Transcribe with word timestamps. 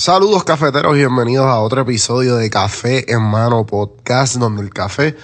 Saludos 0.00 0.44
cafeteros 0.44 0.94
y 0.94 1.00
bienvenidos 1.00 1.44
a 1.44 1.58
otro 1.58 1.82
episodio 1.82 2.36
de 2.36 2.48
Café 2.48 3.12
en 3.12 3.20
Mano 3.20 3.66
Podcast, 3.66 4.36
donde 4.36 4.62
el 4.62 4.70
café 4.70 5.14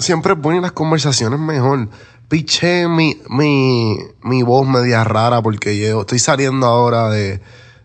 siempre 0.00 0.34
pone 0.34 0.60
las 0.60 0.72
conversaciones 0.72 1.38
mejor. 1.38 1.88
Piché 2.28 2.88
mi, 2.88 3.22
mi, 3.28 3.96
mi 4.24 4.42
voz 4.42 4.66
media 4.66 5.04
rara 5.04 5.40
porque 5.42 5.78
yo 5.78 6.00
estoy 6.00 6.18
saliendo 6.18 6.66
ahora 6.66 7.08
de, 7.08 7.40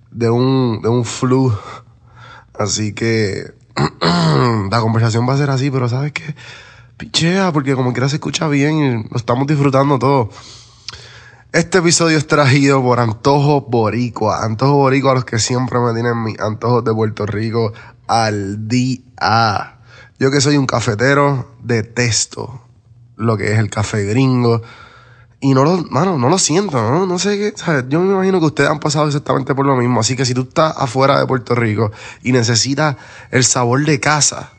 de, 0.09 0.31
un, 0.31 0.81
de 0.81 0.89
un 0.89 1.05
flu. 1.05 1.55
Así 2.57 2.93
que 2.93 3.53
la 4.71 4.81
conversación 4.81 5.29
va 5.29 5.35
a 5.35 5.37
ser 5.37 5.51
así, 5.51 5.69
pero 5.69 5.87
¿sabes 5.87 6.11
qué? 6.11 6.33
Pichea, 6.97 7.51
porque 7.53 7.75
como 7.75 7.93
quiera 7.93 8.09
se 8.09 8.15
escucha 8.15 8.47
bien 8.47 8.79
y 8.79 9.09
lo 9.11 9.15
estamos 9.15 9.45
disfrutando 9.45 9.99
todo. 9.99 10.31
Este 11.55 11.77
episodio 11.77 12.17
es 12.17 12.27
traído 12.27 12.83
por 12.83 12.99
Antojo 12.99 13.61
Boricua. 13.61 14.43
Antojo 14.43 14.73
Boricua, 14.73 15.13
los 15.13 15.23
que 15.23 15.39
siempre 15.39 15.79
me 15.79 15.93
tienen 15.93 16.21
mis 16.21 16.37
antojos 16.37 16.83
de 16.83 16.93
Puerto 16.93 17.25
Rico 17.25 17.71
al 18.07 18.67
día. 18.67 19.77
Yo 20.19 20.31
que 20.31 20.41
soy 20.41 20.57
un 20.57 20.65
cafetero, 20.65 21.55
detesto 21.63 22.59
lo 23.15 23.37
que 23.37 23.53
es 23.53 23.59
el 23.59 23.69
café 23.69 24.03
gringo. 24.03 24.63
Y 25.39 25.53
no 25.53 25.63
lo, 25.63 25.77
mano, 25.89 26.17
no 26.17 26.27
lo 26.27 26.37
siento, 26.39 26.75
¿no? 26.75 27.05
No 27.05 27.17
sé 27.19 27.37
qué. 27.37 27.53
¿sabes? 27.55 27.85
Yo 27.87 28.01
me 28.01 28.11
imagino 28.11 28.41
que 28.41 28.47
ustedes 28.47 28.69
han 28.69 28.81
pasado 28.81 29.07
exactamente 29.07 29.55
por 29.55 29.65
lo 29.65 29.77
mismo. 29.77 30.01
Así 30.01 30.17
que 30.17 30.25
si 30.25 30.33
tú 30.33 30.41
estás 30.41 30.75
afuera 30.75 31.21
de 31.21 31.25
Puerto 31.25 31.55
Rico 31.55 31.89
y 32.21 32.33
necesitas 32.33 32.97
el 33.31 33.45
sabor 33.45 33.85
de 33.85 34.01
casa, 34.01 34.51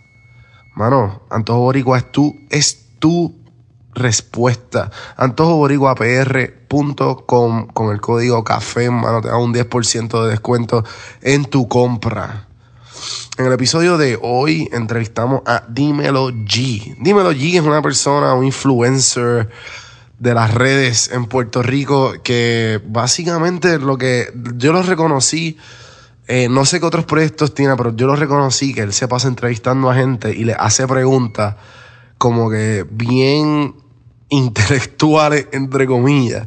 mano, 0.74 1.24
Antojo 1.28 1.60
Boricua 1.60 1.98
es 1.98 2.10
tu, 2.10 2.34
es 2.48 2.86
tu 2.98 3.45
respuesta. 3.96 4.92
AntojoBoricuaPR.com 5.16 7.66
con 7.66 7.92
el 7.92 8.00
código 8.00 8.44
CAFé, 8.44 8.90
mano, 8.90 9.20
te 9.20 9.26
da 9.28 9.38
un 9.38 9.52
10% 9.52 10.22
de 10.22 10.30
descuento 10.30 10.84
en 11.22 11.46
tu 11.46 11.66
compra. 11.66 12.46
En 13.38 13.46
el 13.46 13.52
episodio 13.52 13.98
de 13.98 14.16
hoy 14.22 14.68
entrevistamos 14.72 15.42
a 15.46 15.64
Dímelo 15.68 16.30
G. 16.30 16.96
Dímelo 17.00 17.32
G 17.32 17.56
es 17.56 17.62
una 17.62 17.82
persona, 17.82 18.34
un 18.34 18.44
influencer 18.44 19.50
de 20.18 20.34
las 20.34 20.54
redes 20.54 21.10
en 21.12 21.26
Puerto 21.26 21.62
Rico 21.62 22.14
que 22.22 22.80
básicamente 22.86 23.78
lo 23.78 23.98
que 23.98 24.32
yo 24.56 24.72
lo 24.72 24.82
reconocí, 24.82 25.58
eh, 26.26 26.48
no 26.48 26.64
sé 26.64 26.80
qué 26.80 26.86
otros 26.86 27.04
proyectos 27.04 27.52
tiene, 27.54 27.76
pero 27.76 27.94
yo 27.94 28.06
lo 28.06 28.16
reconocí 28.16 28.72
que 28.72 28.80
él 28.80 28.94
se 28.94 29.08
pasa 29.08 29.28
entrevistando 29.28 29.90
a 29.90 29.94
gente 29.94 30.34
y 30.34 30.44
le 30.44 30.54
hace 30.54 30.86
preguntas 30.86 31.56
como 32.18 32.50
que 32.50 32.86
bien 32.90 33.74
intelectuales, 34.28 35.48
entre 35.52 35.86
comillas. 35.86 36.46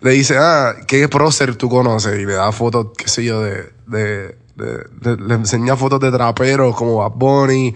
Le 0.00 0.12
dice, 0.12 0.36
ah, 0.38 0.74
¿qué 0.86 1.08
prócer 1.08 1.56
tú 1.56 1.68
conoces? 1.68 2.18
Y 2.18 2.24
le 2.24 2.34
da 2.34 2.52
fotos, 2.52 2.88
qué 2.96 3.08
sé 3.08 3.24
yo, 3.24 3.42
de, 3.42 3.72
de, 3.86 4.36
de, 4.56 5.16
le 5.16 5.34
enseña 5.34 5.76
fotos 5.76 6.00
de 6.00 6.12
traperos 6.12 6.76
como 6.76 6.96
Bad 6.96 7.12
Bunny, 7.16 7.74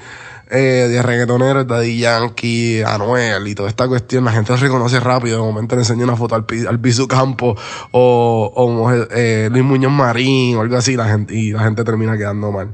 eh, 0.50 0.86
de 0.89 1.03
reggaetoneros, 1.03 1.67
Daddy 1.67 1.98
Yankee, 1.98 2.83
Anuel 2.83 3.48
y 3.48 3.55
toda 3.55 3.69
esta 3.69 3.89
cuestión. 3.89 4.25
La 4.25 4.33
gente 4.33 4.55
reconoce 4.55 5.00
rápido. 5.00 5.39
De 5.39 5.42
momento 5.42 5.75
le 5.75 5.83
enseña 5.83 6.05
una 6.05 6.16
foto 6.16 6.34
al, 6.34 6.44
al 6.69 6.78
Bisu 6.78 7.09
Campo 7.09 7.56
o, 7.91 8.53
o 8.55 8.92
eh, 9.11 9.48
Luis 9.50 9.64
Muñoz 9.64 9.92
Marín 9.92 10.56
o 10.56 10.61
algo 10.61 10.77
así 10.77 10.94
la 10.94 11.09
gente, 11.09 11.34
y 11.34 11.53
la 11.53 11.64
gente 11.64 11.83
termina 11.84 12.16
quedando 12.16 12.53
mal. 12.53 12.69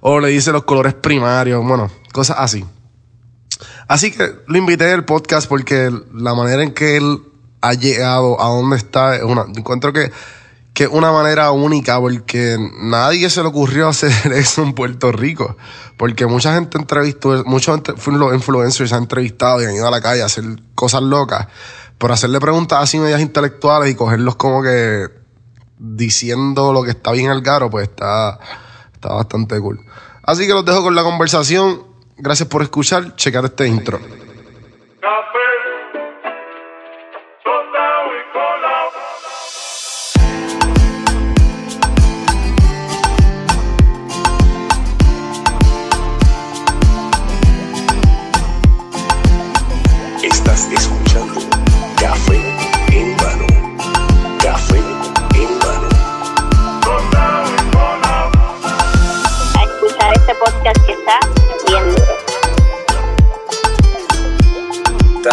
O 0.00 0.20
le 0.20 0.28
dice 0.28 0.52
los 0.52 0.64
colores 0.64 0.94
primarios, 0.94 1.66
bueno, 1.66 1.90
cosas 2.12 2.36
así. 2.38 2.64
Así 3.88 4.10
que 4.10 4.34
lo 4.46 4.58
invité 4.58 4.92
al 4.92 5.04
podcast 5.04 5.48
porque 5.48 5.90
la 6.12 6.34
manera 6.34 6.62
en 6.62 6.72
que 6.72 6.96
él 6.96 7.22
ha 7.60 7.74
llegado 7.74 8.40
a 8.40 8.48
donde 8.48 8.76
está 8.76 9.16
es 9.16 9.22
una, 9.22 9.46
encuentro 9.54 9.92
que, 9.92 10.12
que 10.74 10.86
una 10.86 11.10
manera 11.10 11.50
única 11.52 11.98
porque 11.98 12.58
nadie 12.80 13.30
se 13.30 13.42
le 13.42 13.48
ocurrió 13.48 13.88
hacer 13.88 14.12
eso 14.32 14.62
en 14.62 14.74
Puerto 14.74 15.12
Rico. 15.12 15.56
Porque 15.96 16.26
mucha 16.26 16.54
gente 16.54 16.78
entrevistó, 16.78 17.42
muchos 17.46 17.80
influencers 18.34 18.92
han 18.92 19.04
entrevistado 19.04 19.62
y 19.62 19.64
han 19.64 19.74
ido 19.74 19.86
a 19.86 19.90
la 19.90 20.00
calle 20.00 20.22
a 20.22 20.26
hacer 20.26 20.44
cosas 20.74 21.02
locas. 21.02 21.46
Pero 21.98 22.12
hacerle 22.12 22.40
preguntas 22.40 22.78
así 22.82 22.98
medias 22.98 23.22
intelectuales 23.22 23.90
y 23.90 23.94
cogerlos 23.94 24.36
como 24.36 24.62
que 24.62 25.08
diciendo 25.78 26.72
lo 26.72 26.82
que 26.82 26.90
está 26.90 27.12
bien 27.12 27.30
al 27.30 27.40
garo, 27.40 27.70
pues 27.70 27.88
está, 27.88 28.38
está 28.92 29.14
bastante 29.14 29.58
cool. 29.60 29.80
Así 30.22 30.46
que 30.46 30.52
los 30.52 30.64
dejo 30.64 30.82
con 30.82 30.94
la 30.94 31.02
conversación. 31.02 31.95
Gracias 32.18 32.48
por 32.48 32.62
escuchar. 32.62 33.14
Checar 33.16 33.44
este 33.44 33.66
intro. 33.66 34.00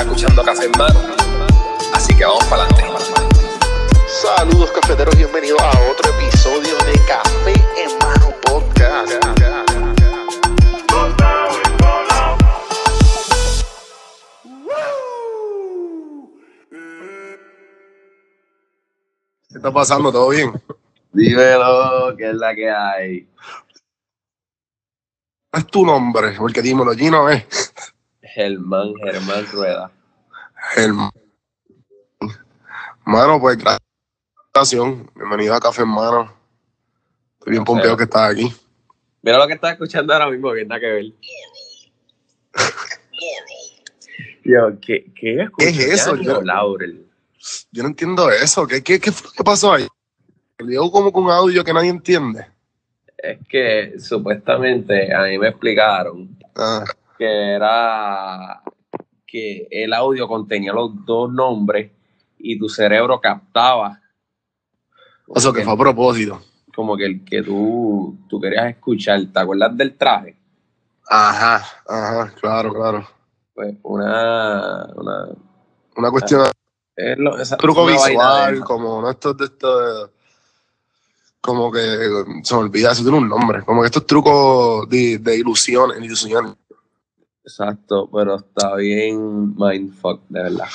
Escuchando 0.03 0.43
Café 0.43 0.65
en 0.65 0.71
mano. 0.77 0.99
Así 1.93 2.15
que 2.15 2.25
vamos 2.25 2.43
para 2.45 2.63
adelante. 2.63 2.83
Saludos 4.21 4.71
cafeteros, 4.71 5.15
bienvenidos 5.15 5.61
a 5.61 5.69
otro 5.89 6.11
episodio 6.11 6.77
de 6.85 6.93
Café 7.07 7.53
en 7.77 7.97
Mano 7.99 8.35
Podcast. 8.41 9.13
¿Qué 19.49 19.57
está 19.57 19.71
pasando? 19.71 20.11
¿Todo 20.11 20.29
bien? 20.29 20.51
Dímelo, 21.13 22.15
que 22.17 22.29
es 22.29 22.35
la 22.35 22.53
que 22.53 22.69
hay. 22.69 23.29
¿Cuál 25.49 25.63
es 25.63 25.67
tu 25.67 25.85
nombre? 25.85 26.33
Porque 26.37 26.61
dímelo, 26.61 26.91
Gino 26.93 27.29
es 27.29 27.45
Germán, 28.33 28.93
Germán 28.95 29.45
Rueda. 29.51 29.91
el 30.77 30.93
Mano, 33.05 33.39
pues 33.39 33.57
gracias. 34.53 34.81
Bienvenido 35.15 35.53
a 35.53 35.59
Café 35.59 35.83
en 35.83 35.89
Mano. 35.89 36.33
Estoy 37.37 37.51
bien 37.51 37.63
pompeado 37.63 37.95
que 37.97 38.05
estás 38.05 38.31
aquí. 38.31 38.51
Mira 39.21 39.37
lo 39.37 39.47
que 39.47 39.53
estás 39.53 39.73
escuchando 39.73 40.13
ahora 40.13 40.29
mismo, 40.29 40.51
que 40.53 40.65
nada 40.65 40.79
que 40.79 40.87
ver. 40.87 41.05
Yo, 44.45 44.79
¿qué, 44.81 45.05
qué, 45.15 45.47
¿Qué 45.57 45.69
es 45.69 45.79
eso? 45.79 46.15
Yo, 46.15 46.23
Yo- 46.23 46.41
Laurel. 46.41 47.05
Yo 47.71 47.83
no 47.83 47.89
entiendo 47.89 48.31
eso. 48.31 48.65
¿Qué, 48.65 48.81
qué, 48.81 48.99
qué, 48.99 49.11
que 49.11 49.43
pasó 49.43 49.73
ahí? 49.73 49.87
Llegó 50.59 50.91
como 50.91 51.11
con 51.11 51.25
un 51.25 51.31
audio 51.31 51.63
que 51.63 51.73
nadie 51.73 51.89
entiende. 51.89 52.47
Es 53.17 53.37
que 53.47 53.99
supuestamente 53.99 55.13
a 55.13 55.23
mí 55.23 55.37
me 55.37 55.49
explicaron 55.49 56.37
Ah, 56.55 56.83
que 57.23 57.53
era 57.55 58.61
que 59.25 59.65
el 59.71 59.93
audio 59.93 60.27
contenía 60.27 60.73
los 60.73 60.91
dos 61.05 61.31
nombres 61.31 61.89
y 62.37 62.59
tu 62.59 62.67
cerebro 62.67 63.21
captaba 63.21 64.01
eso 65.33 65.53
que 65.53 65.63
fue 65.63 65.73
a 65.73 65.77
propósito. 65.77 66.41
como 66.75 66.97
que 66.97 67.05
el 67.05 67.23
que 67.23 67.41
tú, 67.41 68.17
tú 68.27 68.41
querías 68.41 68.67
escuchar. 68.69 69.21
¿Te 69.31 69.39
acuerdas 69.39 69.75
del 69.77 69.95
traje? 69.97 70.35
Ajá, 71.09 71.63
ajá, 71.87 72.33
claro, 72.41 72.73
claro. 72.73 73.07
Pues 73.53 73.75
una, 73.83 74.85
una 74.95 75.27
Una 75.95 76.11
cuestión 76.11 76.47
es 76.95 77.17
lo- 77.17 77.39
esa- 77.39 77.55
truco 77.57 77.85
visual, 77.85 78.59
como 78.65 79.01
no 79.01 79.09
estos 79.09 79.37
de 79.37 79.45
estos 79.45 80.09
como 81.39 81.71
que 81.71 81.79
se 82.43 82.53
me 82.55 82.61
olvida, 82.61 82.91
eso 82.93 83.01
tiene 83.03 83.17
un 83.17 83.27
nombre, 83.27 83.63
como 83.65 83.81
que 83.81 83.87
estos 83.87 84.05
trucos 84.05 84.87
de, 84.89 85.17
de 85.19 85.37
ilusiones, 85.37 85.97
ilusiones. 86.01 86.53
Exacto, 87.43 88.09
pero 88.11 88.35
está 88.35 88.75
bien 88.75 89.55
mindfuck, 89.55 90.21
de 90.29 90.43
verdad. 90.43 90.67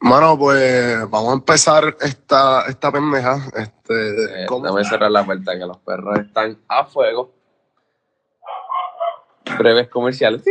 Mano, 0.00 0.36
pues 0.36 1.08
vamos 1.10 1.30
a 1.30 1.34
empezar 1.34 1.96
esta, 2.00 2.66
esta 2.66 2.90
pendeja. 2.90 3.36
Este, 3.56 4.42
Eh. 4.42 4.46
Déjame 4.50 4.84
cerrar 4.84 5.10
la 5.10 5.24
puerta 5.24 5.52
que 5.56 5.64
los 5.64 5.78
perros 5.78 6.18
están 6.18 6.58
a 6.68 6.84
fuego. 6.84 7.30
Breves 9.58 9.88
comerciales. 9.88 10.42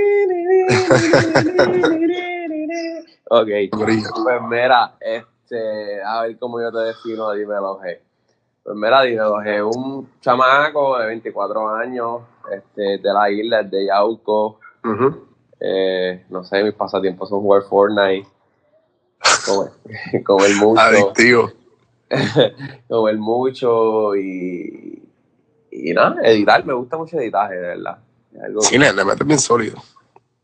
ok. 3.30 3.50
Pues 3.72 4.42
mira, 4.50 4.94
este, 5.02 6.02
a 6.02 6.22
ver 6.22 6.38
cómo 6.40 6.62
yo 6.62 6.72
te 6.72 6.80
defino 6.80 7.32
Dímelo 7.34 7.80
G. 7.80 8.00
Pues 8.64 8.76
mira, 8.78 9.02
Dímelo 9.02 9.38
G, 9.38 9.76
un 9.76 10.10
chamaco 10.22 10.98
de 11.00 11.08
24 11.08 11.70
años, 11.76 12.22
este, 12.52 13.00
de 13.00 13.14
la 13.14 13.30
isla 13.30 13.64
de 13.64 13.88
Yauco, 13.88 14.61
Eh, 15.60 16.26
no 16.30 16.44
sé, 16.44 16.64
mis 16.64 16.74
pasatiempos 16.74 17.30
son 17.30 17.42
jugar 17.42 17.62
Fortnite, 17.64 18.28
comer, 19.46 20.24
comer 20.24 20.56
mucho, 20.56 20.82
Adictivo. 20.82 21.52
comer 22.90 23.18
mucho 23.18 24.16
y, 24.16 25.04
y, 25.72 25.94
nada, 25.94 26.16
editar, 26.24 26.66
me 26.66 26.74
gusta 26.74 26.98
mucho 26.98 27.18
editaje, 27.20 27.56
de 27.56 27.62
verdad. 27.62 28.00
Algo 28.44 28.62
Sí, 28.62 28.78
le, 28.78 28.92
metes 28.94 29.28
bien 29.28 29.40
sólido. 29.40 29.78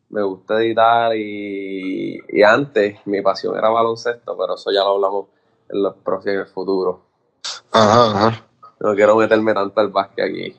me 0.09 0.21
gusta 0.21 0.61
editar 0.61 1.15
y, 1.15 2.19
y 2.29 2.43
antes 2.43 2.99
mi 3.05 3.21
pasión 3.21 3.57
era 3.57 3.69
baloncesto, 3.69 4.37
pero 4.37 4.55
eso 4.55 4.71
ya 4.71 4.81
lo 4.81 4.95
hablamos 4.95 5.25
en 5.69 5.83
los 5.83 5.95
próximos 5.95 6.35
en 6.35 6.39
el 6.41 6.47
futuro. 6.47 7.01
Ajá, 7.71 8.11
ajá. 8.27 8.45
No 8.79 8.93
quiero 8.93 9.15
meterme 9.15 9.53
tanto 9.53 9.79
al 9.81 9.87
básquet 9.89 10.25
aquí. 10.25 10.55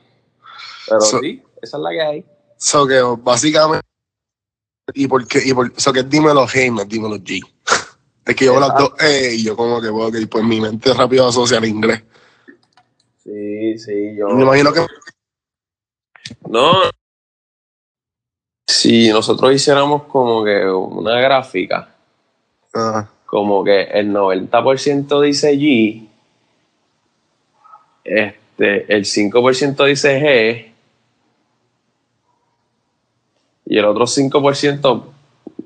Pero 0.87 1.01
So- 1.01 1.19
sí, 1.19 1.41
esa 1.61 1.77
es 1.77 1.83
la 1.83 1.89
que 1.91 2.01
hay. 2.01 2.25
So 2.59 2.85
que 2.85 3.01
básicamente. 3.01 3.87
¿Y 4.93 5.07
por 5.07 5.25
qué? 5.27 5.41
Y 5.45 5.53
por, 5.53 5.71
so 5.79 5.93
que 5.93 6.03
dímelo 6.03 6.45
Hey, 6.51 6.69
no 6.69 6.81
es 6.81 6.89
dímelo 6.89 7.15
G. 7.15 7.41
Es 8.25 8.35
que 8.35 8.45
yo 8.45 8.51
veo 8.51 8.59
las 8.59 8.77
dos 8.77 8.91
E 9.01 9.33
y 9.33 9.43
yo 9.43 9.55
como 9.55 9.81
que, 9.81 9.87
ok, 9.87 10.15
pues 10.29 10.43
mi 10.43 10.61
mente 10.61 10.93
rápido 10.93 11.27
asocia 11.27 11.57
al 11.57 11.65
inglés. 11.65 12.03
Sí, 13.23 13.79
sí, 13.79 14.15
yo. 14.15 14.27
Me 14.29 14.43
imagino 14.43 14.71
que 14.71 14.85
No. 16.47 16.73
Si 18.67 19.09
nosotros 19.09 19.51
hiciéramos 19.55 20.03
como 20.03 20.43
que 20.43 20.63
una 20.63 21.19
gráfica, 21.19 21.95
Ajá. 22.71 23.09
como 23.25 23.63
que 23.63 23.81
el 23.83 24.11
90% 24.11 25.21
dice 25.21 25.53
G, 25.55 26.07
este, 28.03 28.93
el 28.93 29.05
5% 29.05 29.85
dice 29.85 30.21
G, 30.21 30.69
y 33.69 33.77
el 33.77 33.85
otro 33.85 34.05
5%, 34.05 35.03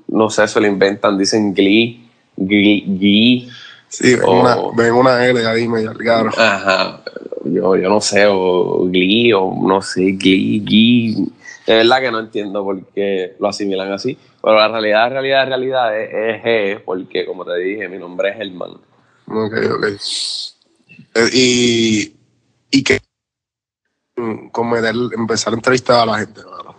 no 0.08 0.30
sé, 0.30 0.46
se 0.46 0.60
lo 0.60 0.66
inventan, 0.68 1.18
dicen 1.18 1.52
Glee, 1.54 2.06
Glee, 2.36 2.84
Glee, 2.86 3.48
Sí, 3.88 4.14
ven, 4.16 4.24
Oh. 4.26 4.40
una, 4.40 4.56
ven 4.76 4.92
una 4.92 5.26
L 5.26 5.46
ahí 5.46 5.68
medio 5.68 5.92
claro. 5.94 6.30
Ajá. 6.36 7.00
Yo, 7.44 7.76
yo 7.76 7.88
no 7.88 8.00
sé, 8.00 8.26
o 8.28 8.86
Glee, 8.86 9.32
o 9.32 9.54
no 9.66 9.80
sé, 9.82 10.12
Glee, 10.12 10.60
Glee. 10.60 11.28
De 11.66 11.76
verdad 11.76 12.00
que 12.00 12.10
no 12.10 12.18
entiendo 12.20 12.62
por 12.64 12.84
qué 12.88 13.36
lo 13.38 13.48
asimilan 13.48 13.92
así. 13.92 14.18
Pero 14.42 14.56
la 14.56 14.68
realidad, 14.68 15.10
realidad, 15.10 15.46
realidad 15.46 15.98
es, 15.98 16.10
es 16.12 16.42
G, 16.44 16.82
porque 16.84 17.24
como 17.24 17.44
te 17.44 17.56
dije, 17.56 17.88
mi 17.88 17.98
nombre 17.98 18.30
es 18.30 18.36
Germán. 18.36 18.72
Ok, 19.28 19.54
ok. 19.76 19.86
Eh, 21.14 21.30
y, 21.32 22.12
y 22.70 22.82
que 22.82 22.98
mm, 24.16 24.48
con 24.48 24.68
meter, 24.70 24.94
empezar 25.16 25.52
a 25.52 25.56
entrevistar 25.56 26.00
a 26.00 26.06
la 26.06 26.18
gente. 26.18 26.40
mano. 26.44 26.73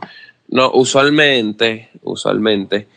No, 0.55 0.71
usualmente, 0.73 1.89
usualmente, 2.03 2.87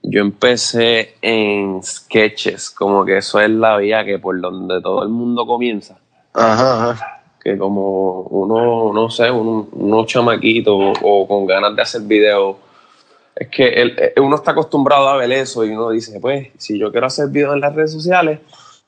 yo 0.00 0.20
empecé 0.20 1.16
en 1.20 1.82
sketches, 1.82 2.70
como 2.70 3.04
que 3.04 3.16
eso 3.16 3.40
es 3.40 3.50
la 3.50 3.76
vía 3.78 4.04
que 4.04 4.20
por 4.20 4.40
donde 4.40 4.80
todo 4.80 5.02
el 5.02 5.08
mundo 5.08 5.44
comienza. 5.44 5.98
Ajá, 6.34 6.90
ajá. 6.92 7.22
que 7.42 7.58
como 7.58 8.20
uno, 8.30 8.92
no 8.92 9.10
sé, 9.10 9.28
uno, 9.28 9.66
unos 9.72 10.06
chamaquitos 10.06 10.98
o 11.02 11.26
con 11.26 11.46
ganas 11.46 11.74
de 11.74 11.82
hacer 11.82 12.02
videos, 12.02 12.58
es 13.34 13.48
que 13.48 13.66
el- 13.66 13.98
eh, 13.98 14.14
uno 14.20 14.36
está 14.36 14.52
acostumbrado 14.52 15.08
a 15.08 15.16
ver 15.16 15.32
eso 15.32 15.64
y 15.64 15.70
uno 15.70 15.90
dice, 15.90 16.20
pues, 16.20 16.46
si 16.58 16.78
yo 16.78 16.92
quiero 16.92 17.08
hacer 17.08 17.26
videos 17.28 17.54
en 17.54 17.60
las 17.62 17.74
redes 17.74 17.90
sociales, 17.92 18.38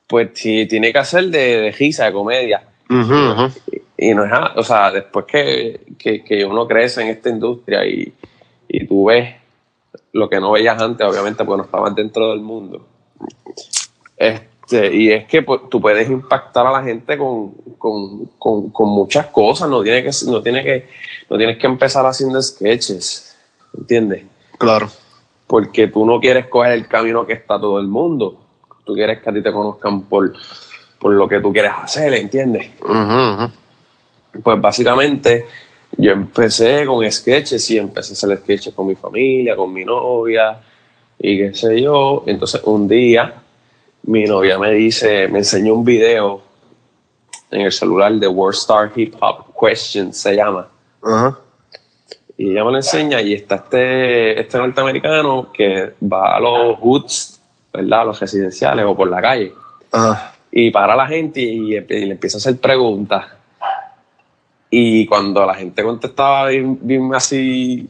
pues 0.07 0.31
sí, 0.35 0.67
tiene 0.67 0.93
que 0.93 0.99
hacer 1.01 1.25
de, 1.25 1.61
de 1.63 1.73
risa, 1.73 2.05
de 2.05 2.13
comedia. 2.13 2.63
Ujú, 2.89 2.99
ujú. 3.33 3.53
Y 4.03 4.15
no 4.15 4.25
es 4.25 4.31
nada, 4.31 4.53
o 4.57 4.65
sea, 4.65 4.91
después 4.91 5.27
que, 5.27 5.81
que, 5.97 6.25
que 6.25 6.45
uno 6.45 6.67
crece 6.67 7.03
en 7.03 7.09
esta 7.09 7.29
industria 7.29 7.87
y, 7.87 8.13
y 8.67 8.85
tú 8.85 9.05
ves 9.05 9.37
lo 10.13 10.29
que 10.29 10.41
no 10.41 10.51
veías 10.51 10.81
antes, 10.83 11.07
obviamente, 11.07 11.45
porque 11.45 11.59
no 11.59 11.65
estabas 11.65 11.95
dentro 11.95 12.31
del 12.31 12.41
mundo. 12.41 12.85
Este, 14.17 14.93
y 14.93 15.13
es 15.13 15.27
que 15.27 15.43
pues, 15.43 15.61
tú 15.71 15.81
puedes 15.81 16.11
impactar 16.11 16.67
a 16.67 16.73
la 16.73 16.83
gente 16.83 17.17
con, 17.17 17.53
con, 17.79 18.27
con, 18.39 18.71
con 18.71 18.89
muchas 18.89 19.27
cosas, 19.27 19.69
no, 19.69 19.85
tiene 19.85 20.03
que, 20.03 20.11
no, 20.27 20.43
tiene 20.43 20.65
que, 20.65 20.89
no 21.31 21.37
tienes 21.39 21.59
que 21.59 21.67
empezar 21.69 22.05
haciendo 22.05 22.43
sketches, 22.43 23.37
¿entiendes? 23.79 24.25
Claro. 24.59 24.91
Porque 25.47 25.87
tú 25.87 26.05
no 26.05 26.19
quieres 26.19 26.49
coger 26.49 26.73
el 26.73 26.89
camino 26.89 27.25
que 27.25 27.35
está 27.35 27.61
todo 27.61 27.79
el 27.79 27.87
mundo, 27.87 28.41
tú 28.85 28.95
quieres 28.95 29.23
que 29.23 29.31
a 29.31 29.33
ti 29.33 29.43
te 29.43 29.53
conozcan 29.53 30.03
por, 30.03 30.33
por 30.99 31.13
lo 31.13 31.29
que 31.29 31.39
tú 31.39 31.53
quieres 31.53 31.73
hacer, 31.73 32.13
¿entiendes? 32.15 32.69
Ujú. 32.81 33.62
Pues 34.43 34.61
básicamente 34.61 35.47
yo 35.97 36.13
empecé 36.13 36.87
con 36.87 37.11
sketches 37.11 37.71
y 37.71 37.79
empecé 37.79 38.13
a 38.13 38.15
hacer 38.15 38.39
sketches 38.39 38.75
con 38.75 38.87
mi 38.87 38.95
familia, 38.95 39.57
con 39.57 39.73
mi 39.73 39.85
novia 39.85 40.59
y 41.19 41.39
qué 41.39 41.55
sé 41.55 41.81
yo. 41.81 42.25
Entonces 42.27 42.63
un 42.65 42.89
día 42.89 43.43
mi 44.05 44.25
novia 44.25 44.59
me 44.59 44.73
dice, 44.73 45.29
me 45.29 45.39
enseñó 45.39 45.75
un 45.75 45.85
video 45.85 46.43
en 47.51 47.63
el 47.63 47.73
celular 47.73 48.13
de 48.15 48.27
World 48.27 48.57
Star 48.57 48.91
Hip 48.97 49.15
Hop 49.21 49.55
Questions, 49.59 50.17
se 50.17 50.35
llama. 50.35 50.69
Ajá. 51.03 51.39
Y 52.37 52.51
ella 52.51 52.65
me 52.65 52.73
lo 52.73 52.77
enseña 52.79 53.21
y 53.21 53.35
está 53.35 53.57
este, 53.57 54.41
este 54.41 54.59
norteamericano 54.59 55.53
que 55.53 55.93
va 56.03 56.37
a 56.37 56.41
los 56.41 56.79
hoods, 56.79 57.41
¿verdad? 57.73 58.01
A 58.01 58.05
los 58.07 58.21
residenciales 58.21 58.85
o 58.87 58.97
por 58.97 59.09
la 59.09 59.21
calle 59.21 59.53
Ajá. 59.93 60.35
y 60.51 60.71
para 60.71 60.97
la 60.97 61.07
gente 61.07 61.41
y, 61.41 61.77
y 61.77 61.81
le 61.81 62.13
empieza 62.13 62.39
a 62.39 62.41
hacer 62.41 62.59
preguntas. 62.59 63.27
Y 64.75 65.07
cuando 65.07 65.45
la 65.45 65.55
gente 65.55 65.83
contestaba 65.83 66.47
bien, 66.49 66.79
bien 66.81 67.15
así 67.15 67.87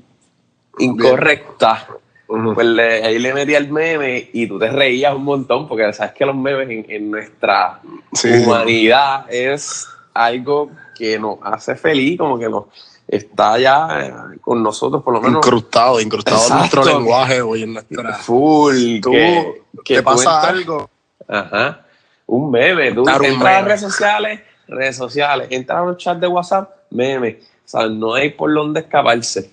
incorrecta, 0.78 1.86
pues 2.26 2.66
le- 2.66 3.04
ahí 3.04 3.18
le 3.18 3.34
metía 3.34 3.58
el 3.58 3.70
meme 3.70 4.30
y 4.32 4.46
tú 4.46 4.58
te 4.58 4.68
reías 4.70 5.14
un 5.14 5.22
montón 5.24 5.68
porque 5.68 5.92
sabes 5.92 6.12
que 6.14 6.26
los 6.26 6.34
memes 6.34 6.68
en, 6.70 6.86
en 6.90 7.10
nuestra 7.10 7.80
Sí. 8.12 8.28
humanidad 8.30 9.26
es 9.32 9.86
algo 10.14 10.70
que 10.96 11.18
nos 11.18 11.38
hace 11.42 11.76
feliz, 11.76 12.18
como 12.18 12.38
que 12.38 12.48
nos 12.48 12.64
está 13.06 13.58
ya 13.58 13.88
eh, 14.00 14.38
con 14.40 14.62
nosotros 14.62 15.02
por 15.02 15.14
lo 15.14 15.20
menos 15.20 15.36
Incrustado, 15.46 16.00
incrustado 16.00 16.48
en 16.50 16.58
nuestro 16.58 16.84
lenguaje 16.84 17.42
hoy 17.42 17.62
en 17.64 17.74
nuestra. 17.74 18.14
full. 18.14 19.00
Tú, 19.00 19.10
que, 19.12 19.62
que 19.84 19.94
te 19.96 20.00
tú 20.00 20.04
pasa 20.04 20.48
algo. 20.48 20.88
Ajá. 21.28 21.82
Un 22.26 22.50
meme. 22.50 22.92
Tú 22.92 23.00
entras 23.08 23.20
a 23.54 23.60
redes 23.62 23.80
sociales, 23.80 24.40
redes 24.68 24.96
sociales. 24.96 25.48
Entras 25.50 25.78
a 25.78 25.82
un 25.82 25.96
chat 25.96 26.18
de 26.18 26.26
WhatsApp, 26.26 26.70
meme. 26.90 27.40
O 27.64 27.68
sea, 27.68 27.88
no 27.88 28.14
hay 28.14 28.30
por 28.30 28.52
dónde 28.52 28.80
escaparse. 28.80 29.50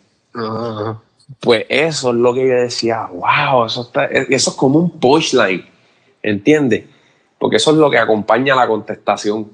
Pues 1.39 1.65
eso 1.69 2.09
es 2.09 2.15
lo 2.15 2.33
que 2.33 2.47
yo 2.47 2.55
decía, 2.55 3.07
wow, 3.11 3.65
eso, 3.65 3.83
está, 3.83 4.05
eso 4.05 4.49
es 4.49 4.55
como 4.55 4.79
un 4.79 4.99
punchline, 4.99 5.65
¿entiendes? 6.23 6.85
Porque 7.37 7.57
eso 7.57 7.71
es 7.71 7.77
lo 7.77 7.89
que 7.89 7.99
acompaña 7.99 8.55
la 8.55 8.67
contestación. 8.67 9.49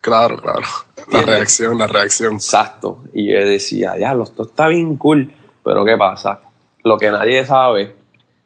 Claro, 0.00 0.36
claro. 0.36 0.66
La 1.10 1.22
reacción, 1.22 1.78
la 1.78 1.86
reacción. 1.86 2.34
Exacto. 2.34 3.04
Y 3.12 3.32
yo 3.32 3.38
decía, 3.38 3.96
ya, 3.98 4.12
esto 4.22 4.44
está 4.44 4.68
bien 4.68 4.96
cool, 4.96 5.32
pero 5.64 5.84
¿qué 5.84 5.96
pasa? 5.96 6.40
Lo 6.84 6.98
que 6.98 7.10
nadie 7.10 7.44
sabe 7.44 7.96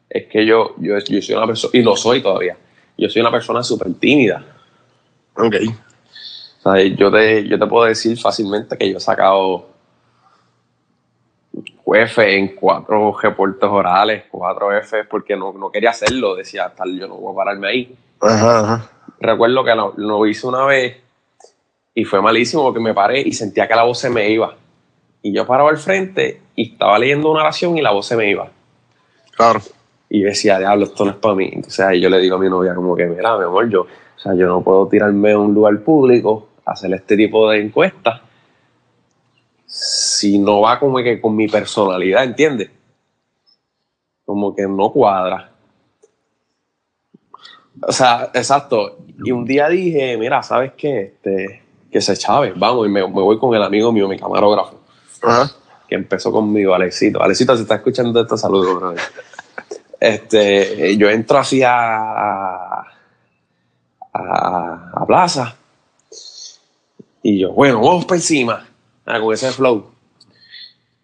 es 0.09 0.27
que 0.27 0.45
yo, 0.45 0.75
yo, 0.77 0.97
yo 0.97 1.21
soy 1.21 1.35
una 1.35 1.47
persona, 1.47 1.71
y 1.73 1.81
lo 1.81 1.95
soy 1.95 2.21
todavía, 2.21 2.57
yo 2.97 3.09
soy 3.09 3.21
una 3.21 3.31
persona 3.31 3.61
súper 3.61 3.93
tímida. 3.95 4.43
Ok. 5.35 5.55
O 6.63 6.71
sea, 6.71 6.81
yo 6.81 7.11
te, 7.11 7.45
yo 7.47 7.59
te 7.59 7.67
puedo 7.67 7.85
decir 7.85 8.17
fácilmente 8.17 8.77
que 8.77 8.89
yo 8.89 8.97
he 8.97 9.01
sacado 9.01 9.67
F 11.85 12.37
en 12.37 12.55
cuatro 12.55 13.15
reportes 13.21 13.69
orales, 13.69 14.23
cuatro 14.31 14.71
F, 14.71 15.03
porque 15.03 15.35
no, 15.35 15.51
no 15.51 15.69
quería 15.69 15.89
hacerlo. 15.89 16.35
Decía, 16.35 16.73
tal, 16.75 16.97
yo 16.97 17.07
no 17.07 17.15
voy 17.15 17.33
a 17.33 17.35
pararme 17.35 17.67
ahí. 17.67 17.95
Ajá, 18.21 18.59
ajá. 18.59 18.89
Recuerdo 19.19 19.63
que 19.65 19.75
lo, 19.75 19.93
lo 19.97 20.25
hice 20.25 20.47
una 20.47 20.65
vez 20.65 20.97
y 21.93 22.05
fue 22.05 22.21
malísimo 22.21 22.63
porque 22.63 22.79
me 22.79 22.93
paré 22.93 23.19
y 23.19 23.33
sentía 23.33 23.67
que 23.67 23.75
la 23.75 23.83
voz 23.83 23.99
se 23.99 24.09
me 24.09 24.29
iba. 24.29 24.55
Y 25.21 25.33
yo 25.33 25.45
paraba 25.45 25.69
al 25.69 25.77
frente 25.77 26.41
y 26.55 26.71
estaba 26.71 26.97
leyendo 26.97 27.29
una 27.29 27.41
oración 27.41 27.77
y 27.77 27.81
la 27.81 27.91
voz 27.91 28.07
se 28.07 28.15
me 28.15 28.29
iba. 28.29 28.49
Claro. 29.35 29.59
Y 30.09 30.21
yo 30.21 30.27
decía, 30.27 30.59
diablo, 30.59 30.85
esto 30.85 31.03
no 31.03 31.11
es 31.11 31.17
para 31.17 31.35
mí. 31.35 31.49
Entonces 31.51 31.81
ahí 31.81 31.99
yo 31.99 32.09
le 32.09 32.19
digo 32.19 32.37
a 32.37 32.39
mi 32.39 32.49
novia 32.49 32.73
como 32.73 32.95
que, 32.95 33.05
mira, 33.05 33.37
mi 33.37 33.43
amor, 33.43 33.69
yo, 33.69 33.81
o 33.81 34.19
sea, 34.19 34.33
yo 34.33 34.47
no 34.47 34.61
puedo 34.61 34.87
tirarme 34.87 35.33
a 35.33 35.39
un 35.39 35.53
lugar 35.53 35.77
público 35.81 36.47
hacer 36.65 36.93
este 36.93 37.17
tipo 37.17 37.49
de 37.49 37.61
encuestas 37.61 38.21
si 39.73 40.37
no 40.37 40.61
va 40.61 40.79
como 40.79 40.97
que 40.97 41.19
con 41.19 41.35
mi 41.35 41.47
personalidad, 41.47 42.23
¿entiendes? 42.23 42.69
Como 44.23 44.55
que 44.55 44.67
no 44.67 44.91
cuadra. 44.91 45.49
O 47.81 47.91
sea, 47.91 48.29
exacto. 48.35 48.99
Y 49.23 49.31
un 49.31 49.45
día 49.45 49.67
dije, 49.69 50.15
mira, 50.17 50.43
¿sabes 50.43 50.73
qué? 50.77 51.01
Este, 51.01 51.63
que 51.91 52.01
se 52.01 52.15
chave, 52.15 52.53
vamos, 52.55 52.85
y 52.85 52.89
me, 52.89 53.01
me 53.01 53.21
voy 53.21 53.39
con 53.39 53.55
el 53.55 53.63
amigo 53.63 53.91
mío, 53.91 54.07
mi 54.07 54.19
camarógrafo 54.19 54.79
Ajá. 55.23 55.49
que 55.87 55.95
empezó 55.95 56.31
conmigo, 56.31 56.75
Alexito. 56.75 57.23
Alexito, 57.23 57.55
si 57.55 57.63
está 57.63 57.75
escuchando 57.75 58.21
esto, 58.21 58.37
saludos, 58.37 58.75
brother. 58.75 59.01
Este, 59.99 60.95
yo 60.97 61.09
entro 61.09 61.39
así 61.39 61.63
a, 61.63 62.79
a, 64.13 64.91
a 64.93 65.05
Plaza 65.07 65.57
y 67.23 67.39
yo, 67.39 67.53
bueno, 67.53 67.79
vamos 67.79 68.03
para 68.05 68.17
encima, 68.17 68.67
ah, 69.05 69.19
con 69.19 69.33
ese 69.33 69.49
flow. 69.51 69.85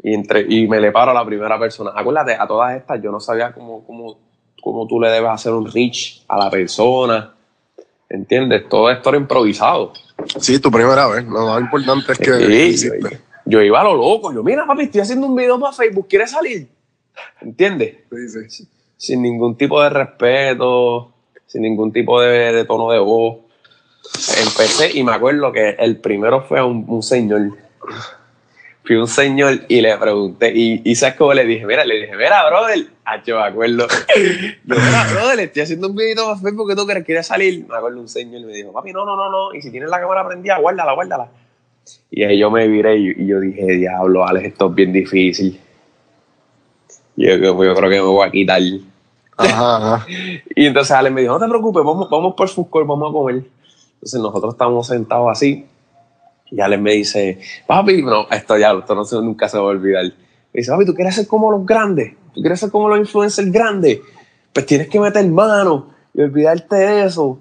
Y, 0.03 0.13
entre, 0.13 0.45
y 0.47 0.67
me 0.67 0.79
le 0.81 0.91
paro 0.91 1.11
a 1.11 1.13
la 1.13 1.25
primera 1.25 1.57
persona. 1.57 1.91
Acuérdate, 1.95 2.33
a 2.33 2.45
todas 2.45 2.75
estas 2.75 3.01
yo 3.01 3.09
no 3.09 3.21
sabía 3.21 3.53
cómo, 3.53 3.85
cómo, 3.85 4.17
cómo 4.61 4.85
tú 4.85 4.99
le 4.99 5.09
debes 5.09 5.31
hacer 5.31 5.53
un 5.53 5.71
reach 5.71 6.23
a 6.27 6.38
la 6.38 6.49
persona. 6.49 7.33
¿Entiendes? 8.09 8.67
Todo 8.67 8.91
esto 8.91 9.09
era 9.09 9.17
improvisado. 9.17 9.93
Sí, 10.39 10.59
tu 10.59 10.69
primera 10.69 11.07
vez. 11.07 11.25
Lo 11.25 11.47
más 11.47 11.61
importante 11.61 12.11
es 12.11 12.17
que 12.17 12.77
Sí, 12.77 12.89
yo 13.45 13.61
iba 13.61 13.79
a 13.79 13.83
lo 13.85 13.95
loco. 13.95 14.33
Yo, 14.33 14.43
mira, 14.43 14.65
papi, 14.65 14.83
estoy 14.83 15.01
haciendo 15.01 15.25
un 15.27 15.35
video 15.35 15.59
para 15.59 15.73
Facebook. 15.73 16.07
¿Quieres 16.09 16.31
salir? 16.31 16.67
¿Entiendes? 17.41 17.97
Sí, 18.11 18.49
sí. 18.49 18.67
Sin 18.97 19.21
ningún 19.21 19.55
tipo 19.55 19.81
de 19.81 19.89
respeto, 19.89 21.13
sin 21.45 21.61
ningún 21.61 21.93
tipo 21.93 22.19
de, 22.19 22.51
de 22.51 22.65
tono 22.65 22.91
de 22.91 22.99
voz. 22.99 23.38
Empecé 24.41 24.97
y 24.97 25.03
me 25.03 25.13
acuerdo 25.13 25.51
que 25.51 25.71
el 25.79 25.97
primero 25.97 26.41
fue 26.41 26.59
a 26.59 26.65
un, 26.65 26.85
un 26.87 27.03
señor. 27.03 27.51
Fui 28.83 28.95
un 28.95 29.07
señor 29.07 29.59
y 29.67 29.81
le 29.81 29.95
pregunté, 29.97 30.51
y, 30.55 30.81
y 30.83 30.95
¿sabes 30.95 31.15
cómo 31.15 31.33
le 31.33 31.45
dije? 31.45 31.65
Mira, 31.65 31.85
le 31.85 32.01
dije, 32.01 32.15
mira, 32.15 32.47
brother, 32.49 32.87
ah, 33.05 33.21
yo 33.23 33.35
me 33.35 33.43
acuerdo. 33.43 33.87
Mira, 34.65 35.07
brother, 35.11 35.39
estoy 35.41 35.61
haciendo 35.61 35.89
un 35.89 35.95
video 35.95 36.25
para 36.25 36.39
Facebook, 36.39 36.69
¿qué 36.69 36.75
tú 36.75 36.87
crees? 36.87 37.05
¿Quieres 37.05 37.27
salir? 37.27 37.67
Me 37.67 37.77
acuerdo 37.77 37.99
un 37.99 38.09
señor 38.09 38.41
y 38.41 38.45
me 38.45 38.53
dijo, 38.53 38.73
papi, 38.73 38.91
no, 38.91 39.05
no, 39.05 39.15
no, 39.15 39.29
no, 39.29 39.53
y 39.53 39.61
si 39.61 39.69
tienes 39.69 39.89
la 39.89 39.99
cámara 39.99 40.25
prendida, 40.27 40.57
guárdala, 40.57 40.93
guárdala. 40.93 41.29
Y 42.09 42.23
ahí 42.23 42.39
yo 42.39 42.49
me 42.49 42.67
viré 42.67 42.97
y, 42.97 43.09
y 43.15 43.27
yo 43.27 43.39
dije, 43.39 43.63
diablo, 43.63 44.25
Alex, 44.25 44.47
esto 44.47 44.69
es 44.69 44.75
bien 44.75 44.91
difícil. 44.91 45.59
Yo, 47.15 47.35
yo, 47.35 47.63
yo 47.63 47.75
creo 47.75 47.89
que 47.89 47.95
me 47.95 48.01
voy 48.01 48.27
a 48.27 48.31
quitar. 48.31 48.61
Ajá, 49.37 49.95
ajá. 49.95 50.07
Y 50.55 50.65
entonces 50.65 50.91
Alex 50.91 51.13
me 51.13 51.21
dijo, 51.21 51.37
no 51.37 51.45
te 51.45 51.49
preocupes, 51.49 51.83
vamos, 51.83 52.09
vamos 52.09 52.33
por 52.33 52.49
food 52.49 52.69
court, 52.69 52.87
vamos 52.87 53.09
a 53.09 53.13
comer. 53.13 53.43
Entonces 53.99 54.19
nosotros 54.21 54.53
estábamos 54.53 54.87
sentados 54.87 55.27
así 55.29 55.65
y 56.51 56.61
Alex 56.61 56.81
me 56.81 56.93
dice, 56.93 57.39
papi, 57.67 58.01
no, 58.01 58.27
esto 58.31 58.57
ya, 58.57 58.71
esto 58.71 58.95
no 58.95 59.05
se- 59.05 59.17
nunca 59.17 59.47
se 59.49 59.57
va 59.57 59.63
a 59.65 59.67
olvidar. 59.67 60.03
Me 60.05 60.13
dice, 60.61 60.71
papi, 60.71 60.85
¿tú 60.85 60.93
quieres 60.95 61.15
ser 61.15 61.27
como 61.27 61.51
los 61.51 61.65
grandes? 61.65 62.13
¿Tú 62.33 62.41
quieres 62.41 62.59
ser 62.59 62.71
como 62.71 62.89
los 62.89 62.97
influencers 62.99 63.51
grandes? 63.51 63.99
Pues 64.53 64.65
tienes 64.65 64.87
que 64.87 64.99
meter 64.99 65.27
mano 65.27 65.89
y 66.13 66.21
olvidarte 66.21 66.75
de 66.75 67.05
eso. 67.05 67.39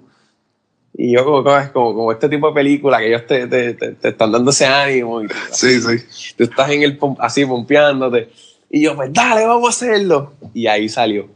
Y 0.93 1.13
yo 1.13 1.23
como, 1.23 1.43
como, 1.73 1.93
como, 1.95 2.11
este 2.11 2.27
tipo 2.27 2.47
de 2.49 2.53
película 2.53 2.99
que 2.99 3.07
ellos 3.07 3.25
te, 3.25 3.47
te, 3.47 3.73
te- 3.73 3.93
te 3.93 4.09
están 4.09 4.31
dando 4.31 4.51
ese 4.51 4.65
ánimo 4.65 5.21
y 5.23 5.27
Sí, 5.51 5.79
sí. 5.81 6.33
tú 6.37 6.43
estás 6.43 6.69
en 6.71 6.83
el 6.83 6.99
así 7.19 7.45
pompeándote. 7.45 8.29
Y 8.69 8.81
yo, 8.83 8.95
pues 8.95 9.11
dale, 9.13 9.45
vamos 9.45 9.65
a 9.67 9.69
hacerlo. 9.69 10.33
Y 10.53 10.67
ahí 10.67 10.87
salió. 10.89 11.27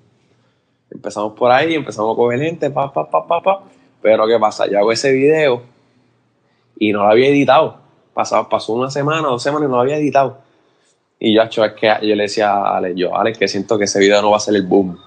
Empezamos 0.92 1.34
por 1.34 1.50
ahí, 1.52 1.74
empezamos 1.74 2.14
a 2.14 2.16
coger 2.16 2.40
gente, 2.42 2.70
pa, 2.70 2.92
pa, 2.94 3.10
pa, 3.10 3.26
pa, 3.26 3.42
pa. 3.42 3.64
Pero 4.04 4.28
¿qué 4.28 4.38
pasa? 4.38 4.70
Yo 4.70 4.78
hago 4.78 4.92
ese 4.92 5.12
video 5.14 5.64
y 6.78 6.92
no 6.92 7.04
lo 7.04 7.10
había 7.10 7.30
editado. 7.30 7.78
Pasó, 8.14 8.48
pasó 8.50 8.74
una 8.74 8.92
semana, 8.92 9.22
dos 9.30 9.42
semanas 9.42 9.68
y 9.68 9.72
no 9.72 9.78
lo 9.78 9.82
había 9.82 9.98
editado. 9.98 10.40
Y 11.20 11.34
yo, 11.34 11.42
es 11.42 11.74
que 11.74 11.88
yo 12.02 12.16
le 12.16 12.24
decía 12.24 12.52
a 12.52 12.78
Alex, 12.78 12.96
yo, 12.98 13.16
Alex, 13.18 13.38
que 13.38 13.48
siento 13.48 13.78
que 13.78 13.86
ese 13.86 14.00
video 14.00 14.22
no 14.22 14.32
va 14.32 14.38
a 14.38 14.42
ser 14.42 14.56
el 14.56 14.64
boom. 14.64 15.00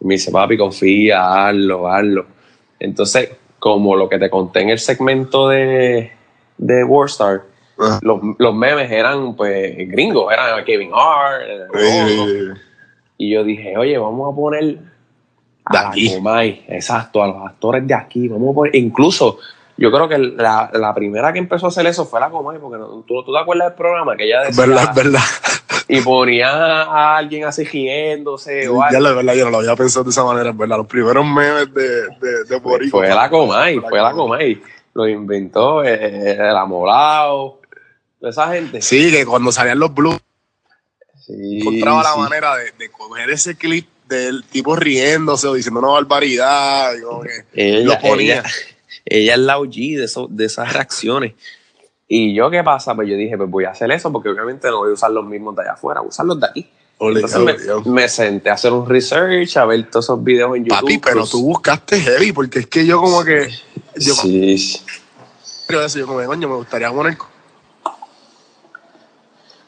Y 0.00 0.04
me 0.04 0.14
dice, 0.14 0.32
papi, 0.32 0.58
confía, 0.58 1.46
hazlo, 1.46 1.88
hazlo. 1.88 2.26
Entonces, 2.80 3.30
como 3.60 3.94
lo 3.94 4.08
que 4.08 4.18
te 4.18 4.28
conté 4.28 4.62
en 4.62 4.70
el 4.70 4.80
segmento 4.80 5.48
de, 5.48 6.10
de 6.58 6.84
Warstar, 6.84 7.42
Ajá. 7.78 8.00
los, 8.02 8.20
los 8.38 8.54
memes 8.54 8.90
eran 8.90 9.36
pues 9.36 9.76
gringos, 9.88 10.32
eran 10.32 10.64
Kevin 10.64 10.90
Hart, 10.92 11.42
eh, 11.46 11.66
Eh, 11.78 12.54
y 13.18 13.30
yo 13.32 13.44
dije, 13.44 13.78
oye, 13.78 13.96
vamos 13.96 14.32
a 14.32 14.36
poner 14.36 14.78
De 15.70 15.78
a 15.78 15.82
la 15.82 15.88
aquí. 15.88 16.14
Comay, 16.14 16.64
exacto, 16.68 17.22
a 17.22 17.26
los 17.26 17.44
actores 17.46 17.86
de 17.86 17.94
aquí, 17.94 18.28
vamos 18.28 18.52
a 18.52 18.54
poner, 18.54 18.76
incluso 18.76 19.38
yo 19.76 19.90
creo 19.90 20.08
que 20.08 20.16
la, 20.18 20.70
la 20.72 20.94
primera 20.94 21.32
que 21.32 21.38
empezó 21.38 21.66
a 21.66 21.68
hacer 21.68 21.86
eso 21.86 22.06
fue 22.06 22.20
la 22.20 22.30
Comay, 22.30 22.58
porque 22.58 22.78
no- 22.78 23.04
¿tú, 23.06 23.22
tú 23.24 23.32
te 23.32 23.38
acuerdas 23.38 23.68
del 23.68 23.76
programa 23.76 24.16
que 24.16 24.24
ella 24.24 24.42
decía 24.42 24.64
verdad, 24.66 24.94
verdad. 24.94 25.20
y 25.88 26.00
ponía 26.00 26.48
a 26.82 27.16
alguien 27.16 27.44
así 27.44 27.64
riéndose 27.64 28.68
o 28.68 28.80
Ya 28.90 29.00
la 29.00 29.12
verdad, 29.12 29.34
yo 29.34 29.44
no 29.44 29.50
lo 29.50 29.58
había 29.58 29.76
pensado 29.76 30.04
de 30.04 30.10
esa 30.10 30.24
manera, 30.24 30.50
es 30.50 30.56
verdad. 30.56 30.78
Los 30.78 30.86
primeros 30.86 31.24
memes 31.26 31.72
de, 31.74 31.82
de, 32.20 32.44
de. 32.48 32.88
Fue 32.90 33.08
la 33.08 33.28
Comay, 33.28 33.78
fue 33.80 34.00
la 34.00 34.12
Comay. 34.12 34.62
Lo 34.94 35.06
inventó 35.06 35.84
eh, 35.84 36.32
el 36.32 36.56
amolado, 36.56 37.60
toda 38.18 38.30
esa 38.30 38.48
gente. 38.52 38.80
Sí, 38.80 39.10
que 39.10 39.26
cuando 39.26 39.52
salían 39.52 39.78
los 39.78 39.92
blues, 39.92 40.18
Sí, 41.18 41.58
encontraba 41.60 42.02
la 42.02 42.16
manera 42.16 42.54
de, 42.56 42.70
de 42.78 42.88
coger 42.90 43.28
ese 43.30 43.56
clip 43.56 43.86
del 44.08 44.44
tipo 44.44 44.76
riéndose 44.76 45.46
o 45.48 45.54
diciendo 45.54 45.80
una 45.80 45.90
barbaridad. 45.90 46.92
que 47.52 47.68
ella, 47.78 47.94
lo 47.94 47.98
ponía. 48.00 48.38
Ella, 48.38 48.44
ella 49.04 49.34
es 49.34 49.40
la 49.40 49.58
OG 49.58 49.72
de, 49.72 50.04
eso, 50.04 50.26
de 50.30 50.44
esas 50.44 50.72
reacciones. 50.72 51.34
Y 52.08 52.34
yo, 52.34 52.50
¿qué 52.50 52.62
pasa? 52.62 52.94
Pues 52.94 53.08
yo 53.08 53.16
dije, 53.16 53.36
pues 53.36 53.50
voy 53.50 53.64
a 53.64 53.70
hacer 53.70 53.90
eso 53.90 54.12
porque 54.12 54.28
obviamente 54.28 54.68
no 54.68 54.78
voy 54.78 54.90
a 54.90 54.94
usar 54.94 55.10
los 55.10 55.26
mismos 55.26 55.56
de 55.56 55.62
allá 55.62 55.72
afuera, 55.72 56.00
voy 56.00 56.08
a 56.08 56.10
usar 56.10 56.26
los 56.26 56.40
de 56.40 56.46
aquí. 56.46 56.70
Entonces 56.98 57.38
me, 57.40 57.90
me 57.90 58.08
senté 58.08 58.48
a 58.48 58.54
hacer 58.54 58.72
un 58.72 58.88
research, 58.88 59.56
a 59.56 59.66
ver 59.66 59.90
todos 59.90 60.06
esos 60.06 60.24
videos 60.24 60.56
en 60.56 60.64
YouTube. 60.64 60.80
Papi, 60.80 60.98
pero 60.98 61.20
pues, 61.20 61.30
tú 61.30 61.42
buscaste 61.42 62.00
heavy, 62.00 62.32
porque 62.32 62.60
es 62.60 62.66
que 62.68 62.86
yo 62.86 63.00
como 63.00 63.22
que... 63.22 63.48
Yo 63.96 64.14
Sí, 64.14 64.80
creo 65.66 65.84
eso, 65.84 65.98
yo 65.98 66.06
como 66.06 66.20
que, 66.20 66.26
coño, 66.26 66.48
me 66.48 66.56
gustaría 66.56 66.90
poner... 66.90 67.18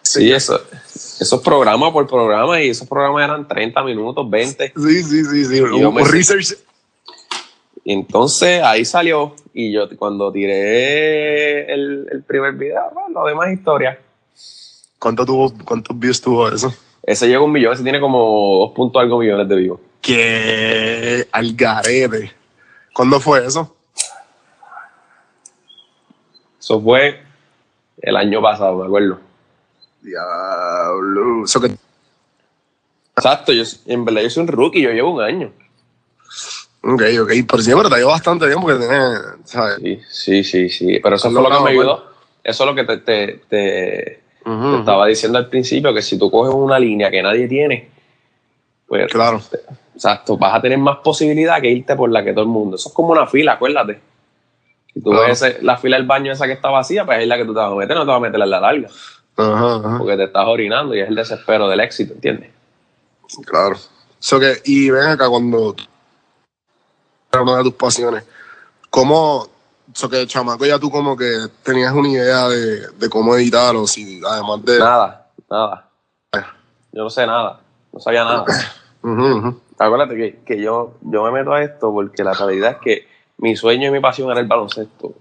Sí, 0.08 0.32
eso, 0.32 0.58
esos 1.20 1.42
programas 1.42 1.92
por 1.92 2.06
programa 2.06 2.62
y 2.62 2.70
esos 2.70 2.88
programas 2.88 3.24
eran 3.24 3.46
30 3.46 3.84
minutos, 3.84 4.28
20. 4.30 4.72
Sí, 4.74 5.02
sí, 5.02 5.24
sí, 5.24 5.44
sí. 5.44 5.58
yo 5.58 5.90
Un, 5.90 5.94
me 5.94 6.02
research. 6.02 6.54
Y 7.84 7.92
entonces 7.92 8.62
ahí 8.62 8.86
salió 8.86 9.34
y 9.52 9.70
yo 9.70 9.86
cuando 9.98 10.32
tiré 10.32 11.70
el, 11.70 12.08
el 12.10 12.22
primer 12.22 12.54
video, 12.54 12.90
bueno, 12.94 13.20
lo 13.20 13.26
demás 13.26 13.52
historia. 13.52 14.00
¿Cuánto 14.98 15.26
tuvo, 15.26 15.52
¿Cuántos 15.62 15.98
views 15.98 16.22
tuvo 16.22 16.48
eso? 16.48 16.72
Ese 17.02 17.28
llegó 17.28 17.42
a 17.42 17.46
un 17.46 17.52
millón, 17.52 17.74
ese 17.74 17.82
tiene 17.82 18.00
como 18.00 18.60
dos 18.60 18.72
puntos 18.74 19.02
algo 19.02 19.18
millones 19.18 19.46
de 19.46 19.56
views. 19.56 19.80
Que 20.00 21.28
al 21.32 21.54
garete. 21.54 22.32
¿Cuándo 22.94 23.20
fue 23.20 23.44
eso? 23.44 23.76
Eso 26.58 26.80
fue 26.80 27.20
el 28.00 28.16
año 28.16 28.40
pasado, 28.40 28.78
me 28.78 28.86
acuerdo. 28.86 29.27
Diablo. 30.02 31.44
Eso 31.44 31.60
que 31.60 31.72
Exacto, 33.16 33.52
yo, 33.52 33.64
en 33.86 34.04
verdad 34.04 34.22
yo 34.22 34.30
soy 34.30 34.42
un 34.44 34.48
rookie, 34.48 34.80
yo 34.82 34.90
llevo 34.90 35.10
un 35.14 35.22
año. 35.22 35.52
Ok, 36.82 37.02
ok. 37.22 37.30
Pero 37.48 37.62
sí, 37.62 37.72
pero 37.74 37.90
te 37.90 37.96
llevo 37.96 38.10
bastante 38.10 38.46
bien 38.46 38.60
porque 38.60 38.78
tenés, 38.78 39.18
¿sabes? 39.44 39.76
Sí, 39.82 40.00
sí, 40.08 40.44
sí, 40.44 40.68
sí. 40.68 41.00
Pero 41.02 41.16
eso 41.16 41.26
Has 41.28 41.34
fue 41.34 41.42
lo 41.42 41.50
que 41.50 41.64
me 41.64 41.70
ayudó. 41.70 42.04
Eso 42.44 42.62
es 42.64 42.70
lo 42.70 42.74
que 42.76 42.84
te, 42.84 42.98
te, 42.98 43.40
te- 43.48 44.20
estaba 44.78 45.06
diciendo 45.06 45.36
al 45.36 45.48
principio, 45.48 45.92
que 45.92 46.00
si 46.00 46.16
tú 46.18 46.30
coges 46.30 46.54
una 46.54 46.78
línea 46.78 47.10
que 47.10 47.20
nadie 47.22 47.48
tiene, 47.48 47.90
pues 48.86 49.10
Claro. 49.12 49.42
Exacto, 49.94 50.38
vas 50.38 50.54
a 50.54 50.62
tener 50.62 50.78
más 50.78 50.98
posibilidad 50.98 51.60
que 51.60 51.68
irte 51.68 51.96
por 51.96 52.10
la 52.10 52.22
que 52.24 52.30
todo 52.32 52.42
el 52.42 52.48
mundo. 52.48 52.76
Eso 52.76 52.88
es 52.88 52.94
como 52.94 53.08
una 53.10 53.26
fila, 53.26 53.54
acuérdate. 53.54 53.98
Si 54.94 55.00
tú 55.02 55.10
Claro. 55.10 55.26
ves 55.26 55.42
ese- 55.42 55.60
la 55.62 55.76
fila 55.76 55.96
del 55.96 56.06
baño 56.06 56.30
esa 56.32 56.46
que 56.46 56.52
está 56.52 56.70
vacía, 56.70 57.04
pues 57.04 57.18
es 57.20 57.26
la 57.26 57.36
que 57.36 57.44
tú 57.44 57.52
te 57.52 57.58
vas 57.60 57.72
a 57.72 57.74
meter, 57.74 57.96
no 57.96 58.02
te 58.04 58.08
vas 58.08 58.16
a 58.16 58.20
meter 58.20 58.40
en 58.40 58.48
la 58.50 58.60
larga, 58.60 58.88
Ajá, 59.38 59.76
ajá. 59.76 59.98
porque 59.98 60.16
te 60.16 60.24
estás 60.24 60.44
orinando 60.46 60.96
y 60.96 61.00
es 61.00 61.08
el 61.08 61.14
desespero 61.14 61.68
del 61.68 61.78
éxito, 61.78 62.14
¿entiendes? 62.14 62.50
Claro. 63.46 63.76
So 64.18 64.40
que, 64.40 64.60
y 64.64 64.90
ven 64.90 65.06
acá 65.06 65.28
cuando 65.28 65.76
era 67.30 67.42
una 67.42 67.58
de 67.58 67.62
tus 67.62 67.74
pasiones, 67.74 68.24
¿cómo, 68.90 69.46
so 69.94 70.10
que 70.10 70.26
chamaco 70.26 70.66
ya 70.66 70.80
tú 70.80 70.90
como 70.90 71.16
que 71.16 71.46
tenías 71.62 71.92
una 71.92 72.08
idea 72.08 72.48
de, 72.48 72.88
de 72.88 73.08
cómo 73.08 73.36
editar 73.36 73.76
o 73.76 73.86
si 73.86 74.20
además 74.26 74.64
de... 74.64 74.78
Nada, 74.80 75.30
nada. 75.48 75.88
Yo 76.90 77.04
no 77.04 77.10
sé 77.10 77.24
nada, 77.26 77.60
no 77.92 78.00
sabía 78.00 78.24
nada. 78.24 78.44
Acuérdate 79.78 80.16
que, 80.16 80.40
que 80.44 80.60
yo, 80.60 80.94
yo 81.02 81.22
me 81.22 81.30
meto 81.30 81.52
a 81.52 81.62
esto 81.62 81.92
porque 81.92 82.24
la 82.24 82.32
realidad 82.32 82.72
es 82.72 82.78
que 82.78 83.08
mi 83.36 83.54
sueño 83.54 83.88
y 83.88 83.92
mi 83.92 84.00
pasión 84.00 84.30
era 84.32 84.40
el 84.40 84.48
baloncesto. 84.48 85.14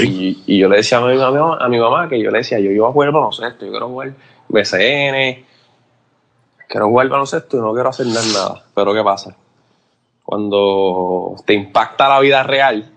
Y, 0.00 0.42
y 0.46 0.58
yo 0.58 0.68
le 0.68 0.76
decía 0.76 0.98
a 0.98 1.00
mi, 1.00 1.16
mamá, 1.16 1.56
a 1.58 1.68
mi 1.68 1.78
mamá 1.78 2.08
que 2.08 2.22
yo 2.22 2.30
le 2.30 2.38
decía, 2.38 2.58
yo 2.58 2.70
iba 2.70 2.88
a 2.88 2.92
jugar 2.92 3.10
baloncesto, 3.10 3.64
yo 3.64 3.70
quiero 3.70 3.88
jugar 3.88 4.12
BCN, 4.48 5.46
quiero 6.68 6.88
jugar 6.88 7.08
baloncesto 7.08 7.56
y 7.56 7.60
no 7.60 7.72
quiero 7.72 7.88
hacer 7.88 8.06
nada. 8.06 8.64
Pero 8.74 8.92
¿qué 8.92 9.02
pasa? 9.02 9.34
Cuando 10.22 11.36
te 11.46 11.54
impacta 11.54 12.08
la 12.08 12.20
vida 12.20 12.42
real, 12.42 12.92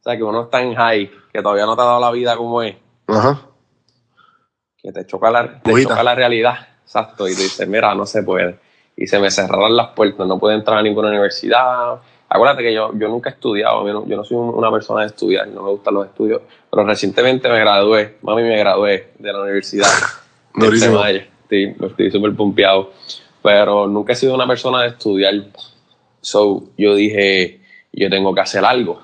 o 0.00 0.02
sea, 0.02 0.16
que 0.16 0.22
uno 0.24 0.42
está 0.42 0.60
en 0.62 0.74
high, 0.74 1.10
que 1.32 1.42
todavía 1.42 1.64
no 1.64 1.76
te 1.76 1.82
ha 1.82 1.84
dado 1.84 2.00
la 2.00 2.10
vida 2.10 2.36
como 2.36 2.60
es, 2.62 2.76
Ajá. 3.06 3.40
que 4.76 4.90
te 4.92 5.06
choca 5.06 5.30
la, 5.30 5.60
te 5.62 5.82
choca 5.82 6.02
la 6.02 6.16
realidad, 6.16 6.54
exacto, 6.84 7.28
y 7.28 7.36
te 7.36 7.42
dice, 7.42 7.66
mira, 7.66 7.94
no 7.94 8.04
se 8.04 8.24
puede. 8.24 8.58
Y 8.96 9.06
se 9.06 9.20
me 9.20 9.30
cerraron 9.30 9.76
las 9.76 9.90
puertas, 9.90 10.26
no 10.26 10.38
puedo 10.40 10.54
entrar 10.54 10.78
a 10.78 10.82
ninguna 10.82 11.08
universidad. 11.08 12.00
Acuérdate 12.34 12.62
que 12.62 12.72
yo, 12.72 12.90
yo 12.94 13.08
nunca 13.08 13.28
he 13.28 13.32
estudiado, 13.34 13.86
yo 13.86 13.92
no, 13.92 14.06
yo 14.06 14.16
no 14.16 14.24
soy 14.24 14.38
un- 14.38 14.54
una 14.54 14.70
persona 14.70 15.02
de 15.02 15.08
estudiar, 15.08 15.46
no 15.48 15.62
me 15.62 15.70
gustan 15.70 15.92
los 15.94 16.06
estudios, 16.06 16.40
pero 16.70 16.84
recientemente 16.86 17.46
me 17.50 17.58
gradué, 17.60 18.16
mami 18.22 18.42
me 18.42 18.56
gradué 18.56 19.10
de 19.18 19.32
la 19.32 19.42
universidad. 19.42 19.86
este 20.54 20.88
mayo. 20.88 21.20
Sí, 21.50 21.74
estoy 21.78 22.10
súper 22.10 22.34
pompeado, 22.34 22.90
pero 23.42 23.86
nunca 23.86 24.14
he 24.14 24.16
sido 24.16 24.34
una 24.34 24.46
persona 24.46 24.80
de 24.82 24.88
estudiar. 24.88 25.34
So, 26.22 26.64
yo 26.78 26.94
dije, 26.94 27.60
yo 27.92 28.08
tengo 28.08 28.34
que 28.34 28.40
hacer 28.40 28.64
algo. 28.64 29.02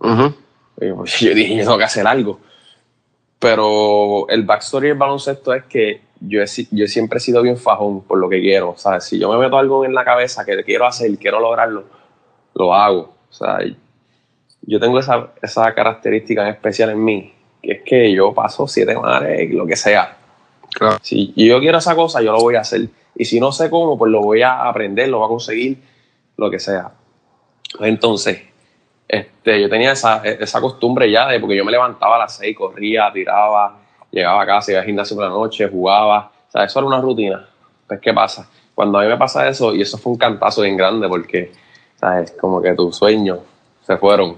Ujú. 0.00 0.34
Y 0.80 0.92
pues, 0.92 1.20
Yo 1.20 1.34
dije, 1.34 1.54
yo 1.56 1.62
tengo 1.64 1.78
que 1.78 1.84
hacer 1.84 2.06
algo. 2.08 2.40
Pero 3.38 4.28
el 4.28 4.42
backstory 4.42 4.88
del 4.88 4.96
baloncesto 4.98 5.54
es 5.54 5.62
que 5.64 6.00
yo, 6.20 6.42
he 6.42 6.46
yo 6.72 6.86
siempre 6.88 7.18
he 7.18 7.20
sido 7.20 7.40
bien 7.42 7.56
fajón 7.56 8.02
por 8.02 8.18
lo 8.18 8.28
que 8.28 8.40
quiero. 8.40 8.74
¿sabes? 8.76 9.04
Si 9.04 9.18
yo 9.18 9.30
me 9.30 9.38
meto 9.38 9.56
algo 9.58 9.84
en 9.84 9.94
la 9.94 10.04
cabeza 10.04 10.44
que 10.44 10.64
quiero 10.64 10.86
hacer, 10.86 11.16
quiero 11.18 11.38
lograrlo, 11.38 11.84
lo 12.58 12.74
hago. 12.74 13.14
O 13.30 13.32
sea, 13.32 13.58
yo 14.62 14.80
tengo 14.80 14.98
esa, 14.98 15.28
esa 15.40 15.72
característica 15.74 16.42
en 16.42 16.48
especial 16.54 16.90
en 16.90 17.04
mí, 17.04 17.32
que 17.62 17.72
es 17.72 17.82
que 17.82 18.12
yo 18.12 18.34
paso 18.34 18.66
siete 18.66 18.96
mares, 18.96 19.50
lo 19.52 19.66
que 19.66 19.76
sea. 19.76 20.16
Claro. 20.72 20.98
Si 21.00 21.32
yo 21.34 21.60
quiero 21.60 21.78
esa 21.78 21.94
cosa, 21.94 22.20
yo 22.20 22.32
lo 22.32 22.40
voy 22.40 22.56
a 22.56 22.60
hacer. 22.60 22.88
Y 23.16 23.24
si 23.24 23.40
no 23.40 23.52
sé 23.52 23.70
cómo, 23.70 23.96
pues 23.96 24.12
lo 24.12 24.20
voy 24.20 24.42
a 24.42 24.62
aprender, 24.68 25.08
lo 25.08 25.18
voy 25.18 25.26
a 25.26 25.28
conseguir, 25.28 25.78
lo 26.36 26.50
que 26.50 26.58
sea. 26.58 26.92
Entonces, 27.80 28.42
este, 29.08 29.60
yo 29.60 29.68
tenía 29.68 29.92
esa, 29.92 30.22
esa 30.24 30.60
costumbre 30.60 31.10
ya 31.10 31.26
de 31.28 31.40
porque 31.40 31.56
yo 31.56 31.64
me 31.64 31.72
levantaba 31.72 32.16
a 32.16 32.18
las 32.20 32.36
seis, 32.36 32.56
corría, 32.56 33.10
tiraba, 33.12 33.78
llegaba 34.10 34.42
a 34.42 34.46
casa, 34.46 34.72
iba 34.72 34.80
al 34.80 34.86
gimnasio 34.86 35.16
por 35.16 35.24
la 35.24 35.30
noche, 35.30 35.68
jugaba. 35.68 36.30
O 36.48 36.52
sea, 36.52 36.64
eso 36.64 36.78
era 36.78 36.86
una 36.86 37.00
rutina. 37.00 37.48
Pues, 37.86 38.00
¿qué 38.00 38.12
pasa? 38.12 38.48
Cuando 38.74 38.98
a 38.98 39.02
mí 39.02 39.08
me 39.08 39.16
pasa 39.16 39.48
eso, 39.48 39.74
y 39.74 39.82
eso 39.82 39.98
fue 39.98 40.12
un 40.12 40.18
cantazo 40.18 40.62
bien 40.62 40.76
grande 40.76 41.08
porque, 41.08 41.50
¿sabes? 41.98 42.32
Como 42.32 42.60
que 42.62 42.72
tus 42.74 42.96
sueños 42.96 43.40
se 43.86 43.96
fueron. 43.96 44.36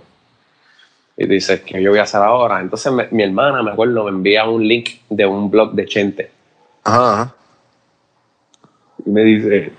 Y 1.17 1.25
tú 1.27 1.33
dices, 1.33 1.61
¿qué 1.61 1.83
yo 1.83 1.91
voy 1.91 1.99
a 1.99 2.05
hacer 2.05 2.21
ahora? 2.23 2.61
Entonces, 2.61 2.91
me- 2.93 3.09
mi 3.11 3.23
hermana, 3.23 3.63
me 3.63 3.73
acuerdo, 3.73 4.05
me 4.05 4.11
envía 4.11 4.49
un 4.49 4.67
link 4.67 4.89
de 5.11 5.27
un 5.27 5.51
blog 5.51 5.73
de 5.73 5.87
Chente. 5.87 6.31
Ajá, 6.85 7.13
ajá. 7.13 7.35
Y 9.05 9.11
me 9.11 9.23
dice, 9.23 9.73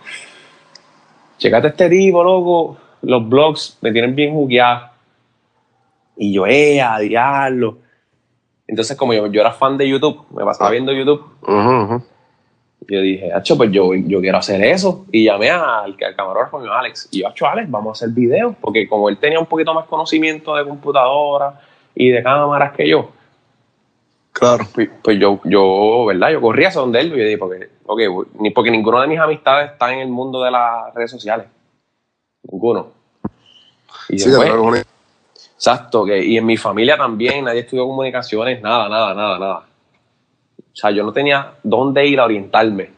checate 1.37 1.69
este 1.69 1.89
tipo, 1.89 2.23
loco, 2.23 2.77
los 3.01 3.27
blogs 3.27 3.77
me 3.81 3.91
tienen 3.91 4.15
bien 4.15 4.33
jugueado. 4.33 4.89
Y 6.17 6.33
yo, 6.33 6.45
eh, 6.45 6.81
a 6.81 6.99
diablo. 6.99 7.77
Entonces, 8.67 8.95
como 8.95 9.13
yo, 9.13 9.25
yo 9.27 9.41
era 9.41 9.51
fan 9.51 9.77
de 9.77 9.89
YouTube, 9.89 10.25
me 10.31 10.43
pasaba 10.45 10.69
viendo 10.69 10.91
YouTube, 10.93 11.25
ujú. 11.41 12.03
Yo 12.87 12.99
dije, 13.01 13.31
hacho, 13.31 13.55
pues 13.57 13.71
yo, 13.71 13.93
yo 13.93 14.19
quiero 14.21 14.37
hacer 14.37 14.61
eso. 14.63 15.05
Y 15.11 15.25
llamé 15.25 15.49
al, 15.49 15.95
al 16.03 16.15
camarógrafo, 16.15 16.59
mi 16.59 16.67
Alex. 16.69 17.07
Y 17.11 17.21
yo, 17.21 17.27
hacho, 17.27 17.47
Alex, 17.47 17.69
vamos 17.69 17.89
a 17.89 18.05
hacer 18.05 18.13
videos. 18.15 18.55
Porque 18.59 18.87
como 18.87 19.07
él 19.09 19.17
tenía 19.17 19.39
un 19.39 19.45
poquito 19.45 19.73
más 19.73 19.85
conocimiento 19.85 20.55
de 20.55 20.65
computadora 20.65 21.59
y 21.95 22.09
de 22.09 22.21
cámaras 22.23 22.73
que 22.73 22.87
yo, 22.89 23.09
Claro. 24.33 24.65
pues, 24.73 24.89
pues 25.03 25.19
yo, 25.19 25.39
yo, 25.43 26.05
¿verdad? 26.05 26.31
Yo 26.31 26.41
corría 26.41 26.69
hacia 26.69 26.81
donde 26.81 26.99
él 27.01 27.07
y 27.07 27.09
yo 27.11 27.15
dije, 27.23 27.37
porque, 27.37 27.69
ok, 27.85 27.99
voy- 28.09 28.27
ni 28.39 28.49
porque 28.49 28.71
ninguno 28.71 28.99
de 29.01 29.07
mis 29.07 29.19
amistades 29.19 29.71
está 29.71 29.91
en 29.93 29.99
el 29.99 30.07
mundo 30.09 30.41
de 30.41 30.49
las 30.51 30.93
redes 30.95 31.11
sociales. 31.11 31.47
Ninguno. 32.49 32.87
Y 34.09 34.17
Sí, 34.19 34.29
que 34.31 34.35
pues, 34.37 34.51
un- 34.53 34.77
exacto, 35.55 36.05
que, 36.05 36.23
y 36.23 36.37
en 36.37 36.45
mi 36.45 36.57
familia 36.57 36.97
también 36.97 37.43
nadie 37.45 37.59
estudió 37.61 37.85
comunicaciones, 37.85 38.61
nada, 38.61 38.89
nada, 38.89 39.13
nada, 39.13 39.37
nada. 39.39 39.63
O 40.73 40.75
sea, 40.75 40.91
yo 40.91 41.03
no 41.03 41.11
tenía 41.13 41.53
dónde 41.63 42.05
ir 42.05 42.19
a 42.19 42.25
orientarme. 42.25 42.91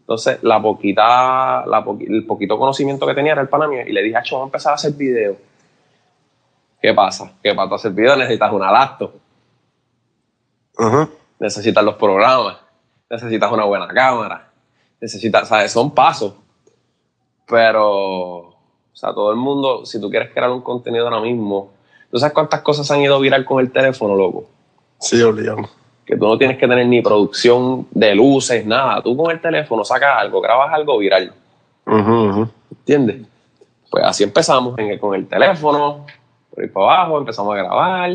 Entonces, 0.00 0.38
la 0.42 0.60
poquita, 0.60 1.64
la 1.66 1.82
poqui- 1.84 2.06
el 2.08 2.26
poquito 2.26 2.58
conocimiento 2.58 3.06
que 3.06 3.14
tenía 3.14 3.32
era 3.32 3.40
el 3.42 3.48
pana 3.48 3.66
mío 3.66 3.82
y 3.86 3.92
le 3.92 4.02
dije, 4.02 4.16
"Acho, 4.16 4.34
vamos 4.36 4.46
a 4.46 4.48
empezar 4.48 4.72
a 4.72 4.74
hacer 4.74 4.92
videos. 4.92 5.36
¿Qué 6.82 6.92
pasa? 6.92 7.32
Que 7.42 7.54
para 7.54 7.68
tú 7.68 7.74
hacer 7.76 7.92
videos 7.92 8.18
necesitas 8.18 8.52
una 8.52 8.70
laptop 8.70 9.12
Ajá. 10.76 11.08
necesitas 11.38 11.82
los 11.84 11.94
programas, 11.94 12.58
necesitas 13.08 13.50
una 13.50 13.64
buena 13.64 13.86
cámara, 13.88 14.50
necesitas, 15.00 15.48
¿sabes? 15.48 15.72
Son 15.72 15.90
pasos. 15.94 16.34
Pero, 17.46 17.88
o 18.48 18.56
sea, 18.92 19.12
todo 19.14 19.30
el 19.30 19.36
mundo, 19.36 19.84
si 19.86 20.00
tú 20.00 20.10
quieres 20.10 20.30
crear 20.32 20.50
un 20.50 20.62
contenido 20.62 21.06
ahora 21.06 21.20
mismo, 21.20 21.70
¿tú 22.10 22.18
sabes 22.18 22.32
cuántas 22.34 22.60
cosas 22.62 22.90
han 22.90 23.00
ido 23.02 23.18
viral 23.20 23.44
con 23.44 23.60
el 23.60 23.70
teléfono, 23.70 24.14
loco? 24.16 24.46
Sí, 25.00 25.20
obligado. 25.22 25.68
Que 26.06 26.16
tú 26.16 26.26
no 26.26 26.36
tienes 26.36 26.58
que 26.58 26.68
tener 26.68 26.86
ni 26.86 27.00
producción 27.00 27.86
de 27.90 28.14
luces, 28.14 28.66
nada. 28.66 29.00
Tú 29.02 29.16
con 29.16 29.30
el 29.30 29.40
teléfono 29.40 29.84
sacas 29.84 30.18
algo, 30.18 30.40
grabas 30.40 30.72
algo 30.72 30.98
viral. 30.98 31.32
¿entiendes? 32.70 33.22
Pues 33.90 34.04
así 34.04 34.24
empezamos 34.24 34.78
en 34.78 34.90
el- 34.90 35.00
con 35.00 35.14
el 35.14 35.26
teléfono, 35.26 36.04
por 36.50 36.62
ahí 36.62 36.68
para 36.68 36.86
abajo, 36.86 37.18
empezamos 37.18 37.54
a 37.54 37.58
grabar. 37.58 38.10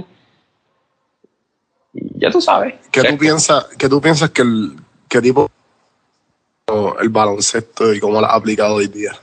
Y 1.93 2.19
ya 2.19 2.29
tú 2.29 2.41
sabes. 2.41 2.75
¿Qué 2.91 3.03
tú 3.03 3.17
piensas, 3.17 3.65
qué 3.77 3.89
tú 3.89 3.99
piensas 4.01 4.29
que 4.29 4.41
el 4.43 4.75
qué 5.07 5.21
tipo 5.21 5.49
el 7.01 7.09
baloncesto 7.09 7.93
y 7.93 7.99
cómo 7.99 8.19
lo 8.21 8.27
has 8.27 8.33
aplicado 8.35 8.75
hoy 8.75 8.87
día? 8.87 9.13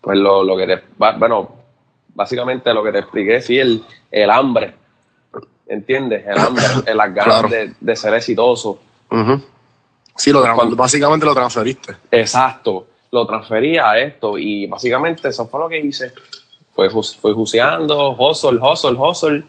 Pues 0.00 0.18
lo, 0.18 0.42
lo 0.42 0.56
que 0.56 0.66
te. 0.66 0.82
Bueno, 0.96 1.50
básicamente 2.14 2.72
lo 2.74 2.82
que 2.82 2.92
te 2.92 2.98
expliqué, 2.98 3.40
sí, 3.40 3.58
el, 3.58 3.84
el 4.10 4.30
hambre. 4.30 4.74
¿Entiendes? 5.68 6.24
El 6.26 6.38
hambre, 6.38 6.64
el- 6.86 6.96
las 6.96 7.14
ganas 7.14 7.40
Claro. 7.40 7.48
de, 7.48 7.72
de 7.78 7.96
ser 7.96 8.14
exitoso. 8.14 8.80
Sí, 10.16 10.32
lo 10.32 10.42
Cuando- 10.54 10.76
básicamente 10.76 11.24
lo 11.26 11.34
transferiste. 11.34 11.94
Exacto. 12.10 12.86
Lo 13.10 13.26
transfería 13.26 13.90
a 13.90 13.98
esto 13.98 14.36
y 14.36 14.66
básicamente 14.66 15.28
eso 15.28 15.46
fue 15.48 15.60
lo 15.60 15.68
que 15.68 15.78
hice. 15.80 16.12
Fue, 16.74 16.90
fue 16.90 17.32
juceando, 17.32 18.10
hustle, 18.12 18.58
hustle, 18.60 18.92
hustle. 18.98 19.44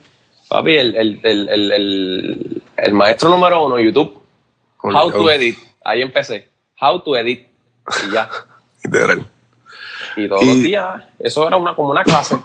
Papi, 0.48 0.78
el, 0.78 0.96
el, 0.96 1.20
el, 1.24 2.62
el, 2.78 2.94
maestro 2.94 3.30
número 3.30 3.66
uno, 3.66 3.80
YouTube. 3.80 4.20
How 4.82 5.12
to 5.12 5.30
edit. 5.30 5.58
Ahí 5.84 6.02
empecé. 6.02 6.50
How 6.82 7.02
to 7.02 7.16
edit. 7.18 7.48
Y 8.08 8.14
ya. 8.14 8.30
Literal. 8.84 9.26
Y 10.16 10.28
todos 10.28 10.44
Y- 10.44 10.48
los 10.48 10.56
días, 10.64 11.04
eso 11.20 11.48
era 11.48 11.58
una, 11.58 11.76
como 11.76 11.90
una 11.92 12.04
clase. 12.04 12.38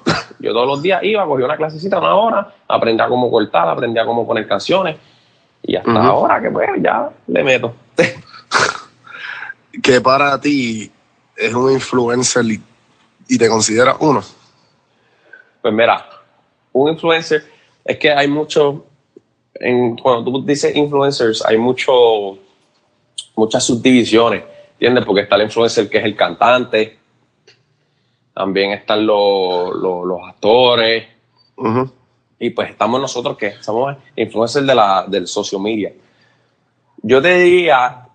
Yo 0.44 0.52
todos 0.52 0.66
los 0.66 0.82
días 0.82 1.02
iba, 1.02 1.24
cogía 1.24 1.46
una 1.46 1.56
clasecita, 1.56 1.98
una 1.98 2.14
hora, 2.14 2.54
aprendía 2.68 3.08
cómo 3.08 3.30
cortar, 3.30 3.66
aprendía 3.68 4.04
cómo 4.04 4.26
poner 4.26 4.46
canciones. 4.46 4.96
Y 5.62 5.76
hasta 5.76 6.04
ahora 6.04 6.42
que 6.42 6.50
pues 6.50 6.68
ya 6.80 7.10
le 7.26 7.42
meto. 7.42 7.74
Que 9.82 10.00
para 10.00 10.40
ti 10.40 10.88
es 11.36 11.52
un 11.52 11.72
influencer 11.72 12.44
y, 12.44 12.62
y 13.28 13.36
te 13.36 13.48
consideras 13.48 13.96
uno. 13.98 14.22
Pues 15.60 15.74
mira, 15.74 16.06
un 16.72 16.90
influencer, 16.90 17.44
es 17.84 17.98
que 17.98 18.12
hay 18.12 18.28
mucho, 18.28 18.84
en, 19.54 19.96
cuando 19.96 20.30
tú 20.30 20.44
dices 20.44 20.76
influencers, 20.76 21.44
hay 21.44 21.58
mucho, 21.58 22.38
muchas 23.34 23.64
subdivisiones, 23.64 24.44
¿entiendes? 24.72 25.04
Porque 25.04 25.22
está 25.22 25.34
el 25.36 25.42
influencer 25.42 25.88
que 25.88 25.98
es 25.98 26.04
el 26.04 26.14
cantante, 26.14 26.98
también 28.34 28.72
están 28.72 29.06
los, 29.06 29.74
los, 29.76 30.04
los 30.04 30.20
actores, 30.28 31.06
y 32.38 32.50
pues 32.50 32.70
estamos 32.70 33.00
nosotros 33.00 33.36
que 33.38 33.52
somos 33.62 33.96
influencers 34.16 34.66
de 34.66 34.74
la, 34.74 35.04
del 35.08 35.26
social 35.26 35.62
media. 35.62 35.92
Yo 37.02 37.22
te 37.22 37.34
diría 37.38 38.08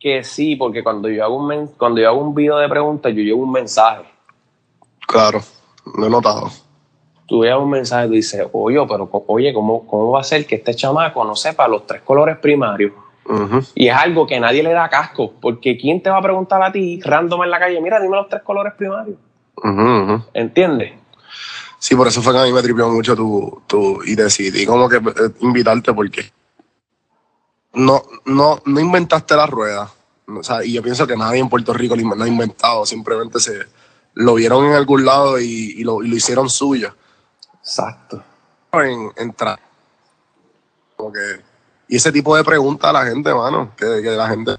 que 0.00 0.24
sí, 0.24 0.56
porque 0.56 0.82
cuando 0.82 1.08
yo 1.08 1.22
hago 1.24 1.36
un, 1.36 1.46
men- 1.46 1.70
cuando 1.76 2.00
yo 2.00 2.08
hago 2.08 2.20
un 2.20 2.34
video 2.34 2.56
de 2.56 2.68
preguntas, 2.68 3.12
yo 3.14 3.20
llevo 3.22 3.42
un 3.42 3.52
mensaje. 3.52 4.04
Claro, 5.06 5.40
lo 5.96 6.06
he 6.06 6.10
notado. 6.10 6.48
tú 7.26 7.40
veas 7.40 7.58
un 7.58 7.68
mensaje 7.70 8.06
y 8.06 8.10
dices, 8.10 8.46
oye, 8.52 8.78
pero 8.88 9.08
oye, 9.26 9.52
¿cómo, 9.52 9.86
¿cómo 9.86 10.12
va 10.12 10.20
a 10.20 10.24
ser 10.24 10.46
que 10.46 10.54
este 10.54 10.74
chamaco 10.74 11.22
no 11.24 11.36
sepa 11.36 11.68
los 11.68 11.86
tres 11.86 12.00
colores 12.02 12.38
primarios? 12.38 12.92
Y 13.74 13.88
es 13.88 13.94
algo 13.94 14.26
que 14.26 14.40
nadie 14.40 14.62
le 14.62 14.72
da 14.72 14.88
casco, 14.88 15.34
porque 15.40 15.76
¿quién 15.76 16.02
te 16.02 16.08
va 16.08 16.16
a 16.18 16.22
preguntar 16.22 16.62
a 16.62 16.72
ti, 16.72 16.98
random 17.02 17.42
en 17.42 17.50
la 17.50 17.58
calle, 17.58 17.78
mira, 17.82 18.00
dime 18.00 18.16
los 18.16 18.28
tres 18.30 18.42
colores 18.42 18.72
primarios? 18.72 19.18
Ujú. 19.62 20.24
¿Entiendes? 20.34 20.92
Sí, 21.78 21.94
por 21.94 22.08
eso 22.08 22.22
fue 22.22 22.32
que 22.32 22.40
a 22.40 22.44
mí 22.44 22.52
me 22.52 22.62
tripió 22.62 22.88
mucho 22.88 23.14
tu, 23.14 23.62
tu 23.66 24.02
y 24.02 24.14
decidí 24.14 24.66
como 24.66 24.88
que 24.88 24.96
eh, 24.96 25.30
invitarte 25.40 25.92
porque 25.94 26.32
no, 27.74 28.02
no, 28.24 28.60
no 28.64 28.80
inventaste 28.80 29.36
la 29.36 29.46
rueda. 29.46 29.90
O 30.26 30.42
sea, 30.42 30.64
y 30.64 30.72
yo 30.72 30.82
pienso 30.82 31.06
que 31.06 31.16
nadie 31.16 31.40
en 31.40 31.48
Puerto 31.48 31.72
Rico 31.72 31.94
lo 31.96 32.24
ha 32.24 32.28
inventado, 32.28 32.84
simplemente 32.84 33.40
se 33.40 33.66
lo 34.14 34.34
vieron 34.34 34.66
en 34.66 34.72
algún 34.74 35.04
lado 35.04 35.38
y, 35.40 35.74
y 35.76 35.84
lo, 35.84 36.02
y 36.02 36.08
lo 36.08 36.16
hicieron 36.16 36.50
suyo. 36.50 36.94
Exacto. 37.60 38.22
En, 38.72 39.10
en 39.16 39.34
como 40.96 41.12
que- 41.12 41.40
y 41.90 41.96
ese 41.96 42.12
tipo 42.12 42.36
de 42.36 42.44
preguntas 42.44 42.90
a 42.90 42.92
la 42.92 43.06
gente, 43.06 43.32
mano, 43.32 43.72
que, 43.76 43.86
que 44.02 44.10
la 44.10 44.28
gente 44.28 44.56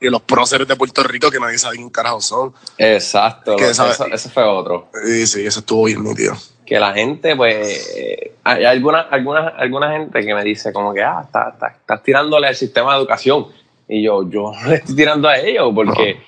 que 0.00 0.10
los 0.10 0.22
próceres 0.22 0.68
de 0.68 0.76
Puerto 0.76 1.02
Rico 1.02 1.30
que 1.30 1.40
nadie 1.40 1.58
sabe 1.58 1.76
quién 1.76 1.90
carajo 1.90 2.20
son. 2.20 2.52
Exacto. 2.78 3.56
Que 3.56 3.70
eso- 3.70 3.86
ese 4.12 4.28
fue 4.30 4.44
otro. 4.44 4.88
Y 5.08 5.26
sí, 5.26 5.46
eso 5.46 5.60
estuvo 5.60 5.84
bien 5.84 6.02
nítido. 6.04 6.34
Que 6.64 6.78
la 6.80 6.92
gente, 6.92 7.36
pues, 7.36 8.30
hay 8.44 8.64
alguna, 8.64 9.02
alguna, 9.02 9.48
alguna 9.56 9.92
gente 9.92 10.24
que 10.24 10.34
me 10.34 10.42
dice 10.42 10.72
como 10.72 10.92
que, 10.92 11.02
ah, 11.02 11.22
estás 11.24 11.54
está, 11.54 11.66
estás 11.68 12.02
tirándole 12.02 12.48
al 12.48 12.56
sistema 12.56 12.92
de 12.94 12.98
educación. 13.00 13.46
Y 13.88 14.02
yo, 14.02 14.28
yo 14.28 14.52
no 14.52 14.64
le 14.68 14.76
estoy 14.76 14.96
tirando 14.96 15.28
a 15.28 15.38
ellos 15.38 15.70
porque... 15.74 16.20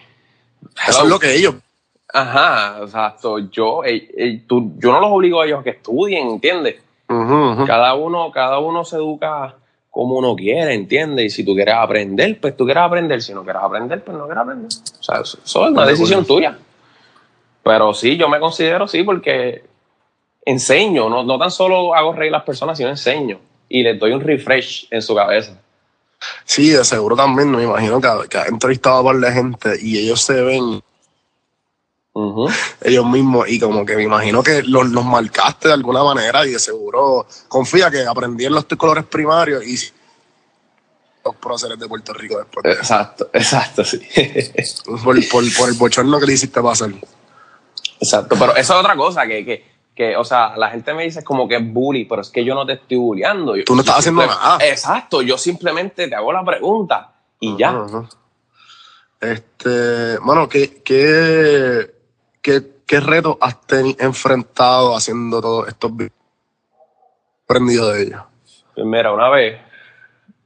Eso 0.89 1.03
es 1.05 1.09
lo 1.09 1.19
que 1.19 1.35
ellos 1.35 1.55
Ajá, 2.11 2.79
exacto. 2.83 3.39
Yo, 3.51 3.83
tú- 4.47 4.73
yo 4.79 4.93
no 4.93 5.01
los 5.01 5.11
obligo 5.11 5.43
a 5.43 5.45
ellos 5.47 5.61
a 5.61 5.63
que 5.63 5.71
estudien, 5.71 6.29
¿entiendes? 6.29 6.77
Cada 7.67 7.95
uno, 7.95 8.31
cada 8.33 8.59
uno 8.61 8.85
se 8.85 8.97
educa 8.97 9.55
como 9.99 10.15
uno 10.15 10.37
quiere, 10.37 10.75
¿entiendes? 10.75 11.25
Y 11.27 11.31
si 11.31 11.45
tú 11.45 11.57
quieres 11.57 11.75
aprender, 11.75 12.39
pues 12.41 12.57
tú 12.57 12.65
quieres 12.65 12.85
aprender. 12.85 13.21
Si 13.21 13.35
no 13.35 13.43
quieres 13.43 13.61
aprender, 13.61 14.01
pues 14.05 14.17
no 14.17 14.27
quieres 14.27 14.43
aprender. 14.43 14.69
O 14.97 15.03
sea, 15.03 15.17
eso, 15.23 15.41
eso 15.45 15.65
es 15.65 15.73
una 15.73 15.85
De 15.85 15.91
decisión 15.91 16.21
acuerdo. 16.21 16.35
tuya. 16.37 16.59
Pero 17.65 17.93
sí, 17.93 18.17
yo 18.17 18.29
me 18.29 18.39
considero 18.39 18.87
sí 18.87 19.03
porque 19.03 19.65
enseño, 20.45 21.09
no, 21.09 21.25
no 21.25 21.37
tan 21.37 21.51
solo 21.51 21.97
hago 21.97 22.13
reír 22.13 22.33
a 22.33 22.37
las 22.39 22.47
personas, 22.47 22.79
sino 22.79 22.91
enseño. 22.91 23.41
Y 23.69 23.83
les 23.83 23.99
doy 23.99 24.13
un 24.13 24.21
refresh 24.21 24.87
en 24.93 25.03
su 25.03 25.17
cabeza. 25.17 25.59
Sí, 26.45 26.71
de 26.71 26.85
seguro 26.85 27.17
también, 27.17 27.51
me 27.51 27.65
imagino 27.65 28.01
que, 28.01 28.09
que 28.29 28.39
ha 28.39 28.47
entrevistado 28.47 28.99
a 28.99 29.03
par 29.03 29.17
de 29.17 29.33
gente 29.33 29.79
y 29.83 29.99
ellos 29.99 30.21
se 30.21 30.41
ven 30.43 30.81
Ellos 32.81 33.07
mismos 33.07 33.49
y 33.49 33.61
como 33.61 33.85
que 33.85 33.97
me 33.97 34.03
imagino 34.03 34.43
que 34.43 34.63
los, 34.63 34.89
los 34.89 35.05
marcaste 35.05 35.69
de 35.69 35.75
alguna 35.75 36.03
manera 36.03 36.47
y 36.47 36.53
de 36.53 36.59
seguro 36.59 37.27
confía 37.49 37.91
que 37.91 38.07
aprendí 38.07 38.47
en 38.47 38.55
los 38.55 38.65
colores 38.65 39.05
primarios 39.05 39.65
y 39.65 39.77
los 41.25 41.37
próceres 41.37 41.79
de 41.79 41.87
Puerto 41.87 42.13
Rico 42.13 42.39
después 42.39 42.65
de. 42.65 42.73
Exacto, 42.73 43.31
exacto, 43.33 43.85
sí. 43.85 44.01
por, 45.05 45.29
por, 45.29 45.45
por 45.57 45.69
el 45.69 45.75
bochorno 45.77 46.19
que 46.19 46.27
le 46.27 46.33
hiciste 46.33 46.61
pasar. 46.61 46.91
Exacto, 48.01 48.37
pero 48.39 48.53
eso 48.57 48.75
es 48.75 48.81
otra 48.81 48.97
cosa 48.97 49.27
que, 49.27 49.45
que, 49.45 49.65
que, 49.95 50.17
o 50.17 50.25
sea, 50.25 50.57
la 50.57 50.71
gente 50.71 50.95
me 50.95 51.05
dice 51.05 51.23
como 51.23 51.47
que 51.47 51.57
es 51.57 51.73
bully, 51.73 52.05
pero 52.05 52.23
es 52.23 52.31
que 52.31 52.45
yo 52.45 52.55
no 52.55 52.65
te 52.65 52.75
estoy 52.75 52.97
bulleando. 52.97 53.55
Tú 53.65 53.75
no 53.75 53.81
estás 53.81 53.99
haciendo 53.99 54.27
nada. 54.27 54.59
Exacto, 54.61 55.23
yo 55.23 55.37
simplemente 55.37 56.09
te 56.09 56.15
hago 56.15 56.33
la 56.33 56.45
pregunta 56.45 57.13
y 57.41 57.57
ya. 57.57 57.87
Este, 59.21 60.19
mano, 60.21 60.49
¿qué, 60.49 60.81
qué, 60.85 61.98
qué, 62.49 62.63
qué 62.87 63.01
retos 63.01 63.37
has 63.41 63.61
teni- 63.67 63.97
enfrentado 63.99 64.97
haciendo 64.97 65.41
todos 65.43 65.69
estos 65.69 65.95
videos? 65.95 66.13
Aprendido 67.45 67.91
de 67.93 68.03
ellos. 68.05 68.23
Pues 68.75 68.87
mira, 68.87 69.13
una 69.13 69.29
vez 69.29 69.61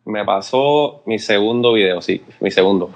me 0.04 0.24
pasó 0.24 1.02
mi 1.06 1.18
segundo 1.20 1.72
video, 1.74 2.00
sí, 2.02 2.24
mi 2.40 2.50
segundo. 2.50 2.90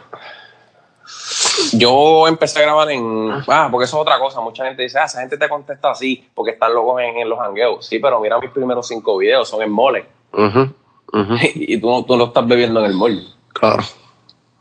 Yo 1.72 2.26
empecé 2.26 2.58
a 2.58 2.62
grabar 2.62 2.90
en. 2.90 3.30
Ah, 3.46 3.68
porque 3.70 3.84
eso 3.84 3.96
es 3.96 4.02
otra 4.02 4.18
cosa. 4.18 4.40
Mucha 4.40 4.64
gente 4.64 4.82
dice, 4.82 4.98
ah, 4.98 5.04
esa 5.04 5.20
gente 5.20 5.36
te 5.38 5.48
contesta 5.48 5.90
así 5.90 6.28
porque 6.34 6.52
están 6.52 6.74
locos 6.74 7.00
en, 7.00 7.16
en 7.18 7.28
los 7.28 7.38
hangueos. 7.38 7.86
Sí, 7.86 7.98
pero 8.00 8.20
mira 8.20 8.38
mis 8.40 8.50
primeros 8.50 8.88
cinco 8.88 9.16
videos, 9.18 9.48
son 9.48 9.62
en 9.62 9.70
mole. 9.70 10.04
Ujú, 10.32 10.72
y 11.54 11.80
tú 11.80 11.88
no, 11.88 12.04
tú 12.04 12.16
no 12.16 12.24
estás 12.24 12.46
bebiendo 12.46 12.80
en 12.80 12.86
el 12.86 12.94
mole. 12.94 13.22
Claro. 13.52 13.82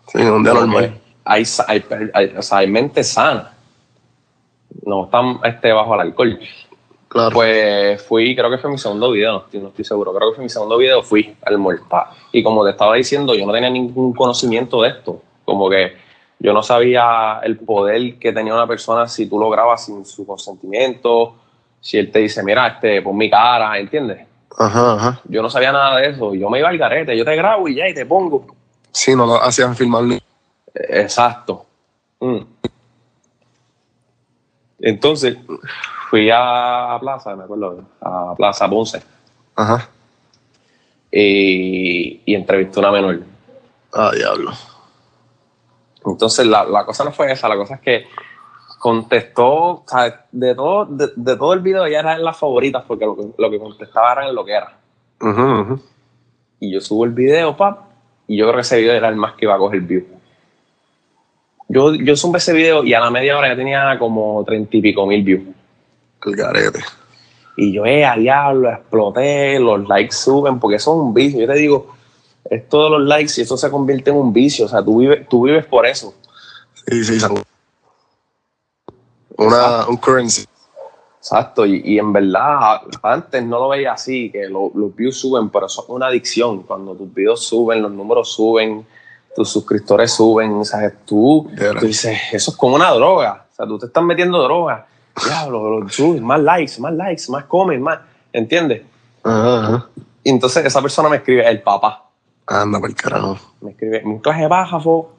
Sí, 0.07 0.19
un 0.21 0.43
día 0.43 0.53
normal. 0.53 1.01
Hay, 1.25 1.43
hay, 1.67 1.83
hay, 2.13 2.33
o 2.37 2.41
sea, 2.43 2.59
hay 2.59 2.67
mente 2.67 3.03
sana. 3.03 3.54
No 4.83 5.05
están 5.05 5.39
este, 5.43 5.71
bajo 5.71 5.93
el 5.95 6.01
alcohol. 6.01 6.39
Claro. 7.07 7.33
Pues 7.33 8.01
fui, 8.03 8.35
creo 8.35 8.49
que 8.49 8.57
fue 8.57 8.69
mi 8.69 8.77
segundo 8.77 9.11
video, 9.11 9.31
no 9.31 9.37
estoy, 9.39 9.59
no 9.61 9.67
estoy 9.69 9.85
seguro, 9.85 10.13
creo 10.13 10.31
que 10.31 10.35
fue 10.35 10.43
mi 10.43 10.49
segundo 10.49 10.77
video, 10.77 11.01
fui 11.01 11.35
al 11.43 11.57
Morpa. 11.57 12.11
Y 12.31 12.43
como 12.43 12.65
te 12.65 12.71
estaba 12.71 12.95
diciendo, 12.95 13.33
yo 13.35 13.45
no 13.45 13.53
tenía 13.53 13.69
ningún 13.69 14.13
conocimiento 14.13 14.81
de 14.81 14.89
esto. 14.89 15.21
Como 15.45 15.69
que 15.69 15.93
yo 16.39 16.53
no 16.53 16.61
sabía 16.61 17.39
el 17.43 17.57
poder 17.57 18.19
que 18.19 18.33
tenía 18.33 18.53
una 18.53 18.67
persona 18.67 19.07
si 19.07 19.27
tú 19.27 19.39
lo 19.39 19.49
grabas 19.49 19.85
sin 19.85 20.05
su 20.05 20.25
consentimiento, 20.25 21.35
si 21.79 21.97
él 21.97 22.11
te 22.11 22.19
dice, 22.19 22.43
mira, 22.43 22.67
este, 22.67 23.01
pon 23.01 23.15
mi 23.15 23.29
cara, 23.29 23.77
¿entiendes? 23.77 24.27
Ajá, 24.57 24.93
ajá. 24.95 25.21
Yo 25.25 25.41
no 25.41 25.49
sabía 25.49 25.71
nada 25.71 25.97
de 25.97 26.09
eso. 26.09 26.33
Yo 26.33 26.49
me 26.49 26.59
iba 26.59 26.69
al 26.69 26.77
garete, 26.77 27.15
yo 27.17 27.23
te 27.23 27.35
grabo 27.35 27.67
y 27.67 27.75
ya, 27.75 27.87
y 27.87 27.93
te 27.93 28.05
pongo. 28.05 28.45
Sí, 28.91 29.15
no 29.15 29.25
lo 29.25 29.41
hacían 29.41 29.75
filmar 29.75 30.03
ni. 30.03 30.19
Exacto. 30.73 31.65
Mm. 32.19 32.37
Entonces, 34.85 35.35
fui 36.11 36.29
a 36.31 36.95
Plaza, 37.01 37.35
me 37.35 37.45
acuerdo, 37.45 37.81
a 38.01 38.35
Plaza 38.37 38.69
Ponce, 38.69 39.01
Ajá. 39.55 39.89
y, 41.11 42.21
y 42.23 42.35
entrevisté 42.35 42.79
a 42.79 42.81
una 42.81 42.91
menor. 42.91 43.19
Ah, 43.91 44.11
diablo. 44.15 44.51
Entonces, 46.05 46.45
la, 46.45 46.65
la 46.65 46.85
cosa 46.85 47.03
no 47.03 47.11
fue 47.11 47.31
esa, 47.31 47.49
la 47.49 47.55
cosa 47.55 47.75
es 47.75 47.81
que 47.81 48.05
contestó, 48.77 49.47
o 49.49 49.83
sea, 49.87 50.27
de 50.31 50.53
todo, 50.53 50.85
de, 50.85 51.09
de 51.15 51.35
todo 51.35 51.53
el 51.53 51.61
video 51.61 51.83
ella 51.87 52.01
era 52.01 52.13
en 52.13 52.23
las 52.23 52.37
favoritas, 52.37 52.83
porque 52.87 53.05
lo 53.05 53.15
que, 53.15 53.23
lo 53.39 53.49
que 53.49 53.57
contestaba 53.57 54.11
era 54.11 54.29
en 54.29 54.35
lo 54.35 54.45
que 54.45 54.51
era. 54.51 54.77
Ujú. 55.19 55.81
Y 56.59 56.71
yo 56.71 56.79
subo 56.79 57.05
el 57.05 57.11
video, 57.11 57.57
pap, 57.57 57.79
y 58.27 58.37
yo 58.37 58.45
creo 58.45 58.55
que 58.57 58.61
ese 58.61 58.77
video 58.77 58.93
era 58.93 59.09
el 59.09 59.15
más 59.15 59.33
que 59.33 59.45
iba 59.45 59.55
a 59.55 59.57
coger 59.57 59.81
view. 59.81 60.05
Yo, 61.67 61.95
yo 61.95 62.15
subí 62.15 62.37
ese 62.37 62.53
video 62.53 62.83
y 62.83 62.93
a 62.93 62.99
la 62.99 63.09
media 63.09 63.37
hora 63.37 63.49
ya 63.49 63.55
tenía 63.55 63.97
como 63.99 64.43
treinta 64.45 64.77
y 64.77 64.81
pico 64.81 65.05
mil 65.07 65.23
views. 65.23 65.43
El 66.25 66.35
garete. 66.35 66.79
Y 67.57 67.71
yo, 67.73 67.85
eh, 67.85 68.05
a 68.05 68.15
diablo, 68.17 68.69
exploté, 68.69 69.59
los 69.59 69.87
likes 69.87 70.15
suben, 70.15 70.59
porque 70.59 70.75
eso 70.77 70.93
es 70.93 70.99
un 70.99 71.13
vicio. 71.13 71.39
Yo 71.41 71.47
te 71.47 71.53
digo, 71.53 71.95
esto 72.49 72.83
de 72.83 72.89
los 72.91 73.01
likes 73.07 73.33
y 73.37 73.41
eso 73.41 73.57
se 73.57 73.71
convierte 73.71 74.09
en 74.09 74.17
un 74.17 74.33
vicio. 74.33 74.65
O 74.65 74.67
sea, 74.67 74.83
tú 74.83 74.99
vives, 74.99 75.27
tú 75.29 75.43
vives 75.45 75.65
por 75.65 75.85
eso. 75.85 76.13
Sí, 76.87 77.03
sí, 77.03 77.17
Una, 79.37 79.87
un 79.87 79.97
currency. 79.97 80.45
Exacto. 81.19 81.65
Y, 81.65 81.81
y 81.83 81.97
en 81.99 82.13
verdad, 82.13 82.81
antes 83.01 83.43
no 83.43 83.59
lo 83.59 83.69
veía 83.69 83.93
así, 83.93 84.29
que 84.29 84.47
lo- 84.47 84.71
los 84.75 84.95
views 84.95 85.19
suben, 85.19 85.49
pero 85.49 85.65
eso 85.65 85.81
es 85.83 85.89
una 85.89 86.07
adicción. 86.07 86.63
Cuando 86.63 86.93
tus 86.95 87.11
videos 87.13 87.43
suben, 87.43 87.81
los 87.81 87.91
números 87.91 88.31
suben, 88.31 88.85
tus 89.35 89.49
suscriptores 89.49 90.11
suben, 90.11 90.63
sea, 90.63 90.91
tú, 91.05 91.51
tú 91.79 91.85
dices, 91.85 92.17
eso 92.31 92.51
es 92.51 92.57
como 92.57 92.75
una 92.75 92.91
droga. 92.91 93.45
O 93.51 93.55
sea, 93.55 93.65
tú 93.65 93.77
te 93.77 93.87
estás 93.87 94.03
metiendo 94.03 94.41
droga. 94.41 94.87
Diablo, 95.23 95.79
los 95.81 95.99
más 96.21 96.39
likes, 96.39 96.79
más 96.79 96.93
likes, 96.93 97.23
más 97.29 97.45
comen, 97.45 97.81
más. 97.81 97.99
¿Entiendes? 98.31 98.83
Ajá, 99.23 99.59
ajá. 99.63 99.89
Y 100.23 100.29
entonces 100.29 100.65
esa 100.65 100.81
persona 100.81 101.09
me 101.09 101.17
escribe, 101.17 101.47
el 101.47 101.61
papá. 101.61 102.09
Anda 102.47 102.79
por 102.79 102.89
el 102.89 102.95
carajo. 102.95 103.37
me 103.61 103.71
escribe, 103.71 104.01
mi 104.03 104.19
clase 104.19 104.47
baja, 104.47 104.79
fo. 104.79 105.11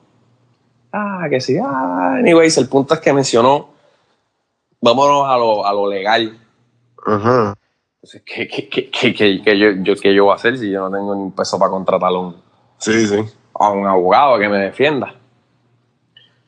Ah, 0.92 1.26
que 1.28 1.40
sí, 1.40 1.56
ah, 1.62 2.16
anyways, 2.18 2.56
el 2.58 2.68
punto 2.68 2.94
es 2.94 3.00
que 3.00 3.12
mencionó, 3.12 3.68
vámonos 4.80 5.26
a 5.28 5.36
lo, 5.36 5.66
a 5.66 5.72
lo 5.72 5.88
legal. 5.88 6.38
Ajá. 7.04 7.54
Entonces, 7.96 8.22
¿qué, 8.24 8.46
qué, 8.48 8.68
qué, 8.68 8.90
qué, 8.90 9.14
qué- 9.14 9.42
qué 9.42 9.58
yo, 9.58 9.70
yo, 9.82 9.94
qué 10.00 10.14
yo 10.14 10.24
voy 10.24 10.32
a 10.32 10.36
hacer 10.36 10.56
si 10.58 10.70
yo 10.70 10.88
no 10.88 10.96
tengo 10.96 11.14
ni 11.14 11.22
un 11.22 11.32
peso 11.32 11.58
para 11.58 11.70
contratar 11.70 12.10
a 12.10 12.18
un, 12.18 12.36
Sí, 12.78 13.06
sí. 13.06 13.16
A 13.58 13.70
un 13.70 13.86
abogado 13.86 14.38
que 14.38 14.48
me 14.48 14.58
defienda? 14.58 15.14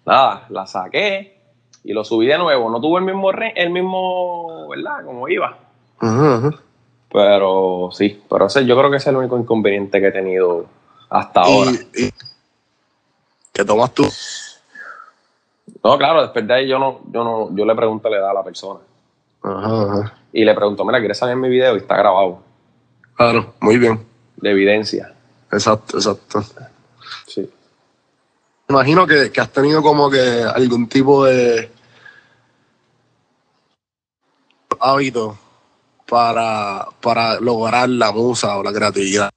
Nada, 0.05 0.47
la 0.49 0.67
saqué 0.67 1.39
y 1.85 1.93
lo 1.93 2.05
subí 2.05 2.27
de 2.27 2.39
nuevo. 2.39 2.71
No 2.71 2.81
tuvo 2.81 2.99
el 2.99 3.05
mismo, 3.05 3.31
re- 3.33 3.53
el 3.57 3.71
mismo, 3.71 4.69
¿verdad? 4.69 5.05
Como 5.05 5.29
iba. 5.29 5.57
Ajá, 5.99 6.35
ajá. 6.37 6.51
Pero 7.13 7.89
sí, 7.93 8.23
pero 8.29 8.47
ese, 8.47 8.65
yo 8.67 8.77
creo 8.77 8.91
que 8.91 8.97
ese 8.99 9.09
es 9.11 9.13
el 9.13 9.17
único 9.17 9.39
inconveniente 9.39 10.01
que 10.01 10.09
he 10.09 10.13
tenido 10.13 10.67
hasta 11.09 11.41
ahora. 11.43 11.71
Y- 11.95 12.11
¿Qué 13.53 13.65
tomas 13.65 13.93
tú? 13.93 14.05
No, 15.83 15.97
claro, 15.99 16.23
después 16.23 16.47
de 16.47 16.55
ahí 16.55 16.69
yo 16.69 16.79
no, 16.79 17.01
yo 17.11 17.25
no, 17.25 17.55
yo 17.57 17.65
le 17.65 17.75
pregunto 17.75 18.09
la 18.09 18.19
edad 18.19 18.31
a 18.31 18.35
la 18.35 18.45
persona. 18.45 18.81
Ajá, 19.43 19.83
ajá. 19.83 20.15
Y 20.33 20.45
le 20.45 20.55
pregunto, 20.55 20.85
mira, 20.85 20.99
¿quieres 20.99 21.19
salir 21.19 21.33
en 21.33 21.41
mi 21.41 21.49
video? 21.49 21.75
Y 21.75 21.79
está 21.79 21.97
grabado, 21.97 22.41
Claro, 23.17 23.55
muy 23.61 23.79
bien. 23.79 24.05
de 24.37 24.51
evidencia. 24.51 25.15
Exacto, 25.51 25.97
exacto. 25.97 26.41
Sí. 27.29 27.49
Imagino 28.69 29.07
que, 29.07 29.31
que 29.31 29.41
has 29.41 29.53
tenido 29.53 29.83
como 29.83 30.11
que 30.11 30.43
algún 30.43 30.89
tipo 30.89 31.25
de 31.25 31.71
hábito 34.81 35.39
para, 36.09 36.87
para 37.01 37.41
lograr 37.41 37.89
la 37.89 38.13
musa 38.13 38.57
o 38.59 38.63
la 38.63 38.73
creatividad. 38.73 39.31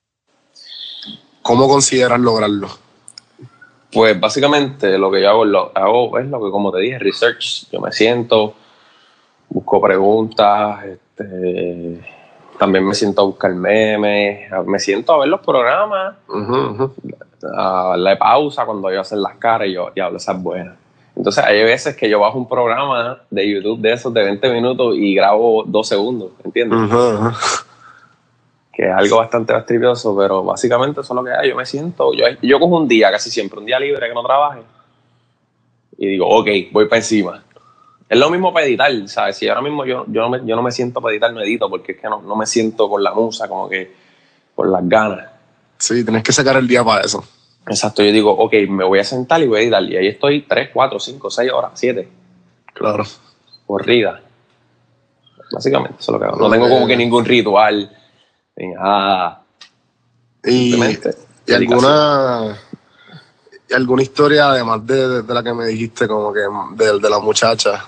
¿Cómo 1.42 1.68
consideras 1.68 2.20
lograrlo? 2.20 2.70
Pues 3.92 4.20
básicamente 4.20 4.98
lo 4.98 5.12
que 5.12 5.22
yo 5.22 5.30
hago, 5.30 5.46
lo, 5.46 5.72
hago 5.76 6.18
es 6.18 6.28
lo 6.28 6.44
que, 6.44 6.52
como 6.52 6.72
te 6.72 6.80
dije, 6.80 7.00
research. 7.00 7.70
Yo 7.72 7.82
me 7.82 7.92
siento, 7.92 8.54
busco 9.50 9.82
preguntas, 9.82 10.86
este, 10.86 12.00
también 12.62 12.86
me 12.86 12.94
siento 12.94 13.24
a 13.24 13.26
buscar 13.26 13.56
memes, 13.56 14.52
me 14.68 14.78
siento 14.78 15.14
a 15.14 15.18
ver 15.18 15.30
los 15.30 15.40
programas, 15.40 16.16
Ujú, 16.28 16.56
ujú. 16.56 16.94
a 17.58 17.88
darle 17.90 18.16
pausa 18.18 18.68
cuando 18.68 18.92
yo 18.92 19.02
hacen 19.02 19.20
las 19.20 19.34
caras 19.38 19.68
y 19.68 19.74
yo 19.74 19.90
y 19.96 20.00
hablo 20.00 20.18
esas 20.18 20.40
buenas. 20.40 20.76
Entonces 21.16 21.44
hay 21.44 21.64
veces 21.64 21.96
que 21.96 22.08
yo 22.08 22.20
bajo 22.20 22.38
un 22.38 22.48
programa 22.48 23.18
de 23.32 23.52
YouTube 23.52 23.82
de 23.82 23.94
esos 23.94 24.14
de 24.14 24.24
20 24.26 24.54
minutos 24.54 24.94
y 24.96 25.16
grabo 25.16 25.64
dos 25.66 25.88
segundos, 25.88 26.34
¿entiendes? 26.46 26.78
Ujú, 26.78 26.96
ujú. 27.26 27.32
que 28.72 28.88
es 28.88 28.94
algo 28.94 29.18
bastante 29.18 29.54
fastidioso, 29.54 30.16
pero 30.16 30.44
básicamente 30.44 31.02
eso 31.02 31.14
es 31.14 31.16
lo 31.16 31.24
que 31.24 31.32
hay. 31.32 31.50
Yo 31.50 31.56
me 31.56 31.66
siento, 31.66 32.14
yo, 32.14 32.26
yo 32.44 32.60
cojo 32.60 32.78
un 32.78 32.88
día, 32.88 33.10
casi 33.10 33.32
siempre, 33.32 33.58
un 33.58 33.66
día 33.66 33.80
libre 33.80 34.08
que 34.08 34.14
no 34.14 34.22
trabaje, 34.22 34.62
y 35.98 36.10
digo, 36.10 36.28
ok, 36.30 36.48
voy 36.72 36.86
para 36.86 36.98
encima. 36.98 37.44
Es 38.12 38.20
lo 38.20 38.30
mismo 38.30 38.52
para 38.52 38.66
editar, 38.66 38.92
¿sabes? 39.08 39.38
Si 39.38 39.48
ahora 39.48 39.62
mismo 39.62 39.86
yo, 39.86 40.04
yo, 40.10 40.22
no, 40.24 40.30
me, 40.32 40.46
yo 40.46 40.54
no 40.58 40.62
me 40.62 40.72
siento 40.74 41.00
para 41.00 41.14
editar, 41.14 41.32
no 41.32 41.40
edito, 41.40 41.70
porque 41.70 41.94
es 41.94 41.98
que 42.02 42.10
no, 42.10 42.22
no 42.22 42.36
me 42.36 42.46
siento 42.46 42.90
con 42.90 43.02
la 43.02 43.14
musa, 43.14 43.48
como 43.48 43.70
que 43.70 43.96
con 44.54 44.70
las 44.70 44.82
ganas. 44.90 45.30
Sí, 45.78 46.04
tienes 46.04 46.22
que 46.22 46.34
sacar 46.34 46.58
el 46.58 46.68
día 46.68 46.84
para 46.84 47.06
eso. 47.06 47.24
Exacto, 47.68 48.04
yo 48.04 48.12
digo, 48.12 48.32
ok, 48.32 48.54
me 48.68 48.84
voy 48.84 49.00
a 49.00 49.06
sentar 49.06 49.42
y 49.42 49.48
voy 49.48 49.60
a 49.60 49.62
editar, 49.64 49.84
y 49.84 49.96
ahí 49.96 50.08
estoy 50.08 50.42
3, 50.42 50.72
4, 50.74 51.00
5, 51.00 51.32
6 51.32 51.52
horas, 51.54 51.72
7, 51.76 52.10
Claro. 52.74 53.06
corrida. 53.66 54.22
Básicamente, 55.54 55.96
eso 56.02 56.12
es 56.12 56.14
lo 56.14 56.20
que 56.20 56.26
hago. 56.26 56.38
No 56.38 56.50
tengo 56.50 56.68
como 56.68 56.86
que 56.88 56.98
ningún 56.98 57.24
ritual, 57.24 57.90
ni 58.58 58.68
nada. 58.74 59.42
Y, 60.44 60.74
alguna 61.54 62.58
alguna 63.74 64.02
historia, 64.02 64.50
además 64.50 64.86
de, 64.86 65.08
de- 65.08 65.22
de 65.22 65.34
la 65.34 65.42
que 65.42 65.54
me 65.54 65.66
dijiste, 65.68 66.08
como 66.10 66.34
que 66.34 66.42
de, 66.76 67.00
de 67.00 67.10
la 67.10 67.20
muchacha, 67.20 67.82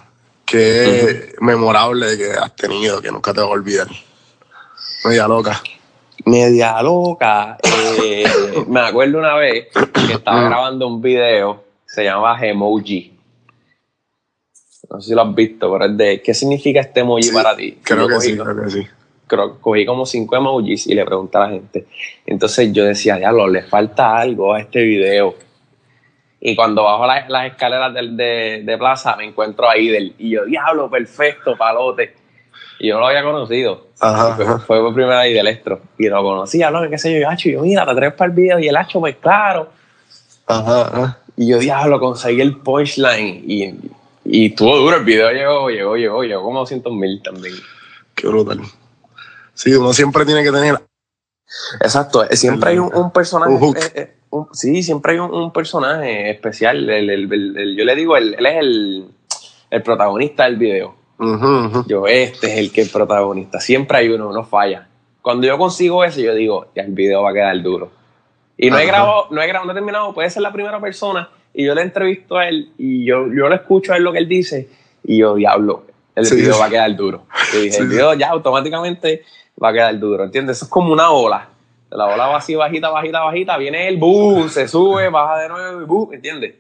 que 0.46 0.84
es 1.02 1.42
memorable 1.42 2.18
que 2.18 2.32
has 2.32 2.56
tenido, 2.56 3.02
que 3.02 3.12
nunca 3.12 3.34
te 3.34 3.40
vas 3.42 3.50
a 3.50 3.54
olvidar. 3.54 3.88
Media 5.06 5.28
loca. 5.28 5.62
media 6.26 6.82
loca. 6.82 7.58
Eh, 8.04 8.24
me 8.68 8.80
acuerdo 8.82 9.20
una 9.20 9.36
vez 9.36 9.68
que 10.08 10.14
estaba 10.14 10.44
grabando 10.44 10.88
un 10.88 11.02
video, 11.02 11.64
se 11.86 12.04
llamaba 12.04 12.40
Emoji. 12.46 13.12
No 14.90 15.02
sé 15.02 15.10
si 15.10 15.16
lo 15.16 15.22
has 15.24 15.34
visto, 15.34 15.72
pero 15.72 15.86
es 15.86 15.98
de 15.98 16.22
¿qué 16.22 16.34
significa 16.34 16.82
este 16.82 17.00
emoji 17.00 17.24
Sí, 17.24 17.32
para 17.34 17.56
ti? 17.56 17.80
Creo 17.84 18.08
que 18.08 18.14
cogí, 18.16 18.28
sí, 18.32 18.38
creo 18.38 18.64
que 18.64 18.70
sí. 18.70 18.88
creo- 19.26 19.60
cogí 19.60 19.86
como 19.86 20.06
cinco 20.06 20.36
emojis 20.36 20.86
y 20.88 20.94
le 20.94 21.06
pregunté 21.06 21.38
a 21.38 21.42
la 21.42 21.50
gente. 21.50 21.88
Entonces 22.26 22.72
yo 22.74 22.84
decía, 22.86 23.16
diablo, 23.18 23.48
le 23.48 23.64
falta 23.64 24.16
algo 24.18 24.54
a 24.54 24.60
este 24.60 24.82
video. 24.82 25.36
Y 26.46 26.58
cuando 26.58 26.84
bajo 26.84 27.08
la- 27.08 27.26
las 27.30 27.46
escaleras 27.52 27.94
del- 27.94 28.18
de, 28.18 28.64
de 28.66 28.78
plaza 28.78 29.16
me 29.16 29.24
encuentro 29.24 29.70
a 29.70 29.78
Idel. 29.78 30.14
Y 30.18 30.32
yo, 30.32 30.44
diablo, 30.44 30.90
perfecto, 30.90 31.56
palote. 31.56 32.16
Y 32.80 32.90
yo 32.90 32.96
no 32.96 33.00
lo 33.02 33.08
había 33.08 33.24
conocido. 33.24 33.88
Ajá, 34.02 34.36
Fue, 34.36 34.60
fue 34.60 34.80
por 34.82 34.94
primera 34.94 35.22
vez 35.22 35.34
del 35.34 35.48
Estro. 35.48 35.80
Y 35.98 36.10
lo 36.10 36.22
conocí, 36.22 36.62
hablaba, 36.62 36.90
qué 36.90 36.98
sé 36.98 37.18
yo, 37.18 37.26
y 37.32 37.52
yo, 37.54 37.62
mira, 37.62 37.86
te 37.86 37.92
atreves 37.92 38.16
para 38.16 38.30
el 38.30 38.36
video. 38.36 38.60
Y 38.60 38.68
el 38.68 38.76
hacho, 38.76 39.00
pues 39.00 39.16
claro. 39.22 39.70
Ajá, 40.48 40.82
ajá. 40.82 41.18
Y 41.38 41.48
yo, 41.50 41.60
diablo, 41.60 41.98
conseguí 42.02 42.42
el 42.42 42.58
punchline. 42.58 43.44
Y, 43.48 43.74
y 44.26 44.48
estuvo 44.48 44.76
duro. 44.76 44.98
El 44.98 45.06
video 45.06 45.32
llegó, 45.32 45.70
llegó, 45.70 45.96
llegó, 45.96 46.24
llegó 46.24 46.44
como 46.44 46.60
200 46.60 46.92
mil 46.92 47.22
también. 47.24 47.56
Qué 48.16 48.28
brutal. 48.28 48.60
Sí, 49.54 49.74
uno 49.74 49.94
siempre 49.94 50.26
tiene 50.26 50.44
que 50.44 50.52
tener. 50.52 50.78
Exacto, 51.80 52.26
siempre 52.32 52.72
hay 52.72 52.80
un, 52.80 52.94
un 52.94 53.12
personaje. 53.12 53.52
Un 53.54 53.60
hook. 53.60 53.78
eh, 53.78 53.92
eh, 53.96 54.14
un- 54.38 54.48
sí, 54.54 54.82
siempre 54.84 55.14
hay 55.14 55.20
un, 55.20 55.34
un 55.34 55.52
personaje 55.52 56.30
especial. 56.32 56.90
El- 56.90 57.10
el- 57.10 57.76
yo 57.78 57.84
le 57.86 57.96
digo, 57.96 58.18
él, 58.18 58.36
él 58.38 58.46
es 58.46 58.56
el, 58.58 59.06
el 59.70 59.82
protagonista 59.84 60.46
del 60.46 60.58
video. 60.58 60.96
Yo, 61.88 62.08
este 62.08 62.48
es 62.54 62.58
el 62.60 62.72
que 62.72 62.82
es 62.82 62.90
protagonista. 62.90 63.60
Siempre 63.60 63.98
hay 64.00 64.10
uno, 64.10 64.32
no 64.34 64.44
falla. 64.44 64.88
Cuando 65.22 65.48
yo 65.48 65.58
consigo 65.58 66.04
ese, 66.04 66.22
yo 66.22 66.34
digo, 66.36 66.68
ya 66.76 66.84
el 66.84 66.92
video 66.92 67.22
va 67.24 67.30
a 67.30 67.34
quedar 67.34 67.62
duro. 67.62 67.92
Y 68.58 68.70
no 68.70 68.78
he 68.78 68.86
grabado, 68.86 69.28
no 69.32 69.42
he 69.42 69.48
grabado, 69.48 69.66
no 69.66 69.72
he 69.72 69.76
terminado, 69.76 70.14
puede 70.14 70.30
ser 70.30 70.42
la 70.42 70.52
primera 70.52 70.80
persona. 70.82 71.30
Y 71.54 71.66
yo 71.66 71.76
le 71.76 71.82
entrevisto 71.82 72.38
a 72.38 72.48
él 72.50 72.72
y 72.78 73.06
yo, 73.06 73.28
yo 73.28 73.48
lo 73.48 73.56
escucho 73.56 73.94
a 73.94 73.98
él 73.98 74.04
lo 74.04 74.12
que 74.12 74.18
él 74.20 74.28
dice. 74.28 74.68
Y 75.04 75.18
yo, 75.20 75.36
diablo, 75.36 75.84
el 76.16 76.26
Sí. 76.26 76.36
video 76.36 76.58
va 76.60 76.66
a 76.66 76.70
quedar 76.70 76.96
duro. 76.96 77.24
Yo 77.54 77.60
dije, 77.62 77.72
Sí, 77.78 77.82
el 77.84 77.88
video 77.90 78.14
ya 78.16 78.30
automáticamente 78.32 79.24
va 79.62 79.70
a 79.70 79.74
quedar 79.74 79.98
duro. 80.00 80.24
¿Entiendes? 80.26 80.58
Eso 80.58 80.66
es 80.66 80.72
como 80.72 80.92
una 80.92 81.10
ola. 81.12 81.50
La 81.96 82.06
ola 82.08 82.28
va 82.28 82.38
así 82.38 82.56
bajita, 82.56 82.90
bajita, 82.90 83.22
bajita. 83.22 83.58
Viene 83.58 83.88
el 83.88 83.98
boom, 83.98 84.50
se 84.50 84.68
sube, 84.68 85.10
baja 85.10 85.38
de 85.40 85.50
nuevo 85.50 85.82
y 85.82 85.86
boom, 85.86 86.14
¿entiendes? 86.14 86.56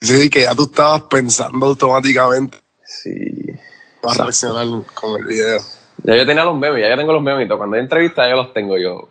Sí, 0.00 0.28
que 0.28 0.42
ya 0.42 0.54
tú 0.54 0.64
estabas 0.64 1.02
pensando 1.02 1.64
automáticamente 1.66 2.58
Sí. 2.84 3.10
para 4.02 4.14
Exacto. 4.14 4.22
reaccionar 4.24 4.66
con 4.94 5.20
el 5.20 5.26
video. 5.26 5.60
Ya 6.02 6.16
yo 6.16 6.26
tenía 6.26 6.44
los 6.44 6.56
memes, 6.58 6.82
ya 6.82 6.90
yo 6.90 6.96
tengo 6.96 7.12
los 7.14 7.22
memes 7.22 7.46
y 7.46 7.48
todo. 7.48 7.58
Cuando 7.58 7.76
hay 7.76 7.82
entrevistas 7.82 8.28
yo 8.28 8.36
los 8.36 8.52
tengo 8.52 8.76
yo. 8.76 9.08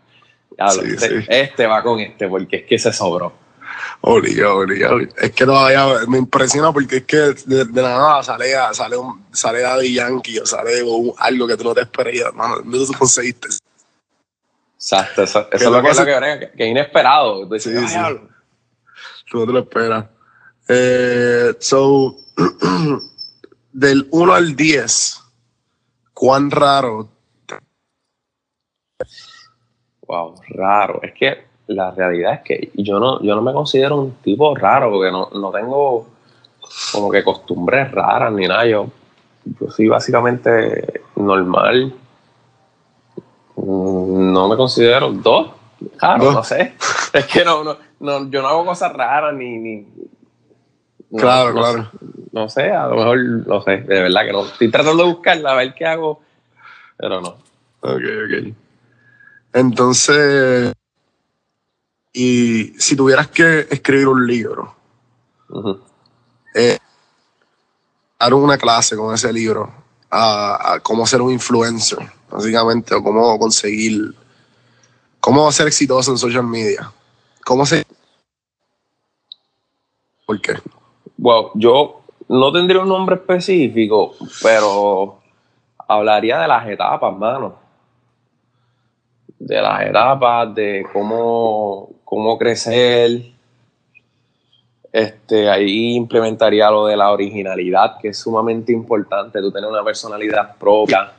Sí, 0.72 0.80
este, 0.86 1.22
sí. 1.22 1.26
este 1.30 1.66
va 1.66 1.82
con 1.82 2.00
este 2.00 2.28
porque 2.28 2.58
es 2.58 2.64
que 2.66 2.78
se 2.78 2.94
sobró. 2.94 3.34
Obligado, 4.02 4.58
obligado. 4.58 5.00
Es 5.00 5.32
que 5.32 5.46
todavía 5.46 5.88
me 6.08 6.20
impresiona 6.20 6.72
porque 6.72 6.98
es 6.98 7.04
que 7.06 7.18
de, 7.18 7.66
de 7.66 7.82
la 7.82 7.90
nada 7.90 8.22
sale, 8.22 8.56
a- 8.56 8.74
sale, 8.74 8.98
un, 8.98 9.26
sale 9.32 9.62
Daddy 9.62 9.96
Yankee 9.96 10.38
o 10.40 10.46
sale 10.46 10.84
un- 10.84 11.14
algo 11.18 11.48
que 11.48 11.58
tú 11.58 11.64
no 11.64 11.74
te 11.74 11.82
esperas. 11.82 12.14
y, 12.14 12.38
Mano, 12.38 12.58
¿dónde 12.58 12.86
tú 12.86 12.94
conseguiste? 13.00 13.48
Exacto, 14.84 15.24
eso, 15.24 15.48
eso 15.50 15.66
es 15.66 15.72
lo 15.72 15.82
que, 15.82 15.90
es 15.92 15.98
lo 15.98 16.06
que, 16.06 16.18
brega, 16.18 16.40
que, 16.40 16.52
que 16.52 16.64
es 16.66 16.70
inesperado. 16.70 17.48
Tú 19.32 19.40
no 19.40 19.46
te 19.46 19.54
lo 19.54 19.60
esperas. 19.60 20.06
Eh, 20.68 21.54
so, 21.58 22.18
del 23.72 24.10
1 24.12 24.34
al 24.34 24.58
10, 24.58 25.24
¿cuán 26.14 26.52
raro? 26.52 27.08
Wow, 30.06 30.36
raro. 30.50 31.02
Es 31.02 31.14
que 31.14 31.46
la 31.68 31.92
realidad 31.92 32.34
es 32.34 32.42
que 32.42 32.72
yo 32.74 33.00
no, 33.00 33.22
yo 33.24 33.36
no 33.36 33.42
me 33.42 33.54
considero 33.54 33.96
un 33.96 34.16
tipo 34.16 34.54
raro 34.54 34.92
porque 34.92 35.14
no, 35.14 35.30
no 35.30 35.50
tengo 35.52 36.10
como 36.92 37.10
que 37.10 37.24
costumbres 37.24 37.90
raras 37.90 38.34
ni 38.34 38.50
nada. 38.50 38.66
Yo, 38.66 38.90
yo 39.46 39.72
soy 39.72 39.88
básicamente 39.88 41.04
normal. 41.16 41.94
No 43.66 44.50
me 44.50 44.58
considero 44.58 45.12
dos. 45.12 45.52
Claro, 45.98 46.24
¿No? 46.26 46.32
no, 46.34 46.44
sé. 46.44 46.76
Es 47.14 47.26
que 47.28 47.46
no, 47.46 47.64
no, 47.64 47.78
no, 48.00 48.30
yo 48.30 48.42
no 48.42 48.48
hago 48.48 48.66
cosas 48.66 48.92
raras 48.94 49.34
ni. 49.36 49.88
Claro, 51.16 51.54
no 51.54 51.60
claro. 51.60 51.92
No 52.32 52.50
sé, 52.50 52.72
a 52.72 52.88
lo 52.88 52.96
mejor, 52.96 53.20
no 53.48 53.62
sé, 53.62 53.78
de 53.78 54.02
verdad 54.02 54.26
que 54.26 54.32
no. 54.32 54.46
Estoy 54.46 54.72
tratando 54.72 55.04
de 55.04 55.14
buscarla, 55.14 55.52
a 55.52 55.56
ver 55.56 55.74
qué 55.76 55.86
hago, 55.86 56.22
pero 56.98 57.22
no. 57.22 57.38
Ok, 57.82 58.02
ok. 58.26 58.56
Entonces, 59.54 60.74
y 62.12 62.74
si 62.80 62.96
tuvieras 62.96 63.28
que 63.28 63.68
escribir 63.70 64.08
un 64.08 64.26
libro, 64.26 64.76
eh, 66.56 66.80
dar 68.20 68.34
una 68.34 68.58
clase 68.58 68.96
con 68.96 69.14
ese 69.14 69.32
libro 69.32 69.72
a, 70.10 70.74
a 70.74 70.80
cómo 70.80 71.06
ser 71.06 71.22
un 71.22 71.32
influencer, 71.32 72.00
básicamente, 72.34 72.96
o 72.96 73.04
cómo 73.04 73.38
conseguir, 73.38 74.16
cómo 75.20 75.52
ser 75.52 75.68
exitoso 75.68 76.12
en 76.12 76.18
social 76.18 76.44
media. 76.44 76.92
¿Cómo 77.46 77.66
se...? 77.66 77.86
¿Por 80.26 80.42
qué? 80.42 80.54
Wow, 81.18 81.52
yo 81.54 82.02
no 82.28 82.52
tendría 82.52 82.82
un 82.82 82.90
nombre 82.90 83.16
específico, 83.16 84.16
pero 84.42 85.20
hablaría 85.88 86.40
de 86.40 86.48
las 86.48 86.68
etapas, 86.68 87.16
mano. 87.16 87.56
De 89.38 89.62
las 89.62 89.84
etapas, 89.84 90.56
de 90.56 90.86
cómo, 90.92 91.90
cómo 92.04 92.38
crecer. 92.38 93.32
Este, 94.92 95.50
ahí 95.50 95.96
implementaría 95.96 96.72
lo 96.72 96.86
de 96.88 96.96
la 96.96 97.12
originalidad, 97.12 97.98
que 98.00 98.10
es 98.10 98.18
sumamente 98.18 98.72
importante, 98.72 99.42
tú 99.42 99.52
tener 99.52 99.70
una 99.70 99.84
personalidad 99.84 100.56
propia. 100.58 101.12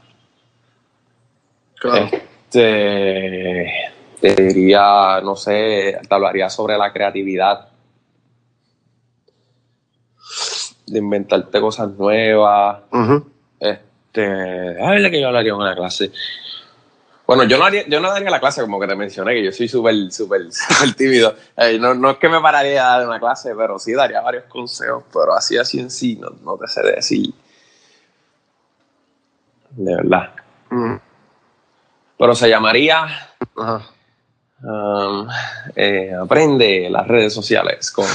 Claro. 1.84 2.08
Este, 2.10 3.70
te 4.18 4.34
diría, 4.42 5.20
no 5.22 5.36
sé, 5.36 6.00
te 6.08 6.14
hablaría 6.14 6.48
sobre 6.48 6.78
la 6.78 6.90
creatividad, 6.90 7.68
de 10.86 10.98
inventarte 10.98 11.60
cosas 11.60 11.90
nuevas. 11.90 12.80
Este, 13.60 14.82
a 14.82 14.90
ver 14.92 15.10
que 15.10 15.20
yo 15.20 15.26
hablaría 15.26 15.52
en 15.52 15.58
una 15.58 15.76
clase. 15.76 16.10
Bueno, 17.26 17.44
yo 17.44 17.58
no, 17.58 17.66
haría, 17.66 17.86
yo 17.86 18.00
no 18.00 18.08
daría 18.08 18.30
la 18.30 18.40
clase 18.40 18.62
como 18.62 18.80
que 18.80 18.86
te 18.86 18.96
mencioné, 18.96 19.34
que 19.34 19.44
yo 19.44 19.52
soy 19.52 19.68
súper, 19.68 20.10
súper, 20.10 20.40
súper 20.52 20.94
tímido. 20.94 21.34
Eh, 21.54 21.78
no, 21.78 21.92
no 21.92 22.12
es 22.12 22.16
que 22.16 22.30
me 22.30 22.40
pararía 22.40 22.94
a 22.94 22.98
dar 22.98 23.08
una 23.08 23.20
clase, 23.20 23.54
pero 23.54 23.78
sí 23.78 23.92
daría 23.92 24.22
varios 24.22 24.44
consejos, 24.44 25.04
pero 25.12 25.34
así, 25.34 25.58
así 25.58 25.80
en 25.80 25.90
sí, 25.90 26.16
no, 26.16 26.30
no 26.42 26.56
te 26.56 26.66
sé 26.66 26.82
decir. 26.82 27.34
De 29.72 29.96
verdad. 29.96 30.30
Pero 32.24 32.34
se 32.34 32.48
llamaría 32.48 33.04
Ajá. 33.54 33.82
um, 34.62 35.28
eh, 35.76 36.10
Aprende 36.18 36.88
las 36.88 37.06
redes 37.06 37.34
sociales 37.34 37.90
con 37.90 38.06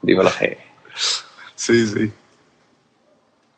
Dímelo 0.00 0.30
G. 0.30 0.56
Sí, 1.56 1.88
sí. 1.88 2.12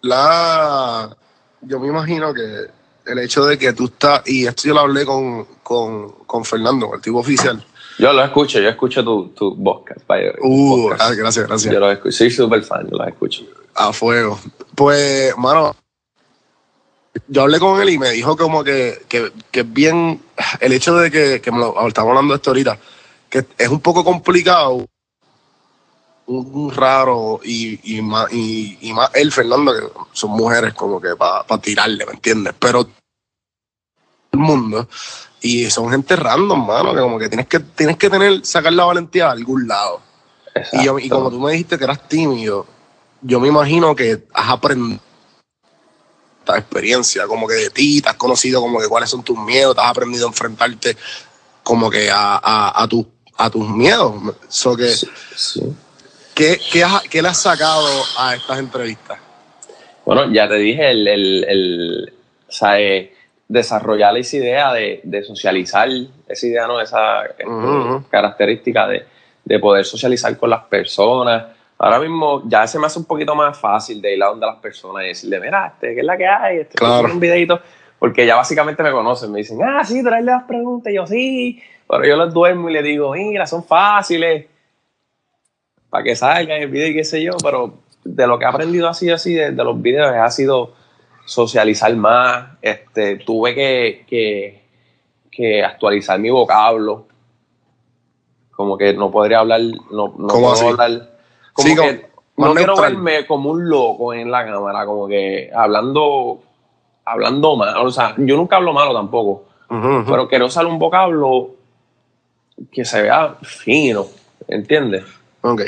La. 0.01 1.15
Yo 1.61 1.81
me 1.81 1.89
imagino 1.89 2.33
que 2.33 2.71
el 3.05 3.19
hecho 3.19 3.45
de 3.45 3.59
que 3.59 3.75
tú 3.75 3.85
estás. 3.85 4.23
Y 4.25 4.47
esto 4.47 4.63
yo 4.69 4.73
lo 4.73 4.81
hablé 4.81 5.05
con, 5.05 5.45
con, 5.63 6.13
con 6.25 6.47
Fernando, 6.47 6.95
el 6.95 7.03
tipo 7.03 7.19
oficial. 7.19 7.63
Yo 7.99 8.11
lo 8.11 8.25
escucho, 8.25 8.61
yo 8.61 8.71
escucho 8.71 9.05
tu, 9.05 9.29
tu 9.35 9.63
podcast. 9.63 10.01
Uh, 10.41 10.89
podcast. 10.89 11.03
ah, 11.03 11.15
gracias, 11.15 11.47
gracias. 11.47 11.75
Yo 11.75 11.79
lo 11.79 11.91
escucho, 11.91 12.17
soy 12.17 12.31
súper 12.31 12.63
fan, 12.63 12.89
yo 12.91 12.97
lo 12.97 13.07
escucho. 13.07 13.45
A 13.75 13.93
fuego. 13.93 14.41
Pues, 14.75 15.37
mano. 15.37 15.77
Yo 17.29 17.43
hablé 17.43 17.61
con 17.61 17.81
él 17.81 17.91
y 17.91 17.99
me 17.99 18.11
dijo 18.11 18.37
como 18.37 18.65
que, 18.65 19.05
que, 19.09 19.33
que 19.51 19.61
es 19.61 19.73
bien. 19.73 20.21
El 20.61 20.73
hecho 20.73 20.97
de 20.97 21.11
que, 21.11 21.41
que 21.41 21.53
me 21.53 21.59
lo 21.59 21.87
estamos 21.87 22.11
hablando 22.11 22.35
esto 22.35 22.51
ahorita, 22.51 22.79
que 23.31 23.47
es 23.59 23.69
un 23.69 23.81
poco 23.81 24.05
complicado. 24.05 24.87
Un, 26.27 26.51
un 26.55 26.71
raro 26.75 27.41
y, 27.45 27.97
y, 27.97 28.01
más, 28.01 28.33
y, 28.33 28.79
y 28.81 28.93
más 28.95 29.11
él, 29.15 29.31
Fernando, 29.31 29.75
que 29.75 29.87
son 30.13 30.31
mujeres 30.31 30.73
como 30.73 30.99
que 31.01 31.15
para 31.17 31.45
tirarle, 31.61 32.07
¿me 32.07 32.13
entiendes? 32.15 32.55
Pero 32.59 32.89
el 34.33 34.39
mundo 34.39 34.89
y 35.43 35.69
son 35.71 35.91
gente 35.91 36.17
random, 36.17 36.67
mano, 36.67 36.95
que 36.95 37.01
como 37.01 37.19
que 37.19 37.29
tienes 37.29 37.47
que 37.47 37.61
tienes 37.61 37.99
que 37.99 38.09
tener 38.09 38.45
sacar 38.47 38.73
la 38.73 38.85
valentía 38.87 39.27
de 39.27 39.33
algún 39.33 39.69
lado. 39.69 40.01
Y, 40.73 40.85
yo- 40.85 40.99
y 40.99 41.09
como 41.11 41.31
tú 41.31 41.39
me 41.41 41.53
dijiste 41.53 41.77
que 41.77 41.85
eras 41.85 42.09
tímido, 42.09 42.67
yo 43.21 43.39
me 43.39 43.49
imagino 43.49 43.95
que 43.95 44.25
has 44.33 44.51
aprendido 44.51 45.01
esta 46.45 46.59
experiencia, 46.59 47.27
como 47.27 47.47
que 47.49 47.55
de 47.55 47.71
ti, 47.71 48.03
te 48.03 48.11
has 48.11 48.17
conocido 48.17 48.61
como 48.61 48.79
que 48.79 48.87
cuáles 48.89 49.09
son 49.09 49.23
tus 49.23 49.39
miedos, 49.39 49.75
te 49.75 49.81
has 49.81 49.89
aprendido 49.89 50.27
a 50.27 50.29
enfrentarte 50.29 50.97
como 51.63 51.89
que 51.91 52.11
a, 52.11 52.37
a, 52.43 52.83
a, 52.83 52.87
tus- 52.87 53.07
a 53.39 53.49
tus 53.49 53.67
miedos. 53.69 54.15
So 54.49 54.77
que, 54.77 54.89
Sí, 54.91 55.09
sí. 55.35 55.61
¿qué, 56.35 56.61
qué, 56.71 56.85
has- 56.85 57.03
qué 57.05 57.23
le 57.23 57.29
has 57.29 57.41
sacado 57.41 57.89
a 58.19 58.35
estas 58.35 58.59
entrevistas? 58.59 59.19
Bueno, 60.05 60.31
ya 60.31 60.47
te 60.47 60.57
dije, 60.57 60.91
el, 60.91 61.09
el, 61.09 61.45
el- 61.49 62.13
o 62.47 62.53
sea, 62.53 62.79
eh, 62.79 63.15
desarrollar 63.49 64.17
esa 64.19 64.37
idea 64.37 64.73
de, 64.75 65.01
de 65.03 65.25
socializar, 65.25 65.89
esa 66.29 66.47
idea, 66.47 66.67
¿no? 66.67 66.79
Esa 66.81 67.25
este, 67.25 67.45
característica 68.11 68.87
de, 68.87 69.07
de 69.45 69.59
poder 69.59 69.87
socializar 69.87 70.37
con 70.39 70.51
las 70.51 70.65
personas, 70.65 71.45
Ahora 71.85 71.99
mismo 71.99 72.43
ya 72.47 72.67
se 72.67 72.79
me 72.79 72.87
hace 72.87 72.99
un 72.99 73.05
poquito 73.05 73.35
más 73.35 73.59
fácil 73.59 74.01
de 74.01 74.17
ir 74.17 74.23
a 74.25 74.29
donde 74.29 74.47
las 74.47 74.57
personas 74.57 75.05
y 75.05 75.09
decirle, 75.09 75.39
mira, 75.39 75.67
este, 75.75 75.93
¿qué 75.95 76.01
es 76.01 76.07
la 76.07 76.17
que 76.17 76.27
hay? 76.27 76.57
Este, 76.61 76.77
Claro. 76.79 77.13
un 77.13 77.21
videito. 77.21 77.61
Porque 77.99 78.25
ya 78.27 78.37
básicamente 78.37 78.83
me 78.83 78.91
conocen. 78.91 79.31
Me 79.31 79.41
dicen, 79.41 79.59
ah, 79.63 79.85
sí, 79.85 80.03
traerle 80.03 80.33
las 80.33 80.45
preguntas. 80.45 80.91
Y 80.91 80.97
yo, 80.97 81.07
sí. 81.07 81.63
Pero 81.87 82.07
yo 82.07 82.17
les 82.25 82.33
duermo 82.33 82.71
y 82.71 82.73
les 82.73 82.85
digo, 82.85 83.13
mira, 83.13 83.47
son 83.47 83.63
fáciles. 83.65 84.47
Para 85.91 86.05
que 86.05 86.17
salgan 86.17 86.63
el 86.63 86.71
video 86.71 86.89
y 86.89 86.95
qué 86.95 87.05
sé 87.05 87.23
yo. 87.23 87.33
Pero 87.43 87.75
de 88.03 88.27
lo 88.27 88.39
que 88.39 88.47
he 88.47 88.49
aprendido 88.49 88.89
así, 88.89 89.11
así, 89.11 89.35
de, 89.35 89.53
de 89.53 89.65
los 89.65 89.81
videos, 89.83 90.11
ha 90.11 90.31
sido 90.31 90.73
socializar 91.27 91.95
más. 91.97 92.47
Este, 92.63 93.17
tuve 93.17 93.55
que, 93.55 94.07
que, 94.09 94.63
que 95.31 95.63
actualizar 95.63 96.19
mi 96.19 96.31
vocablo. 96.31 97.09
Como 98.53 98.79
que 98.79 98.95
no 98.95 99.11
podría 99.11 99.41
hablar, 99.41 99.61
no, 99.61 100.15
no 100.17 100.29
¿Cómo 100.29 100.29
puedo 100.29 100.53
así? 100.53 100.65
hablar. 100.67 101.14
Como 101.55 101.69
Sí, 101.69 101.75
que 101.75 102.07
como 102.35 102.49
no 102.49 102.55
quiero 102.55 102.73
neutral. 102.75 102.93
verme 102.97 103.27
como 103.27 103.51
un 103.51 103.69
loco 103.69 104.13
en 104.13 104.31
la 104.31 104.45
cámara, 104.45 104.85
como 104.85 105.09
que 105.09 105.51
hablando, 105.55 106.43
hablando 107.07 107.57
mal. 107.57 107.77
O 107.79 107.91
sea, 107.91 108.15
yo 108.19 108.37
nunca 108.37 108.57
hablo 108.57 108.73
malo 108.75 108.93
tampoco, 108.93 109.45
pero 110.07 110.29
quiero 110.29 110.47
usar 110.47 110.67
un 110.67 110.79
vocablo 110.79 111.51
que 112.71 112.85
se 112.85 113.03
vea 113.03 113.37
fino, 113.43 114.07
¿entiendes? 114.49 115.05
Ok. 115.43 115.63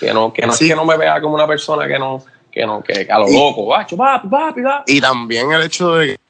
Que 0.00 0.12
no, 0.12 0.32
que 0.32 0.46
no 0.46 0.52
Sí. 0.52 0.64
es 0.64 0.70
que 0.70 0.76
no 0.76 0.84
me 0.84 0.96
vea 0.96 1.20
como 1.20 1.34
una 1.34 1.46
persona 1.46 1.86
que 1.86 1.98
no, 1.98 2.22
que 2.50 2.64
no, 2.66 2.82
que, 2.82 3.06
a 3.10 3.18
lo 3.18 3.28
Y- 3.28 3.34
loco, 3.34 3.68
papi, 3.68 3.94
papi, 3.96 4.28
papi. 4.28 4.60
Y 4.86 5.00
también 5.00 5.52
el 5.52 5.62
hecho 5.62 5.94
de 5.96 6.06
que, 6.06 6.20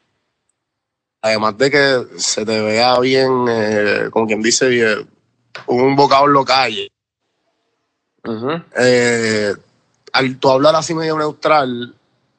además 1.23 1.57
de 1.59 1.71
que 1.71 1.99
se 2.17 2.45
te 2.45 2.61
vea 2.61 2.99
bien, 2.99 3.45
eh, 3.49 4.09
como 4.11 4.27
quien 4.27 4.43
dice, 4.43 4.69
bien, 4.69 5.09
un 5.67 5.95
vocablo 5.97 6.45
calle, 6.45 6.89
Eh, 8.79 9.53
al 10.13 10.37
tú 10.39 10.51
hablar 10.51 10.75
así 10.77 10.95
medio 10.95 11.17
neutral, 11.17 11.95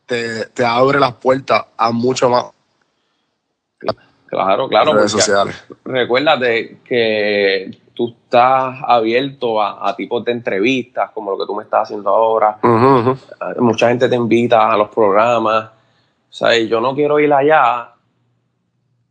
te, 0.05 0.45
te 0.47 0.65
abre 0.65 0.99
las 0.99 1.13
puertas 1.13 1.65
a 1.77 1.91
mucho 1.91 2.29
más 2.29 2.45
Claro, 4.27 4.67
claro. 4.69 4.93
redes 4.93 5.11
sociales. 5.11 5.55
recuérdate 5.83 6.79
que 6.85 7.79
tú 7.95 8.09
estás 8.25 8.77
abierto 8.85 9.59
a, 9.59 9.89
a 9.89 9.95
tipos 9.95 10.23
de 10.23 10.33
entrevistas, 10.33 11.09
como 11.15 11.31
lo 11.31 11.37
que 11.39 11.47
tú 11.47 11.55
me 11.55 11.63
estás 11.63 11.83
haciendo 11.83 12.09
ahora. 12.11 12.59
Mucha 13.57 13.87
gente 13.89 14.07
te 14.07 14.15
invita 14.15 14.71
a 14.71 14.77
los 14.77 14.89
programas. 14.89 15.65
O 15.65 16.31
sea, 16.33 16.55
yo 16.59 16.79
no 16.79 16.93
quiero 16.93 17.19
ir 17.19 17.33
allá 17.33 17.79
a 17.81 17.95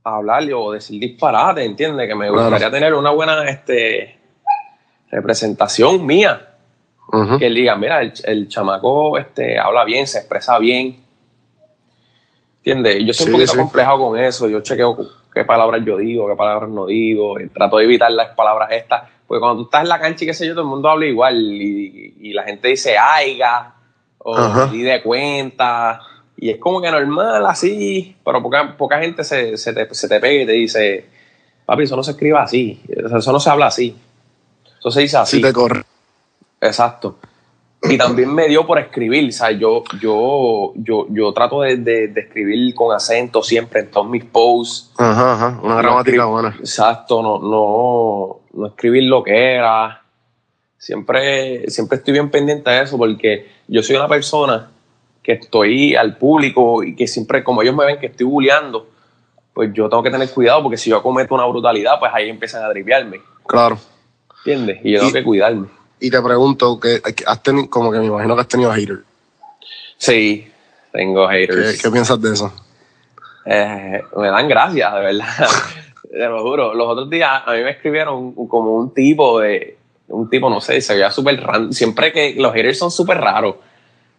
hablarle 0.05 0.55
o 0.55 0.71
decir 0.71 1.01
disparate, 1.01 1.65
¿entiendes? 1.65 2.07
Que 2.07 2.15
me 2.15 2.29
Claro. 2.29 2.43
gustaría 2.45 2.71
tener 2.71 2.95
una 2.95 3.11
buena 3.11 3.43
este, 3.51 4.21
representación 5.11 6.07
mía. 6.07 6.48
Ujú. 7.11 7.39
Que 7.39 7.47
él 7.47 7.55
diga, 7.55 7.75
mira, 7.77 8.03
el, 8.03 8.13
el 8.25 8.49
chamaco 8.49 9.17
este, 9.19 9.59
habla 9.59 9.85
bien, 9.85 10.07
se 10.07 10.19
expresa 10.19 10.59
bien. 10.59 10.97
¿Entiendes? 12.59 13.05
Yo 13.05 13.15
soy 13.15 13.25
Sí, 13.27 13.31
un 13.31 13.33
poquito 13.33 13.53
sí. 13.53 13.59
complejo 13.59 13.99
con 13.99 14.19
eso. 14.19 14.49
Yo 14.49 14.61
chequeo 14.61 14.97
qué 15.33 15.45
palabras 15.45 15.83
yo 15.85 15.97
digo, 15.97 16.29
qué 16.29 16.37
palabras 16.37 16.69
no 16.69 16.87
digo. 16.87 17.41
y 17.41 17.49
trato 17.49 17.79
de 17.79 17.85
evitar 17.85 18.11
las 18.13 18.35
palabras 18.35 18.71
estas. 18.73 19.05
Porque 19.27 19.41
cuando 19.41 19.63
tú 19.63 19.65
estás 19.69 19.83
en 19.83 19.89
la 19.89 20.01
cancha 20.01 20.25
y 20.25 20.27
qué 20.27 20.35
sé 20.35 20.47
yo, 20.47 20.53
todo 20.53 20.63
el 20.63 20.69
mundo 20.69 20.89
habla 20.89 21.07
igual. 21.07 21.37
Y, 21.41 22.15
y 22.21 22.33
la 22.33 22.43
gente 22.45 22.69
dice 22.69 22.97
aiga 22.99 23.75
o 24.19 24.67
di 24.67 24.83
de 24.83 25.03
cuenta. 25.03 26.01
Y 26.37 26.51
es 26.51 26.59
como 26.59 26.81
que 26.83 26.91
normal 26.91 27.47
así. 27.47 28.17
Pero 28.25 28.43
poca, 28.43 28.77
poca 28.77 28.99
gente 29.01 29.25
se, 29.25 29.57
se 29.57 29.73
te, 29.73 29.95
se 29.95 30.09
te 30.09 30.21
pega 30.21 30.43
y 30.43 30.47
te 30.47 30.53
dice, 30.53 31.07
papi, 31.65 31.85
eso 31.85 31.97
no 31.97 32.03
se 32.03 32.11
escribe 32.11 32.39
así. 32.39 32.83
Eso 32.89 33.33
no 33.33 33.41
se 33.41 33.51
habla 33.51 33.67
así. 33.67 33.97
Eso 34.79 34.91
se 34.91 35.01
dice 35.01 35.17
así. 35.17 35.37
Si 35.37 35.43
te 35.43 35.53
corre. 35.53 35.83
Exacto. 36.61 37.19
Y 37.83 37.97
también 37.97 38.35
me 38.35 38.49
dio 38.49 38.67
por 38.67 38.79
escribir, 38.81 39.29
o 39.29 39.33
sea, 39.33 39.53
yo, 39.53 39.85
yo, 40.01 40.73
yo, 40.75 41.07
yo 41.11 41.33
trato 41.33 41.61
de, 41.61 41.77
de- 41.77 42.09
de 42.09 42.21
escribir 42.23 42.75
con 42.75 42.93
acento 42.95 43.41
siempre 43.43 43.81
en 43.81 43.91
todos 43.91 44.09
mis 44.09 44.25
posts. 44.25 44.93
Ajá, 44.99 45.35
ajá. 45.35 45.61
Una 45.63 45.75
No 45.77 45.79
gramática 45.83 46.25
buena. 46.25 46.57
Exacto, 46.59 47.23
no, 47.23 47.39
no, 47.39 48.41
no 48.53 48.67
escribir 48.67 49.05
lo 49.05 49.23
que 49.23 49.55
era. 49.55 50.03
Siempre, 50.77 51.69
siempre 51.71 51.99
estoy 51.99 52.13
bien 52.13 52.31
pendiente 52.31 52.69
de 52.71 52.83
eso 52.83 52.97
porque 52.99 53.49
yo 53.69 53.83
soy 53.83 53.97
una 53.97 54.09
persona 54.09 54.71
que 55.23 55.33
estoy 55.33 55.95
al 55.95 56.17
público 56.17 56.83
y 56.83 56.97
que 56.97 57.07
siempre, 57.07 57.45
como 57.45 57.63
ellos 57.63 57.75
me 57.77 57.85
ven 57.85 57.99
que 58.01 58.07
estoy 58.07 58.27
bulleando, 58.27 58.89
pues 59.53 59.71
yo 59.73 59.89
tengo 59.89 60.03
que 60.03 60.11
tener 60.11 60.31
cuidado 60.31 60.63
porque 60.63 60.77
si 60.77 60.91
yo 60.91 61.03
cometo 61.03 61.35
una 61.35 61.47
brutalidad, 61.47 61.99
pues 62.01 62.11
ahí 62.15 62.29
empiezan 62.29 62.63
a 62.65 62.69
dripearme, 62.71 63.21
Claro. 63.47 63.79
¿entiendes? 64.39 64.79
Y 64.85 64.93
yo 64.93 64.99
tengo 65.01 65.11
Y- 65.11 65.13
que 65.13 65.25
cuidarme. 65.25 65.67
Y 66.01 66.11
te 66.11 66.21
pregunto, 66.23 66.79
que 66.79 67.01
que 67.01 67.25
has 67.27 67.43
tenido, 67.43 67.69
como 67.71 67.91
que 67.91 67.99
me 67.99 68.07
imagino 68.07 68.35
que 68.35 68.41
has 68.43 68.49
tenido 68.49 68.73
haters. 68.73 69.01
Sí, 69.97 70.51
tengo 70.93 71.29
¿Qué, 71.29 71.35
haters. 71.47 71.83
qué 71.83 71.91
piensas 71.91 72.21
de 72.21 72.33
eso? 72.33 72.53
Eh, 73.47 74.03
me 74.17 74.29
dan 74.29 74.49
gracias, 74.49 74.95
de 74.95 75.01
verdad. 75.01 75.27
Te 76.11 76.27
lo 76.27 76.43
juro. 76.43 76.75
Los 76.75 76.89
otros 76.89 77.11
días 77.11 77.43
a 77.45 77.53
mí 77.53 77.63
me 77.63 77.71
escribieron 77.71 78.33
como 78.49 78.77
un 78.77 78.95
tipo 78.95 79.41
de. 79.41 79.77
Un 80.09 80.31
tipo, 80.31 80.49
no 80.49 80.61
sé, 80.61 80.81
se 80.81 80.95
veía 80.95 81.11
súper 81.11 81.39
random. 81.43 81.73
Siempre 81.73 82.13
que 82.13 82.35
los 82.37 82.53
haters 82.55 82.79
son 82.79 82.91
súper 82.91 83.19
raros. 83.19 83.57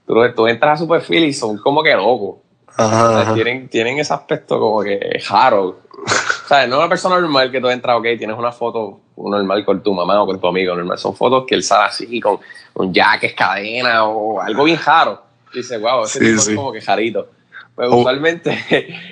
Tú, 0.06 0.16
tú 0.36 0.48
entras 0.48 0.74
a 0.80 0.84
su 0.84 0.88
perfil 0.88 1.26
y 1.26 1.34
son 1.34 1.58
como 1.58 1.82
que 1.82 1.96
locos. 1.96 2.38
O 2.68 2.82
Ajá, 2.82 3.10
sea, 3.10 3.22
ajá. 3.22 3.34
tienen, 3.34 3.70
tienen 3.70 3.98
ese 4.00 4.14
aspecto 4.14 4.60
como 4.60 4.84
que 4.84 5.00
raro. 5.30 5.80
Sea, 6.48 6.66
no 6.68 6.78
una 6.80 6.90
persona 6.90 7.20
normal 7.20 7.52
que 7.52 7.62
tú 7.62 7.70
entras, 7.70 7.98
ok, 7.98 8.04
tienes 8.18 8.38
una 8.38 8.52
foto 8.52 9.00
normal 9.18 9.64
con 9.66 9.84
tu 9.84 9.94
mamá 9.94 10.22
o 10.22 10.26
con 10.26 10.40
tu 10.40 10.48
amigo 10.48 10.76
normal. 10.76 10.98
Son 10.98 11.16
fotos 11.16 11.46
que 11.48 11.56
él 11.56 11.64
sale 11.64 11.86
así, 11.86 12.20
con 12.20 12.40
un 12.76 12.94
jacket, 12.94 13.36
cadena 13.36 14.06
o 14.06 14.42
algo 14.42 14.64
bien 14.64 14.80
raro. 14.84 15.22
Dice, 15.54 15.78
wow, 15.78 16.04
ese 16.06 16.20
Sí, 16.20 16.26
tipo 16.26 16.42
sí. 16.42 16.52
es 16.52 16.58
como 16.58 16.72
que 16.72 16.82
jarito. 16.82 17.28
Pues 17.76 17.88
Oh. 17.92 17.98
usualmente 17.98 18.58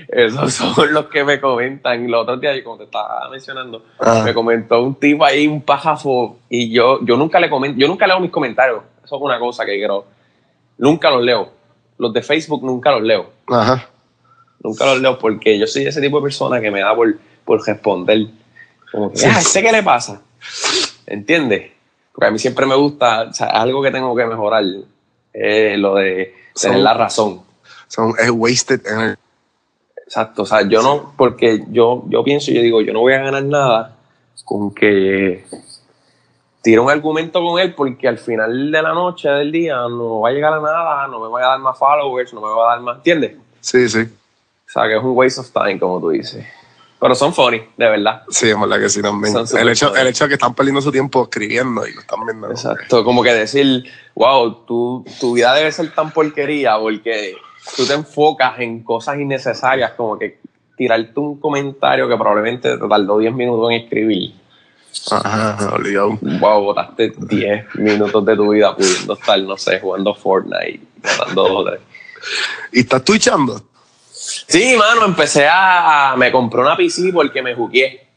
esos 0.09 0.53
son 0.53 0.93
los 0.93 1.05
que 1.05 1.23
me 1.23 1.39
comentan. 1.39 2.09
Los 2.09 2.23
otros 2.23 2.41
días, 2.41 2.57
como 2.63 2.77
te 2.77 2.83
estaba 2.85 3.29
mencionando, 3.29 3.83
Ah. 3.99 4.21
me 4.25 4.33
comentó 4.33 4.81
un 4.81 4.95
tipo 4.95 5.23
ahí, 5.23 5.47
un 5.47 5.61
pájaro, 5.61 6.35
y 6.49 6.71
yo, 6.71 6.99
yo 7.03 7.15
nunca 7.17 7.39
le 7.39 7.49
comento, 7.49 7.79
yo 7.79 7.87
nunca 7.87 8.07
leo 8.07 8.19
mis 8.19 8.31
comentarios. 8.31 8.81
Eso 9.03 9.15
es 9.15 9.21
una 9.21 9.39
cosa 9.39 9.63
que 9.65 9.77
quiero. 9.77 10.05
Nunca 10.77 11.09
los 11.09 11.23
leo. 11.23 11.49
Los 11.97 12.11
de 12.13 12.21
Facebook 12.21 12.63
nunca 12.63 12.91
los 12.91 13.01
leo. 13.03 13.29
Ajá. 13.47 13.87
Nunca 14.63 14.85
los 14.85 15.01
leo 15.01 15.19
porque 15.19 15.57
yo 15.57 15.67
soy 15.67 15.87
ese 15.87 16.01
tipo 16.01 16.17
de 16.17 16.23
persona 16.23 16.59
que 16.59 16.71
me 16.71 16.81
da 16.81 16.95
por, 16.95 17.17
por 17.45 17.65
responder. 17.65 18.27
Como 18.91 19.11
que, 19.11 19.17
Sí. 19.17 19.27
ah, 19.29 19.39
¿este 19.39 19.61
qué 19.61 19.71
le 19.71 19.83
pasa? 19.83 20.21
¿Entiendes? 21.05 21.71
Porque 22.11 22.27
a 22.27 22.31
mí 22.31 22.39
siempre 22.39 22.65
me 22.65 22.75
gusta, 22.75 23.23
o 23.29 23.33
sea, 23.33 23.47
algo 23.47 23.81
que 23.81 23.91
tengo 23.91 24.15
que 24.15 24.25
mejorar, 24.25 24.63
es 25.33 25.77
lo 25.77 25.95
de 25.95 26.33
tener 26.59 26.79
la 26.79 26.93
razón. 26.93 27.41
Son, 27.87 28.13
es 28.19 28.31
wasted 28.31 28.85
energy. 28.87 29.21
Exacto, 30.03 30.43
o 30.43 30.45
sea, 30.45 30.61
yo 30.61 30.81
no, 30.81 31.13
porque 31.17 31.63
yo, 31.69 32.05
yo 32.07 32.23
pienso 32.23 32.51
y 32.51 32.55
yo 32.55 32.61
digo, 32.61 32.81
yo 32.81 32.93
no 32.93 33.01
voy 33.01 33.13
a 33.13 33.19
ganar 33.19 33.43
nada 33.43 33.97
con 34.45 34.73
que 34.73 35.45
tire 36.61 36.79
un 36.79 36.89
argumento 36.89 37.41
con 37.41 37.59
él 37.59 37.75
porque 37.75 38.07
al 38.07 38.17
final 38.17 38.71
de 38.71 38.81
la 38.81 38.93
noche, 38.93 39.29
del 39.29 39.51
día, 39.51 39.75
no 39.89 40.21
va 40.21 40.29
a 40.29 40.31
llegar 40.31 40.53
a 40.53 40.61
nada, 40.61 41.07
no 41.07 41.19
me 41.19 41.27
va 41.27 41.39
a 41.39 41.49
dar 41.49 41.59
más 41.59 41.77
followers, 41.77 42.33
no 42.33 42.41
me 42.41 42.47
va 42.47 42.65
a 42.65 42.75
dar 42.75 42.81
más, 42.81 42.97
¿entiendes? 42.97 43.35
Sí, 43.59 43.87
sí. 43.89 44.07
O 44.67 44.69
sea, 44.69 44.83
que 44.83 44.97
es 44.97 45.03
un 45.03 45.15
waste 45.15 45.39
of 45.39 45.51
time, 45.51 45.79
como 45.79 45.99
tú 46.01 46.09
dices. 46.09 46.45
Pero 46.99 47.15
son 47.15 47.33
funny, 47.33 47.61
de 47.77 47.89
verdad. 47.89 48.23
Sí, 48.29 48.49
es 48.49 48.59
verdad 48.59 48.79
que 48.79 48.89
sí 48.89 49.01
también. 49.01 49.33
El 49.37 49.69
hecho, 49.69 49.95
el 49.95 50.07
hecho 50.07 50.23
de 50.25 50.29
que 50.29 50.33
están 50.33 50.53
perdiendo 50.55 50.81
su 50.81 50.91
tiempo 50.91 51.23
escribiendo 51.23 51.87
y 51.87 51.93
lo 51.93 52.01
están 52.01 52.25
viendo. 52.25 52.49
Exacto, 52.49 53.03
como 53.03 53.21
que 53.21 53.33
decir, 53.33 53.85
wow, 54.15 54.65
tu, 54.65 55.05
tu 55.19 55.33
vida 55.33 55.53
debe 55.53 55.71
ser 55.71 55.93
tan 55.93 56.11
porquería 56.11 56.77
porque 56.79 57.35
tú 57.75 57.85
te 57.85 57.93
enfocas 57.93 58.59
en 58.59 58.83
cosas 58.83 59.19
innecesarias, 59.19 59.91
como 59.91 60.17
que 60.17 60.39
tirarte 60.75 61.19
un 61.19 61.39
comentario 61.39 62.09
que 62.09 62.15
probablemente 62.15 62.77
te 62.77 62.87
tardó 62.87 63.19
10 63.19 63.33
minutos 63.33 63.71
en 63.71 63.81
escribir. 63.83 64.33
Ajá, 65.11 65.75
obligado. 65.75 66.17
Wow, 66.19 66.63
botaste 66.63 67.13
10 67.15 67.75
minutos 67.75 68.25
de 68.25 68.35
tu 68.35 68.49
vida 68.49 68.75
pudiendo 68.75 69.13
estar, 69.13 69.39
no 69.39 69.55
sé, 69.55 69.79
jugando 69.79 70.15
Fortnite, 70.15 70.81
botando 71.03 71.43
dos 71.43 71.51
o 71.51 71.63
tres. 71.65 71.81
¿Y 72.71 72.79
estás 72.79 73.03
twitchando? 73.03 73.61
Sí, 74.47 74.75
mano, 74.77 75.05
empecé 75.05 75.47
a. 75.49 76.15
Me 76.17 76.31
compré 76.31 76.61
una 76.61 76.75
PC 76.75 77.11
porque 77.13 77.41
me 77.41 77.55
jugué. 77.55 78.07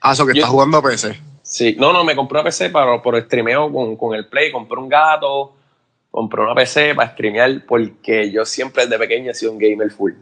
Ah, 0.00 0.12
eso 0.12 0.24
que 0.24 0.32
estás 0.32 0.50
jugando 0.50 0.78
a 0.78 0.82
PC. 0.82 1.20
Sí, 1.42 1.76
no, 1.78 1.92
no, 1.92 2.04
me 2.04 2.16
compré 2.16 2.40
una 2.40 2.44
PC 2.44 2.70
para, 2.70 3.00
por 3.00 3.20
streameo 3.22 3.72
con, 3.72 3.96
con 3.96 4.14
el 4.14 4.26
Play, 4.26 4.50
compré 4.50 4.78
un 4.78 4.88
gato, 4.88 5.54
compré 6.10 6.42
una 6.42 6.54
PC 6.54 6.94
para 6.94 7.12
streamear 7.12 7.64
porque 7.66 8.30
yo 8.32 8.44
siempre 8.44 8.84
desde 8.84 8.98
pequeño 8.98 9.30
he 9.30 9.34
sido 9.34 9.52
un 9.52 9.58
gamer 9.58 9.90
full. 9.90 10.12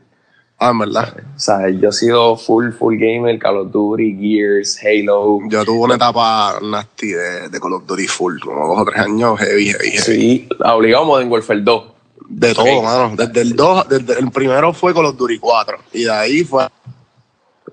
Ah, 0.58 0.70
en 0.70 0.78
verdad. 0.78 1.16
O 1.34 1.38
sea, 1.38 1.68
yo 1.68 1.88
he 1.88 1.92
sido 1.92 2.36
full, 2.36 2.70
full 2.72 2.96
gamer, 2.96 3.38
Call 3.38 3.56
of 3.56 3.72
Duty, 3.72 4.16
Gears, 4.20 4.78
Halo. 4.82 5.40
Yo 5.48 5.64
tuve 5.64 5.80
una 5.80 5.96
etapa 5.96 6.58
nasty 6.62 7.08
de, 7.08 7.48
de 7.48 7.60
Call 7.60 7.72
of 7.72 7.86
Duty 7.86 8.06
full, 8.06 8.38
como 8.38 8.68
dos 8.68 8.80
o 8.80 8.84
tres 8.84 9.00
años, 9.00 9.38
heavy, 9.40 9.72
heavy, 9.72 9.90
heavy. 9.90 9.98
Sí, 9.98 10.48
obligado 10.64 11.04
a 11.04 11.06
Modern 11.06 11.30
Warfare 11.30 11.60
2. 11.60 11.93
De 12.36 12.52
todo, 12.54 12.78
Ok. 12.78 12.84
mano. 12.84 13.14
Desde 13.16 13.40
el 13.42 13.54
2, 13.54 13.88
desde 13.88 14.18
el 14.18 14.30
primero 14.32 14.72
fue 14.72 14.92
Call 14.92 15.06
of 15.06 15.16
Duty 15.16 15.38
4. 15.38 15.78
Y 15.92 16.04
de 16.04 16.10
ahí 16.12 16.44
fue 16.44 16.66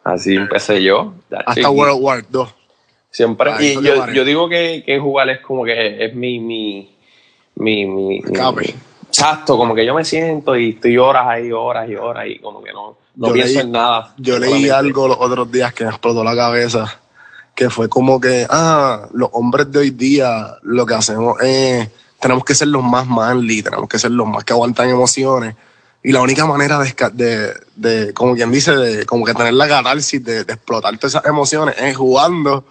Así 0.03 0.35
empecé 0.35 0.81
yo. 0.83 1.13
hasta 1.45 1.69
World 1.69 1.97
War 2.01 2.25
2. 2.29 2.49
Siempre. 3.09 3.51
Ahí 3.51 3.77
y 3.79 3.83
yo, 3.83 4.07
yo 4.13 4.23
digo 4.23 4.47
que, 4.47 4.83
que 4.85 4.99
jugar 4.99 5.29
es 5.29 5.41
como 5.41 5.63
que 5.65 6.05
es 6.05 6.15
mi, 6.15 6.39
mi, 6.39 6.95
mi, 7.55 7.85
mi, 7.85 8.17
exacto, 9.07 9.57
como 9.57 9.75
que 9.75 9.85
yo 9.85 9.93
me 9.93 10.05
siento 10.05 10.55
y 10.55 10.69
estoy 10.69 10.97
horas 10.97 11.25
ahí, 11.27 11.51
horas 11.51 11.89
y 11.89 11.95
horas 11.95 12.25
y 12.27 12.39
como 12.39 12.63
que 12.63 12.71
no, 12.71 12.97
no 13.15 13.27
Yo 13.27 13.33
pienso 13.33 13.53
leí- 13.59 13.61
en 13.63 13.71
nada. 13.71 14.13
Yo 14.17 14.39
leí 14.39 14.69
algo 14.69 15.07
los 15.07 15.17
otros 15.19 15.51
días 15.51 15.73
que 15.73 15.83
me 15.83 15.89
explotó 15.89 16.23
la 16.23 16.35
cabeza, 16.35 16.99
que 17.53 17.69
fue 17.69 17.89
como 17.89 18.19
que, 18.21 18.47
ah, 18.49 19.07
los 19.13 19.29
hombres 19.33 19.69
de 19.71 19.79
hoy 19.79 19.89
día 19.91 20.55
lo 20.61 20.85
que 20.85 20.93
hacemos 20.93 21.39
es, 21.41 21.89
tenemos 22.21 22.45
que 22.45 22.55
ser 22.55 22.67
los 22.67 22.83
más 22.83 23.07
manly, 23.07 23.63
tenemos 23.63 23.89
que 23.89 23.99
ser 23.99 24.11
los 24.11 24.27
más 24.27 24.43
que 24.43 24.53
aguantan 24.53 24.89
emociones. 24.89 25.55
Y 26.03 26.11
la 26.11 26.21
única 26.21 26.45
manera 26.45 26.79
de, 26.79 26.93
de, 27.13 27.53
de 27.75 28.13
como 28.13 28.35
quien 28.35 28.51
dice, 28.51 28.75
de 28.75 29.05
como 29.05 29.25
que 29.25 29.33
tener 29.33 29.53
la 29.53 29.67
catarsis 29.67 30.23
de, 30.23 30.43
de 30.43 30.53
explotar 30.53 30.97
todas 30.97 31.15
esas 31.15 31.25
emociones 31.25 31.75
es 31.77 31.95
jugando 31.95 32.65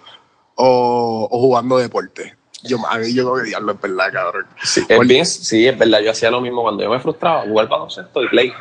o, 0.55 1.27
o 1.29 1.39
jugando 1.39 1.77
deporte. 1.77 2.35
Yo, 2.63 2.77
a 2.87 2.97
mí 2.99 3.13
yo 3.13 3.23
creo 3.31 3.43
que 3.43 3.49
diablo 3.49 3.71
es 3.73 3.81
verdad, 3.81 4.11
cabrón. 4.13 4.45
Sí, 4.63 4.81
es 4.87 4.99
bien, 5.07 5.25
sí, 5.25 5.67
es 5.67 5.77
verdad. 5.77 5.99
Yo 6.01 6.11
hacía 6.11 6.29
lo 6.29 6.41
mismo 6.41 6.61
cuando 6.61 6.83
yo 6.83 6.89
me 6.91 6.99
frustraba, 6.99 7.41
jugar 7.41 7.67
baloncesto 7.67 8.21
y 8.23 8.27
play. 8.29 8.53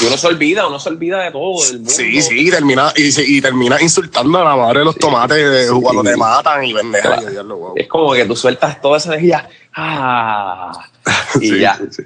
Y 0.00 0.06
uno 0.06 0.16
se 0.16 0.26
olvida, 0.28 0.66
uno 0.68 0.78
se 0.78 0.88
olvida 0.88 1.22
de 1.24 1.32
todo, 1.32 1.60
del 1.64 1.76
mundo. 1.78 1.90
Sí, 1.90 2.22
sí, 2.22 2.46
y 2.46 2.50
termina, 2.50 2.92
y, 2.94 3.10
se- 3.10 3.24
y 3.26 3.40
termina 3.40 3.80
insultando 3.82 4.38
a 4.38 4.44
la 4.44 4.56
madre 4.56 4.78
de 4.80 4.84
los 4.84 4.96
tomates 4.96 5.38
eh, 5.38 5.66
Sí. 5.68 5.80
cuando 5.82 6.02
te 6.04 6.16
matan 6.16 6.64
y 6.64 6.72
pendejas. 6.74 7.24
Claro. 7.24 7.56
Wow. 7.56 7.72
Es 7.76 7.88
como 7.88 8.12
que 8.12 8.24
tú 8.26 8.36
sueltas 8.36 8.80
toda 8.80 8.98
esa 8.98 9.08
energía. 9.14 9.48
Ah, 9.74 10.72
y 11.40 11.48
Sí, 11.48 11.58
ya. 11.60 11.76
sí, 11.76 11.84
sí. 11.90 12.02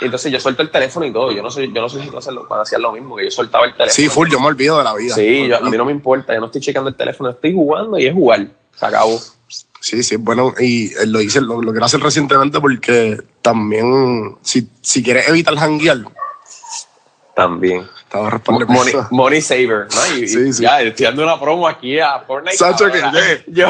Entonces 0.00 0.30
yo 0.30 0.38
suelto 0.38 0.62
el 0.62 0.70
teléfono 0.70 1.06
y 1.06 1.12
todo. 1.12 1.32
Yo 1.32 1.42
no 1.42 1.50
soy, 1.50 1.72
yo 1.72 1.80
no 1.80 1.88
sé 1.88 2.00
si 2.00 2.08
tú 2.08 2.18
haces 2.18 2.32
lo- 2.32 2.46
cuando 2.46 2.62
hacías 2.62 2.80
lo 2.80 2.92
mismo, 2.92 3.16
que 3.16 3.24
yo 3.24 3.30
soltaba 3.30 3.64
el 3.66 3.72
teléfono. 3.72 3.92
Sí, 3.94 4.08
full, 4.08 4.28
yo 4.30 4.38
me 4.40 4.46
olvido 4.46 4.78
de 4.78 4.84
la 4.84 4.94
vida. 4.94 5.14
Sí, 5.14 5.48
yo- 5.48 5.56
a 5.56 5.60
mí 5.60 5.76
no 5.76 5.84
me 5.84 5.92
importa, 5.92 6.34
yo 6.34 6.40
no 6.40 6.46
estoy 6.46 6.60
checando 6.60 6.88
el 6.88 6.94
teléfono, 6.96 7.30
estoy 7.30 7.52
jugando 7.54 7.98
y 7.98 8.06
es 8.06 8.14
jugar. 8.14 8.46
Se 8.76 8.86
acabó. 8.86 9.20
Sí, 9.80 10.02
sí, 10.02 10.16
bueno, 10.16 10.52
y 10.58 10.92
él 10.94 11.12
lo 11.12 11.20
hice, 11.20 11.40
lo, 11.40 11.62
lo 11.62 11.70
quiero 11.70 11.86
hacer 11.86 12.00
recientemente 12.00 12.60
porque 12.60 13.20
también, 13.42 14.36
si, 14.42 14.68
si 14.80 15.02
quieres 15.02 15.28
evitar 15.28 15.54
janguear, 15.56 15.98
También. 17.34 17.86
estaba 18.02 18.30
respondiendo. 18.30 18.72
Money, 18.74 18.94
money 19.10 19.40
saver, 19.40 19.86
¿no? 19.94 20.16
Y, 20.16 20.24
y 20.24 20.28
Sí, 20.28 20.52
sí. 20.52 20.62
ya, 20.62 20.80
estoy 20.82 21.06
dando 21.06 21.22
una 21.22 21.38
promo 21.38 21.68
aquí 21.68 21.98
a 22.00 22.18
Fortnite. 22.20 22.56
Sacho, 22.56 22.86
que. 22.90 23.00
Yo, 23.46 23.68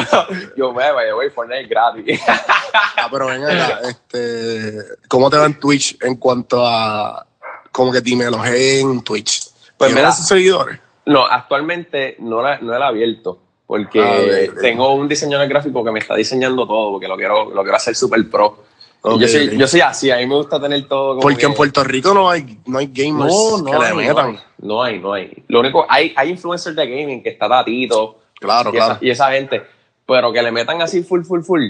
yo 0.57 0.73
me 0.73 0.91
voy, 0.93 1.05
voy, 1.15 1.31
Fortnite 1.31 1.67
gratis. 1.67 2.21
Ah, 2.27 3.09
pero 3.11 3.27
ven 3.27 3.45
acá, 3.45 3.81
este, 3.89 4.75
¿cómo 5.09 5.29
te 5.29 5.37
va 5.37 5.45
en 5.47 5.61
Twitch 5.61 5.99
en 6.03 6.17
cuanto 6.17 6.67
a 6.67 7.27
como 7.71 7.93
que 7.93 8.01
dime 8.01 8.31
los 8.31 8.45
en 8.47 9.03
Twitch? 9.03 9.43
Pues 9.77 9.93
¿Tienes 9.93 9.95
mira- 10.05 10.13
seguidores? 10.13 10.81
No, 11.07 11.25
actualmente 11.27 12.17
no 12.19 12.43
la, 12.43 12.59
no 12.59 12.77
la 12.79 12.87
he 12.87 12.89
abierto. 12.89 13.43
Porque 13.69 14.01
Ah, 14.01 14.53
tengo 14.63 14.95
un 14.95 15.07
diseñador 15.07 15.47
gráfico 15.47 15.85
que 15.85 15.93
me 15.93 15.99
está 16.01 16.17
diseñando 16.17 16.67
todo, 16.67 16.91
porque 16.93 17.07
lo 17.07 17.17
quiero, 17.17 17.51
lo 17.51 17.63
quiero 17.63 17.77
hacer 17.77 17.95
super 17.95 18.29
pro. 18.31 18.65
Y 19.05 19.09
Ok, 19.11 19.21
yo, 19.21 19.29
soy, 19.29 19.57
yo 19.59 19.69
soy 19.69 19.81
así, 19.83 20.11
a 20.11 20.17
mí 20.17 20.27
me 20.27 20.35
gusta 20.37 20.59
tener 20.61 20.89
todo 20.89 21.11
como 21.11 21.21
Porque 21.21 21.37
que- 21.41 21.47
en 21.47 21.55
Puerto 21.55 21.85
Rico 21.85 22.13
no 22.15 22.29
hay, 22.31 22.59
no 22.67 22.79
hay 22.79 22.87
gamers 22.93 23.33
no, 23.33 23.59
no 23.59 23.65
que 23.71 23.79
le 23.79 23.91
no 23.91 23.95
metan. 23.97 24.27
hay, 24.31 24.39
no 24.63 24.83
hay, 24.83 24.99
no 25.01 25.13
hay. 25.13 25.45
Lo 25.49 25.61
único, 25.61 25.87
hay, 25.89 26.13
hay 26.17 26.31
influencers 26.31 26.75
de 26.75 26.87
gaming 26.89 27.23
que 27.23 27.29
está 27.29 27.47
Tatito 27.49 28.19
Claro, 28.41 28.71
y, 28.71 28.73
claro. 28.73 28.95
esa, 28.95 29.05
y 29.05 29.11
esa 29.11 29.31
gente, 29.33 29.63
pero 30.07 30.33
que 30.33 30.43
le 30.43 30.51
metan 30.51 30.81
así 30.83 31.03
full, 31.03 31.23
full, 31.23 31.43
full. 31.43 31.63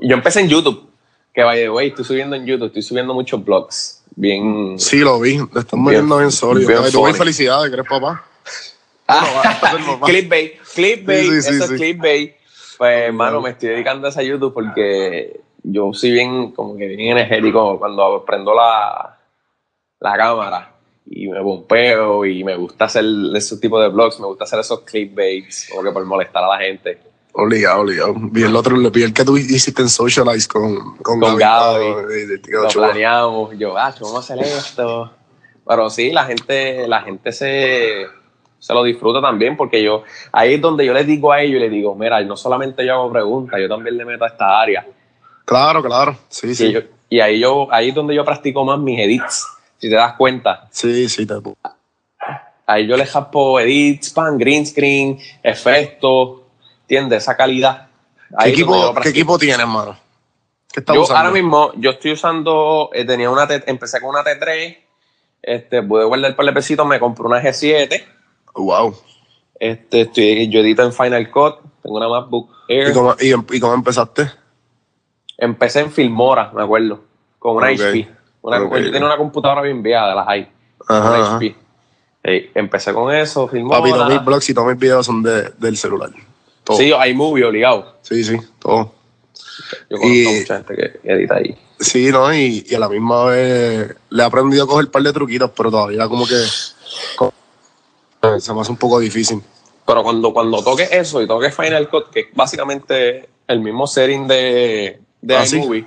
Yo 0.00 0.14
empecé 0.14 0.40
en 0.40 0.48
YouTube, 0.48 0.88
que 1.34 1.42
by 1.42 1.58
the 1.58 1.70
way, 1.70 1.88
estoy 1.88 2.04
subiendo 2.04 2.36
en 2.36 2.46
YouTube, 2.46 2.68
estoy 2.68 2.82
subiendo 2.82 3.12
muchos 3.14 3.44
vlogs, 3.44 4.04
bien... 4.14 4.78
Sí, 4.78 4.98
lo 5.00 5.18
vi, 5.18 5.38
te 5.48 5.58
están 5.58 5.78
Bien- 5.80 5.82
muriendo 5.82 6.18
bien 6.18 6.30
sólido. 6.30 6.68
bien 6.68 6.80
Ay, 6.84 6.92
tú, 6.92 7.04
felicidades, 7.06 7.68
que 7.68 7.74
eres 7.74 7.88
papá. 7.88 8.24
clickbait, 10.04 10.60
clickbait, 10.74 11.22
Sí, 11.22 11.42
sí, 11.42 11.50
eso 11.50 11.66
sí. 11.66 11.74
es 11.74 11.80
clickbait. 11.80 12.36
Pues, 12.76 13.02
hermano, 13.06 13.40
me 13.40 13.50
estoy 13.50 13.70
dedicando 13.70 14.06
a 14.06 14.10
ese 14.10 14.24
YouTube 14.26 14.54
porque 14.54 15.40
yo 15.62 15.92
soy 15.92 16.12
bien, 16.12 16.52
como 16.52 16.76
que 16.76 16.86
bien 16.86 17.16
energético 17.16 17.78
cuando 17.78 18.24
prendo 18.24 18.54
la, 18.54 19.18
la 20.00 20.16
cámara 20.16 20.72
y 21.10 21.26
me 21.28 21.40
pompeo 21.40 22.24
y 22.24 22.44
me 22.44 22.56
gusta 22.56 22.84
hacer 22.84 23.04
esos 23.34 23.58
tipos 23.60 23.82
de 23.82 23.88
vlogs, 23.88 24.20
me 24.20 24.26
gusta 24.26 24.44
hacer 24.44 24.60
esos 24.60 24.80
clickbaits, 24.80 25.68
como 25.70 25.82
que 25.82 25.90
por 25.90 26.04
molestar 26.04 26.44
a 26.44 26.48
la 26.48 26.58
gente. 26.58 27.00
Obligado, 27.32 27.82
obligado. 27.82 28.14
Vi 28.16 28.42
el 28.42 28.54
otro, 28.54 28.76
vi 28.90 29.02
el 29.02 29.14
que 29.14 29.24
tú 29.24 29.36
hiciste 29.36 29.82
en 29.82 29.88
Socialize 29.88 30.48
con, 30.48 30.96
con, 30.98 31.20
Con 31.20 31.36
Gaby. 31.36 32.40
Quedó 32.42 32.64
Lo 32.64 32.68
planeamos, 32.68 33.58
yo, 33.58 33.76
ah, 33.76 33.94
vamos 34.00 34.16
a 34.16 34.18
hacer 34.34 34.44
esto. 34.44 35.12
Pero 35.66 35.90
sí, 35.90 36.10
la 36.10 36.24
gente, 36.24 36.88
la 36.88 37.02
gente 37.02 37.32
se, 37.32 38.06
se 38.58 38.74
lo 38.74 38.82
disfruta 38.82 39.20
también 39.20 39.56
porque 39.56 39.82
yo, 39.82 40.02
ahí 40.32 40.54
es 40.54 40.60
donde 40.60 40.84
yo 40.84 40.92
les 40.92 41.06
digo 41.06 41.32
a 41.32 41.40
ellos, 41.40 41.60
les 41.60 41.70
digo, 41.70 41.94
mira, 41.94 42.20
no 42.22 42.36
solamente 42.36 42.84
yo 42.84 42.94
hago 42.94 43.12
preguntas, 43.12 43.60
yo 43.60 43.68
también 43.68 43.96
le 43.96 44.04
meto 44.04 44.24
a 44.24 44.28
esta 44.28 44.60
área. 44.60 44.86
Claro, 45.44 45.82
claro. 45.82 46.16
Sí, 46.28 46.48
Y, 46.48 46.54
sí. 46.54 46.72
yo- 46.72 46.80
y 47.08 47.20
ahí 47.20 47.38
yo, 47.40 47.68
ahí 47.70 47.88
es 47.90 47.94
donde 47.94 48.14
yo 48.14 48.24
practico 48.24 48.64
más 48.64 48.78
mis 48.78 48.98
edits, 49.00 49.46
si 49.78 49.88
te 49.88 49.94
das 49.96 50.14
cuenta. 50.14 50.66
Sí, 50.70 51.08
sí, 51.08 51.26
te, 51.26 51.34
Ahí 52.66 52.86
yo 52.86 52.96
le 52.98 53.06
jaspo 53.06 53.58
edits, 53.60 54.10
pan, 54.10 54.36
green 54.36 54.66
screen, 54.66 55.18
efectos, 55.42 56.40
¿entiendes? 56.82 57.22
Esa 57.22 57.34
calidad. 57.36 57.88
¿Qué 58.28 58.34
Ahí 58.36 58.50
equipo, 58.52 58.94
¿Qué 59.02 59.08
equipo 59.08 59.38
tienes, 59.38 59.66
mano? 59.66 59.96
¿Qué 60.70 60.80
estás 60.80 60.94
Yo 60.94 61.02
usando? 61.04 61.18
ahora 61.18 61.30
mismo, 61.30 61.72
yo 61.76 61.92
estoy 61.92 62.12
usando, 62.12 62.90
eh, 62.92 63.06
tenía 63.06 63.30
una, 63.30 63.46
T- 63.48 63.64
empecé 63.66 64.00
con 64.00 64.10
una 64.10 64.22
T3, 64.22 64.76
este, 65.40 65.82
pude 65.82 66.04
guardar 66.04 66.36
par 66.36 66.44
de 66.44 66.52
pesitos, 66.52 66.86
me 66.86 67.00
compré 67.00 67.24
una 67.24 67.40
G7, 67.40 68.04
Wow. 68.58 68.94
este, 69.58 70.02
estoy, 70.02 70.48
yo 70.48 70.60
edito 70.60 70.82
en 70.82 70.92
Final 70.92 71.30
Cut, 71.30 71.56
tengo 71.82 71.96
una 71.96 72.08
MacBook 72.08 72.50
Air, 72.68 72.90
¿Y 72.90 72.92
cómo, 72.92 73.14
y, 73.20 73.56
y 73.56 73.60
cómo 73.60 73.74
empezaste? 73.74 74.30
empecé 75.36 75.80
en 75.80 75.92
Filmora, 75.92 76.50
me 76.54 76.62
acuerdo, 76.62 77.00
con 77.38 77.56
una 77.56 77.68
Ok. 77.68 77.74
HP, 77.80 78.08
una, 78.42 78.58
yo 78.58 78.90
tenía 78.90 79.06
una 79.06 79.16
computadora 79.16 79.62
bien 79.62 79.82
vieja 79.82 80.08
de 80.08 80.14
las 80.14 80.28
hay, 80.28 80.48
Ajá, 80.88 81.08
una. 81.10 81.36
HP. 81.36 81.56
Empecé 82.54 82.92
con 82.92 83.14
eso, 83.14 83.48
Filmora, 83.48 83.78
Papi, 83.78 83.92
todos 83.92 84.08
mis 84.10 84.24
blogs 84.24 84.50
y 84.50 84.54
todos 84.54 84.68
mis 84.68 84.78
videos 84.78 85.06
son 85.06 85.22
de, 85.22 85.50
del 85.58 85.76
celular. 85.76 86.10
Todo. 86.64 86.76
sí, 86.76 86.92
iMovie 87.08 87.44
obligado, 87.44 87.96
sí, 88.02 88.22
sí, 88.24 88.36
todo. 88.58 88.92
yo 89.88 89.96
conozco 89.96 90.06
Y- 90.08 90.38
mucha 90.40 90.56
gente 90.56 90.74
que 91.02 91.08
edita 91.10 91.36
ahí. 91.36 91.56
Sí, 91.80 92.10
¿no? 92.10 92.34
Y, 92.34 92.66
y 92.68 92.74
a 92.74 92.80
la 92.80 92.88
misma 92.88 93.26
vez 93.26 93.94
le 94.10 94.22
he 94.22 94.26
aprendido 94.26 94.64
a 94.64 94.66
coger 94.66 94.86
un 94.86 94.90
par 94.90 95.00
de 95.02 95.12
truquitos, 95.12 95.52
pero 95.56 95.70
todavía 95.70 96.08
como 96.08 96.26
que 96.26 96.34
se 98.38 98.52
me 98.54 98.60
hace 98.60 98.70
un 98.70 98.76
poco 98.78 98.98
difícil. 98.98 99.42
Pero 99.86 100.02
cuando, 100.02 100.32
cuando 100.32 100.62
toques 100.62 100.90
eso 100.92 101.22
y 101.22 101.26
toques 101.26 101.54
Final 101.54 101.88
Cut, 101.88 102.10
que 102.10 102.20
es 102.20 102.26
básicamente 102.34 103.28
el 103.46 103.60
mismo 103.60 103.86
setting 103.86 104.26
de, 104.28 105.00
de 105.22 105.36
Ah, 105.36 105.46
¿sí? 105.46 105.56
iMovie, 105.56 105.86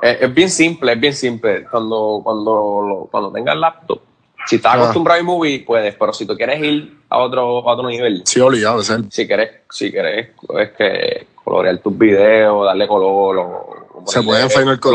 es, 0.00 0.22
es 0.22 0.34
bien 0.34 0.48
simple, 0.50 0.92
es 0.92 1.00
bien 1.00 1.12
simple. 1.14 1.64
Cuando, 1.70 2.20
cuando, 2.24 3.08
cuando 3.10 3.30
tengas 3.32 3.56
laptop, 3.56 4.00
si 4.46 4.56
estás 4.56 4.74
Ah. 4.74 4.76
acostumbrado 4.78 5.18
a 5.18 5.22
iMovie, 5.22 5.60
puedes, 5.64 5.94
pero 5.94 6.12
si 6.12 6.26
tú 6.26 6.36
quieres 6.36 6.62
ir 6.62 6.96
a 7.10 7.18
otro, 7.18 7.68
a 7.68 7.72
otro 7.72 7.88
nivel, 7.88 8.22
Sí, 8.24 8.40
obligado, 8.40 8.80
es 8.80 8.92
si 9.10 9.26
quieres, 9.26 9.50
si 9.70 9.90
quieres 9.92 10.28
es 10.58 10.70
que 10.72 11.26
colorear 11.42 11.78
tus 11.78 11.96
videos, 11.98 12.64
darle 12.64 12.88
color 12.88 13.38
o 13.38 14.02
Se 14.06 14.22
puede 14.22 14.42
en 14.42 14.50
Final 14.50 14.80
Cut. 14.80 14.94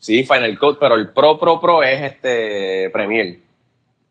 Sí, 0.00 0.24
Final 0.24 0.58
Cut, 0.58 0.78
pero 0.80 0.96
el 0.96 1.10
Pro 1.10 1.38
Pro 1.38 1.60
Pro 1.60 1.82
es 1.84 2.02
este 2.12 2.90
Premiere. 2.90 3.38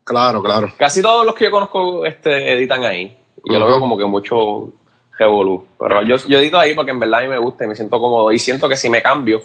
Claro, 0.04 0.42
claro. 0.42 0.72
Casi 0.76 1.00
todos 1.00 1.24
los 1.24 1.34
que 1.34 1.44
yo 1.44 1.50
conozco 1.50 2.04
este, 2.04 2.52
editan 2.52 2.84
ahí. 2.84 3.16
Y 3.44 3.52
yo 3.52 3.58
lo 3.58 3.66
veo 3.66 3.80
como 3.80 3.96
que 3.96 4.04
mucho 4.04 4.72
revolú. 5.18 5.66
Pero 5.78 6.02
yo, 6.02 6.16
yo 6.16 6.38
edito 6.38 6.58
ahí 6.58 6.74
porque 6.74 6.90
en 6.90 7.00
verdad 7.00 7.20
a 7.20 7.22
mí 7.22 7.28
me 7.28 7.38
gusta 7.38 7.64
y 7.64 7.68
me 7.68 7.76
siento 7.76 8.00
cómodo. 8.00 8.32
Y 8.32 8.38
siento 8.38 8.68
que 8.68 8.76
si 8.76 8.88
me 8.90 9.02
cambio, 9.02 9.42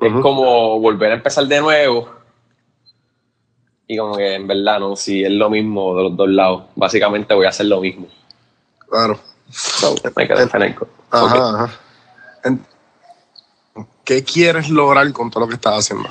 es 0.00 0.12
como 0.22 0.80
volver 0.80 1.12
a 1.12 1.14
empezar 1.16 1.44
de 1.46 1.60
nuevo. 1.60 2.08
Y 3.86 3.96
como 3.96 4.16
que 4.16 4.34
en 4.34 4.46
verdad, 4.46 4.80
no, 4.80 4.96
si 4.96 5.24
es 5.24 5.30
lo 5.30 5.48
mismo 5.50 5.94
de 5.96 6.02
los 6.04 6.16
dos 6.16 6.28
lados. 6.28 6.64
Básicamente 6.74 7.34
voy 7.34 7.46
a 7.46 7.50
hacer 7.50 7.66
lo 7.66 7.80
mismo. 7.80 8.06
Claro. 8.88 9.18
So, 9.50 9.94
me 10.14 10.28
quedé 10.28 10.42
en. 10.42 10.76
Ajá, 11.10 11.64
ajá. 11.64 11.80
En- 12.44 12.66
¿Qué 14.04 14.24
quieres 14.24 14.68
lograr 14.70 15.10
con 15.12 15.30
todo 15.30 15.40
lo 15.40 15.48
que 15.48 15.54
estás 15.54 15.78
haciendo? 15.78 16.08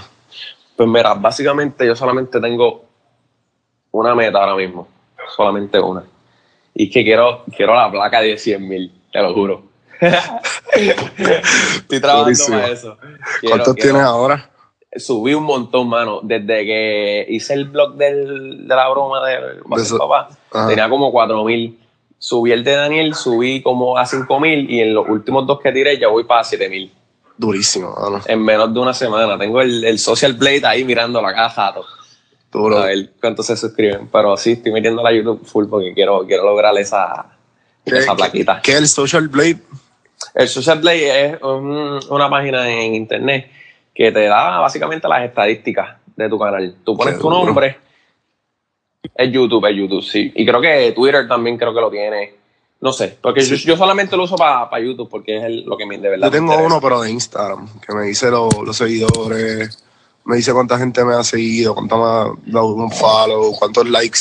Pues 0.75 0.87
mira, 0.87 1.13
básicamente 1.15 1.85
yo 1.85 1.95
solamente 1.95 2.39
tengo 2.39 2.86
una 3.99 4.15
meta 4.15 4.39
ahora 4.39 4.55
mismo. 4.55 4.87
Solamente 5.35 5.79
una. 5.79 6.03
Y 6.73 6.87
es 6.87 6.93
que 6.93 7.03
quiero, 7.03 7.43
quiero 7.55 7.73
la 7.75 7.89
placa 7.91 8.21
de 8.21 8.37
100 8.37 8.67
mil, 8.67 8.91
te 9.11 9.21
lo 9.21 9.33
juro. 9.33 9.63
Estoy 10.75 11.99
trabajando 11.99 12.23
Durísimo. 12.25 12.57
para 12.59 12.71
eso. 12.73 12.97
Quiero- 13.39 13.55
¿Cuántos 13.55 13.73
quiero- 13.75 13.89
tienes 13.91 14.01
ahora? 14.03 14.49
Subí 14.95 15.33
un 15.33 15.43
montón, 15.43 15.89
mano. 15.89 16.19
Desde 16.23 16.65
que 16.65 17.25
hice 17.29 17.53
el 17.53 17.65
blog 17.65 17.95
del, 17.95 18.67
de 18.67 18.75
la 18.75 18.87
broma 18.89 19.25
de, 19.27 19.33
De 19.41 19.81
eso- 19.81 19.97
papá, 19.97 20.29
Ajá. 20.51 20.67
tenía 20.67 20.89
como 20.89 21.11
4 21.11 21.43
mil. 21.43 21.79
Subí 22.19 22.51
el 22.51 22.63
de 22.63 22.75
Daniel, 22.75 23.13
subí 23.13 23.61
como 23.61 23.97
a 23.97 24.05
5 24.05 24.39
mil 24.39 24.69
y 24.71 24.79
en 24.81 24.93
los 24.95 25.07
últimos 25.07 25.45
dos 25.45 25.59
que 25.59 25.71
tiré 25.71 25.99
ya 25.99 26.07
voy 26.07 26.23
para 26.23 26.43
7 26.43 26.67
mil. 26.69 26.91
Durísimo, 27.37 27.93
mano. 27.95 28.21
En 28.25 28.41
menos 28.43 28.73
de 28.73 28.79
una 28.79 28.93
semana. 28.93 29.37
Tengo 29.37 29.61
el, 29.61 29.83
el 29.83 29.99
Social 29.99 30.33
Blade 30.33 30.65
ahí 30.65 30.83
mirando 30.83 31.21
la 31.21 31.33
cada 31.33 31.49
jato. 31.49 31.85
Duro. 32.51 32.77
A 32.79 32.85
ver 32.87 33.11
cuántos 33.21 33.45
se 33.45 33.57
suscriben. 33.57 34.07
Pero 34.11 34.37
sí, 34.37 34.53
estoy 34.53 34.71
metiendo 34.71 35.03
la 35.03 35.11
YouTube 35.11 35.45
full 35.45 35.67
porque 35.67 35.93
quiero, 35.93 36.25
quiero 36.25 36.43
lograr 36.45 36.77
esa, 36.77 37.37
¿Qué, 37.85 37.97
esa 37.97 38.15
plaquita. 38.15 38.61
¿Qué 38.63 38.71
es 38.73 38.77
el 38.77 38.87
Social 38.87 39.27
Blade? 39.27 39.57
El 40.33 40.47
Social 40.47 40.79
Blade 40.79 41.25
es 41.25 41.41
un- 41.41 41.99
una 42.09 42.29
página 42.29 42.69
en 42.69 42.95
internet 42.95 43.51
que 43.93 44.11
te 44.11 44.25
da 44.25 44.59
básicamente 44.59 45.07
las 45.07 45.23
estadísticas 45.23 45.97
de 46.15 46.29
tu 46.29 46.39
canal. 46.39 46.75
Tú 46.83 46.95
pones 46.97 47.15
Qué 47.15 47.19
tu 47.21 47.29
duro. 47.29 47.45
nombre, 47.45 47.77
es 49.15 49.31
YouTube, 49.31 49.65
es 49.69 49.75
YouTube, 49.75 50.03
sí. 50.03 50.31
Y 50.35 50.45
creo 50.45 50.61
que 50.61 50.91
Twitter 50.93 51.27
también 51.27 51.57
creo 51.57 51.73
que 51.73 51.81
lo 51.81 51.89
tiene. 51.91 52.33
No 52.79 52.93
sé, 52.93 53.17
porque 53.21 53.41
yo, 53.41 53.55
yo 53.55 53.75
solamente 53.75 54.15
lo 54.15 54.23
uso 54.23 54.35
para 54.35 54.79
YouTube 54.79 55.09
porque 55.09 55.37
es 55.37 55.43
el- 55.45 55.63
lo 55.65 55.75
que 55.77 55.85
me, 55.87 55.97
de 55.97 56.09
verdad 56.09 56.27
Yo 56.27 56.31
tengo 56.31 56.55
uno, 56.57 56.79
pero 56.79 57.01
de 57.01 57.09
Instagram, 57.09 57.67
que 57.79 57.93
me 57.93 58.03
dice 58.05 58.29
lo- 58.29 58.49
los 58.63 58.77
seguidores, 58.77 59.83
me 60.27 60.35
dice 60.35 60.51
cuánta 60.53 60.77
gente 60.77 61.03
me 61.05 61.15
ha 61.15 61.23
seguido, 61.23 61.73
cuánto 61.73 61.97
me 61.97 62.03
ha 62.03 62.51
dado 62.51 62.67
un 62.67 62.91
follow, 62.91 63.53
cuántos 63.57 63.87
likes, 63.89 64.19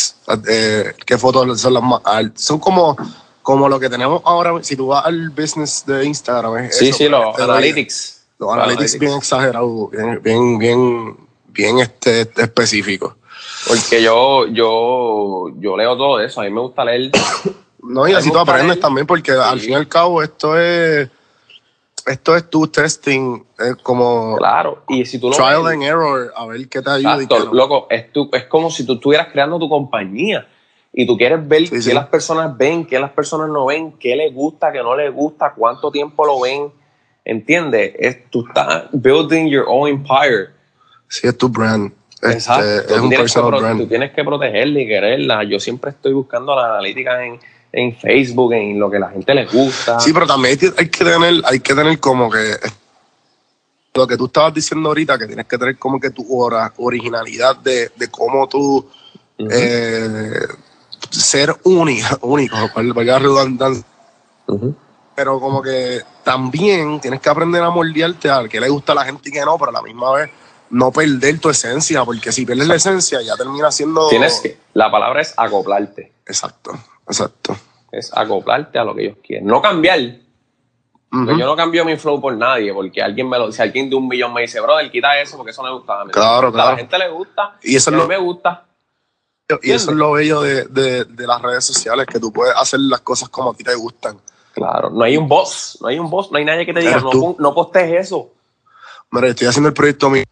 eh, 0.48 0.94
qué 1.04 1.18
fotos 1.18 1.60
son 1.60 1.74
las 1.74 1.82
más 1.82 2.00
altas. 2.04 2.42
Son 2.42 2.60
como, 2.60 2.96
como 3.42 3.68
lo 3.68 3.80
que 3.80 3.90
tenemos 3.90 4.22
ahora. 4.24 4.52
Si 4.62 4.76
tú 4.76 4.86
vas 4.86 5.04
al 5.04 5.30
business 5.30 5.84
de 5.84 6.04
Instagram, 6.04 6.58
es 6.58 6.78
Sí, 6.78 6.88
eso, 6.90 6.98
sí, 6.98 7.08
los 7.08 7.34
te 7.34 7.42
doy- 7.42 7.50
analytics. 7.50 8.22
Los 8.38 8.52
analytics 8.52 8.98
bien 9.00 9.12
exagerados, 9.14 9.90
bien, 9.90 10.20
bien, 10.22 10.58
bien, 10.58 11.16
bien 11.48 11.78
este, 11.80 12.20
específicos. 12.36 13.14
Porque 13.66 14.00
yo, 14.00 14.46
yo, 14.46 15.48
yo 15.58 15.76
leo 15.76 15.96
todo 15.96 16.20
eso. 16.20 16.40
A 16.40 16.44
mí 16.44 16.50
me 16.50 16.60
gusta 16.60 16.84
leer. 16.84 17.10
No, 17.88 18.08
y 18.08 18.14
así 18.14 18.32
tú 18.32 18.38
aprendes 18.40 18.80
también, 18.80 19.06
porque 19.06 19.30
al 19.30 19.60
fin 19.60 19.70
y 19.70 19.74
al 19.74 19.86
cabo 19.86 20.20
esto 20.20 20.58
es 20.58 21.08
esto 22.06 22.36
es 22.36 22.48
tu 22.48 22.66
testing, 22.68 23.44
es 23.58 23.76
como 23.82 24.36
Claro. 24.36 24.82
Y 24.88 25.04
si 25.04 25.18
tú 25.18 25.30
lo 25.30 25.36
trial 25.36 25.62
ves- 25.64 25.72
and 25.74 25.82
error, 25.82 26.32
a 26.36 26.46
ver 26.46 26.68
qué 26.68 26.80
te 26.82 26.90
ayuda 26.90 27.14
y 27.22 27.26
qué 27.26 27.34
Exacto, 27.34 27.44
no. 27.46 27.54
loco, 27.54 27.86
es, 27.90 28.12
tu- 28.12 28.30
es 28.32 28.44
como 28.44 28.70
si 28.70 28.86
tú 28.86 28.94
estuvieras 28.94 29.28
creando 29.32 29.58
tu 29.58 29.68
compañía 29.68 30.46
y 30.92 31.06
tú 31.06 31.16
quieres 31.18 31.46
ver 31.46 31.62
Sí, 31.66 31.70
qué 31.70 31.82
sí. 31.82 31.92
las 31.92 32.06
personas 32.06 32.56
ven, 32.56 32.86
qué 32.86 32.98
las 32.98 33.10
personas 33.10 33.48
no 33.48 33.66
ven, 33.66 33.92
qué 33.98 34.14
les 34.16 34.32
gusta, 34.32 34.72
qué 34.72 34.78
no 34.82 34.96
les 34.96 35.12
gusta, 35.12 35.52
cuánto 35.54 35.90
tiempo 35.90 36.24
lo 36.24 36.40
ven. 36.40 36.70
¿Entiendes? 37.24 37.92
Es, 37.98 38.30
tú 38.30 38.46
estás 38.46 38.84
building 38.92 39.48
your 39.48 39.64
own 39.68 39.88
empire. 39.88 40.50
Sí, 41.08 41.26
es 41.26 41.36
tu 41.36 41.48
brand. 41.48 41.92
Este, 42.22 42.32
Exacto. 42.34 42.64
es 42.64 42.86
Tú 42.86 43.02
un 43.02 43.08
tienes, 43.10 43.34
que 43.34 43.40
brand. 43.40 43.80
tú 43.80 43.86
tienes 43.88 44.12
que 44.12 44.24
protegerla 44.24 44.80
y 44.80 44.86
quererla. 44.86 45.44
Yo 45.44 45.58
siempre 45.60 45.90
estoy 45.90 46.12
buscando 46.12 46.54
la 46.54 46.66
analítica 46.66 47.24
en, 47.24 47.40
en 47.76 47.94
Facebook, 47.94 48.54
en 48.54 48.80
lo 48.80 48.90
que 48.90 48.98
la 48.98 49.10
gente 49.10 49.34
les 49.34 49.52
gusta. 49.52 50.00
Sí, 50.00 50.12
pero 50.12 50.26
también 50.26 50.58
hay 50.78 50.88
que, 50.88 51.04
tener, 51.04 51.42
hay 51.44 51.60
que 51.60 51.74
tener 51.74 52.00
como 52.00 52.30
que 52.30 52.56
lo 53.94 54.06
que 54.06 54.16
tú 54.16 54.26
estabas 54.26 54.54
diciendo 54.54 54.88
ahorita, 54.88 55.18
que 55.18 55.26
tienes 55.26 55.46
que 55.46 55.58
tener 55.58 55.78
como 55.78 56.00
que 56.00 56.10
tu 56.10 56.24
originalidad 56.78 57.56
de, 57.56 57.90
de 57.94 58.08
cómo 58.08 58.48
tú 58.48 58.88
eh, 59.38 60.40
ser 61.10 61.54
única, 61.64 62.18
único, 62.22 62.56
valga 62.74 63.12
la 63.12 63.18
redundancia. 63.18 63.84
ujú. 64.46 64.74
pero 65.14 65.38
como 65.38 65.60
que 65.60 66.02
también 66.24 66.98
tienes 67.00 67.20
que 67.20 67.28
aprender 67.28 67.62
a 67.62 67.70
moldearte 67.70 68.30
a 68.30 68.48
que 68.48 68.58
le 68.58 68.70
gusta 68.70 68.92
a 68.92 68.96
la 68.96 69.04
gente 69.04 69.28
y 69.28 69.32
que 69.32 69.44
no, 69.44 69.58
pero 69.58 69.68
a 69.68 69.72
la 69.72 69.82
misma 69.82 70.12
vez 70.12 70.30
no 70.70 70.90
perder 70.90 71.38
tu 71.38 71.50
esencia, 71.50 72.04
porque 72.04 72.32
si 72.32 72.46
pierdes 72.46 72.66
la 72.66 72.76
esencia 72.76 73.20
ya 73.20 73.36
termina 73.36 73.70
siendo... 73.70 74.08
Tienes 74.08 74.40
que, 74.40 74.58
la 74.72 74.90
palabra 74.90 75.20
es 75.20 75.34
acoplarte. 75.36 76.12
Exacto, 76.26 76.72
exacto. 77.06 77.56
Es 77.92 78.12
acoplarte 78.16 78.78
a 78.78 78.84
lo 78.84 78.94
que 78.94 79.04
ellos 79.06 79.16
quieren. 79.22 79.46
No 79.46 79.60
cambiar. 79.62 79.98
Yo 81.12 81.46
no 81.46 81.56
cambio 81.56 81.84
mi 81.84 81.96
flow 81.96 82.20
por 82.20 82.36
nadie, 82.36 82.74
porque 82.74 83.00
alguien 83.02 83.28
me 83.28 83.38
lo, 83.38 83.50
si 83.50 83.62
alguien 83.62 83.88
de 83.88 83.96
un 83.96 84.06
millón 84.06 84.34
me 84.34 84.42
dice, 84.42 84.60
brother, 84.60 84.90
quita 84.90 85.18
eso 85.18 85.36
porque 85.38 85.52
eso 85.52 85.62
no 85.62 85.70
me 85.70 85.74
gusta. 85.78 86.00
a 86.00 86.04
mí". 86.04 86.10
Claro, 86.12 86.48
A 86.48 86.52
claro. 86.52 86.70
la 86.72 86.76
gente 86.76 86.98
le 86.98 87.08
gusta, 87.08 87.56
Y 87.62 87.76
eso 87.76 87.76
y 87.76 87.76
es 87.76 87.88
a 87.88 87.90
lo- 87.92 88.02
mí 88.02 88.08
me 88.08 88.18
gusta. 88.18 88.64
Y 89.62 89.70
eso 89.70 89.92
es 89.92 89.96
lo 89.96 90.12
bello 90.12 90.40
de, 90.42 90.64
de- 90.64 91.04
de 91.04 91.26
las 91.26 91.40
redes 91.40 91.64
sociales, 91.64 92.06
que 92.06 92.18
tú 92.18 92.32
puedes 92.32 92.54
hacer 92.56 92.80
las 92.80 93.00
cosas 93.00 93.28
como 93.28 93.50
a 93.52 93.54
ti 93.54 93.62
te 93.64 93.74
gustan. 93.76 94.18
Claro, 94.52 94.90
no 94.90 95.04
hay 95.04 95.16
un 95.16 95.28
boss, 95.28 95.78
no 95.80 95.88
hay 95.88 95.98
un 95.98 96.10
boss, 96.10 96.30
no 96.32 96.38
hay 96.38 96.44
nadie 96.44 96.66
que 96.66 96.74
te 96.74 96.80
diga, 96.80 96.98
no, 97.00 97.36
no 97.38 97.54
postees 97.54 98.06
eso. 98.06 98.32
Mira, 99.10 99.28
estoy 99.28 99.46
haciendo 99.46 99.68
el 99.68 99.74
proyecto 99.74 100.10
mío 100.10 100.24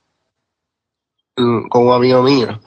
con 1.71 1.87
un 1.87 1.93
amigo 1.93 2.23
mío. 2.23 2.61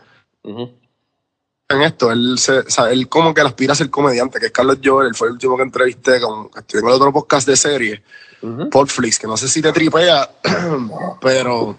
En 1.70 1.82
esto, 1.82 2.12
él, 2.12 2.38
se, 2.40 2.60
o 2.60 2.70
sea, 2.70 2.90
él 2.92 3.10
como 3.10 3.34
que 3.34 3.42
aspira 3.42 3.74
a 3.74 3.76
ser 3.76 3.90
comediante, 3.90 4.40
que 4.40 4.46
es 4.46 4.52
Carlos 4.54 4.78
Joel, 4.82 5.10
él 5.10 5.16
fue 5.16 5.28
el 5.28 5.34
último 5.34 5.58
que 5.58 5.64
entrevisté, 5.64 6.22
con, 6.22 6.50
estoy 6.58 6.80
en 6.80 6.88
el 6.88 6.94
otro 6.94 7.12
podcast 7.12 7.46
de 7.46 7.58
serie, 7.58 8.04
Ujú. 8.42 8.70
Podflix, 8.70 9.20
que 9.20 9.28
no 9.28 9.36
sé 9.36 9.50
si 9.50 9.62
te 9.62 9.74
tripea, 9.74 10.32
pero 11.22 11.76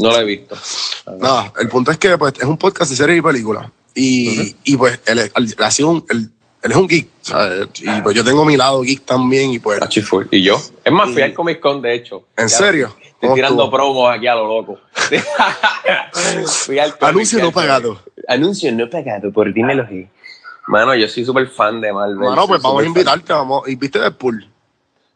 No 0.00 0.10
lo 0.10 0.18
he 0.18 0.24
visto. 0.24 0.56
Nada, 1.20 1.52
el 1.60 1.68
punto 1.68 1.92
es 1.92 1.98
que 1.98 2.18
pues, 2.18 2.34
es 2.38 2.44
un 2.44 2.58
podcast 2.58 2.90
de 2.90 2.96
series 2.96 3.18
y 3.18 3.22
películas. 3.22 3.70
Y, 3.94 4.56
y 4.64 4.76
pues 4.76 4.98
él, 5.06 5.30
ha 5.58 5.70
sido 5.70 5.90
un, 5.90 6.04
él, 6.08 6.30
él 6.62 6.70
es 6.72 6.76
un 6.76 6.86
geek. 6.88 7.08
¿sabes? 7.22 7.68
Y 7.80 8.00
pues 8.02 8.14
yo 8.16 8.24
tengo 8.24 8.44
mi 8.44 8.56
lado 8.56 8.80
geek 8.82 9.04
también. 9.04 9.52
Y 9.52 9.58
pues. 9.58 9.80
¿Y 10.30 10.42
yo? 10.42 10.56
Es 10.84 10.92
más, 10.92 11.10
fui 11.10 11.20
Y- 11.20 11.24
al 11.24 11.34
Comic 11.34 11.60
Con, 11.60 11.80
de 11.82 11.94
hecho. 11.94 12.24
¿en 12.36 12.48
Ya, 12.48 12.56
serio? 12.56 12.86
Estoy 13.00 13.14
¿Cómo 13.20 13.34
tirando 13.34 13.70
promos 13.70 14.14
aquí 14.14 14.26
a 14.26 14.34
lo 14.34 14.46
loco. 14.48 14.78
fui 16.46 16.78
al 16.78 16.96
Comic 16.96 17.02
Anuncio 17.14 17.38
no 17.40 17.52
pagado. 17.52 18.00
Anuncio 18.28 18.72
no 18.72 18.88
pagado 18.88 19.32
por 19.32 19.52
Dímelo 19.52 19.84
G. 19.84 20.08
Mano, 20.68 20.94
yo 20.94 21.08
soy 21.08 21.24
súper 21.24 21.48
fan 21.48 21.80
de 21.80 21.92
Marvel. 21.92 22.16
Bueno, 22.16 22.36
soy 22.36 22.48
pues 22.48 22.62
vamos 22.62 22.78
a 22.78 22.80
fan. 22.82 22.86
invitarte. 22.88 23.32
Vamos. 23.32 23.68
¿Y 23.68 23.76
viste 23.76 23.98
Deadpool? 23.98 24.46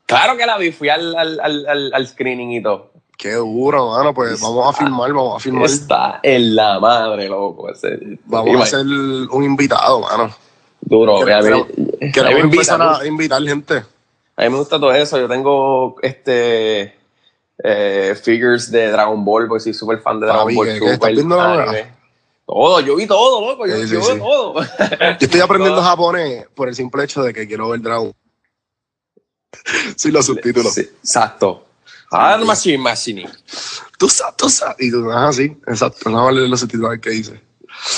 Claro 0.07 0.36
que 0.36 0.45
la 0.47 0.59
vi, 0.59 0.72
fui 0.72 0.88
al, 0.88 1.14
al, 1.16 1.40
al, 1.40 1.90
al, 1.95 2.07
screening 2.09 2.53
y 2.53 2.62
todo. 2.62 2.90
Qué 3.16 3.32
duro, 3.34 3.90
mano. 3.92 4.12
Pues 4.12 4.40
vamos 4.40 4.68
a 4.68 4.72
filmar, 4.78 5.12
vamos 5.12 5.36
a 5.36 5.38
filmar. 5.38 5.64
Está 5.66 6.20
en 6.22 6.57
la 6.57 6.78
madre, 6.80 7.28
loco. 7.28 7.70
Ese- 7.70 8.18
Vamos 8.26 8.61
a 8.61 8.62
hacer 8.64 8.80
un 8.84 9.45
invitado, 9.45 10.01
mano. 10.01 10.34
Duro. 10.87 11.24
Queremos- 11.24 11.62
a, 11.62 12.05
mí, 12.05 12.12
queremos- 12.12 12.24
a 12.24 12.28
mí 12.35 12.51
me 12.51 12.57
mucho. 12.57 13.01
a 13.01 13.07
invitar 13.07 13.43
gente. 13.43 13.85
A 14.37 14.43
mí 14.43 14.51
me 14.51 14.57
gusta 14.59 14.78
todo 14.78 14.93
eso. 14.93 15.18
Yo 15.18 15.28
tengo 15.28 15.97
este 16.03 16.95
eh, 17.62 18.14
figures 18.22 18.70
de 18.70 18.91
Dragon 18.91 19.24
Ball, 19.24 19.47
porque 19.47 19.62
soy 19.64 19.74
súper 19.74 20.01
fan 20.01 20.18
de 20.20 20.26
Dragon 20.26 20.45
Papi, 20.45 20.55
Ball 20.57 20.66
¿qué- 20.66 20.78
Super. 20.78 20.93
estás 20.93 21.11
viendo 21.12 21.37
nueva? 21.37 21.74
Todo, 22.47 22.80
yo 22.80 22.97
vi 22.97 23.07
todo, 23.07 23.41
loco. 23.53 23.66
Yo, 23.66 23.76
Sí, 23.76 23.87
sí, 23.89 23.95
yo 23.95 24.03
sí. 24.03 24.12
veo 24.14 24.18
todo. 24.24 24.55
Yo 24.62 25.16
estoy 25.20 25.41
aprendiendo 25.41 25.80
japonés 25.82 26.47
por 26.55 26.68
el 26.68 26.74
simple 26.74 27.05
hecho 27.05 27.22
de 27.22 27.32
que 27.32 27.47
quiero 27.47 27.70
ver 27.70 27.80
Dragon. 27.80 28.12
Sí, 29.97 30.11
los 30.12 30.26
subtítulos. 30.26 30.76
Exacto. 30.76 31.64
Ah, 32.11 32.39
machine, 32.45 32.78
machine. 32.78 33.28
Tú 33.99 34.09
sabes, 34.09 34.37
tú 34.37 34.51
sabes. 34.51 34.76
Y 34.80 34.91
tú, 34.91 35.11
ajá, 35.11 35.32
sí, 35.32 35.57
exacto. 35.66 36.11
Más 36.11 36.35
leer 36.35 36.49
los 36.49 36.61
subtítulos 36.61 36.99
qué 37.01 37.11
dice. 37.11 37.41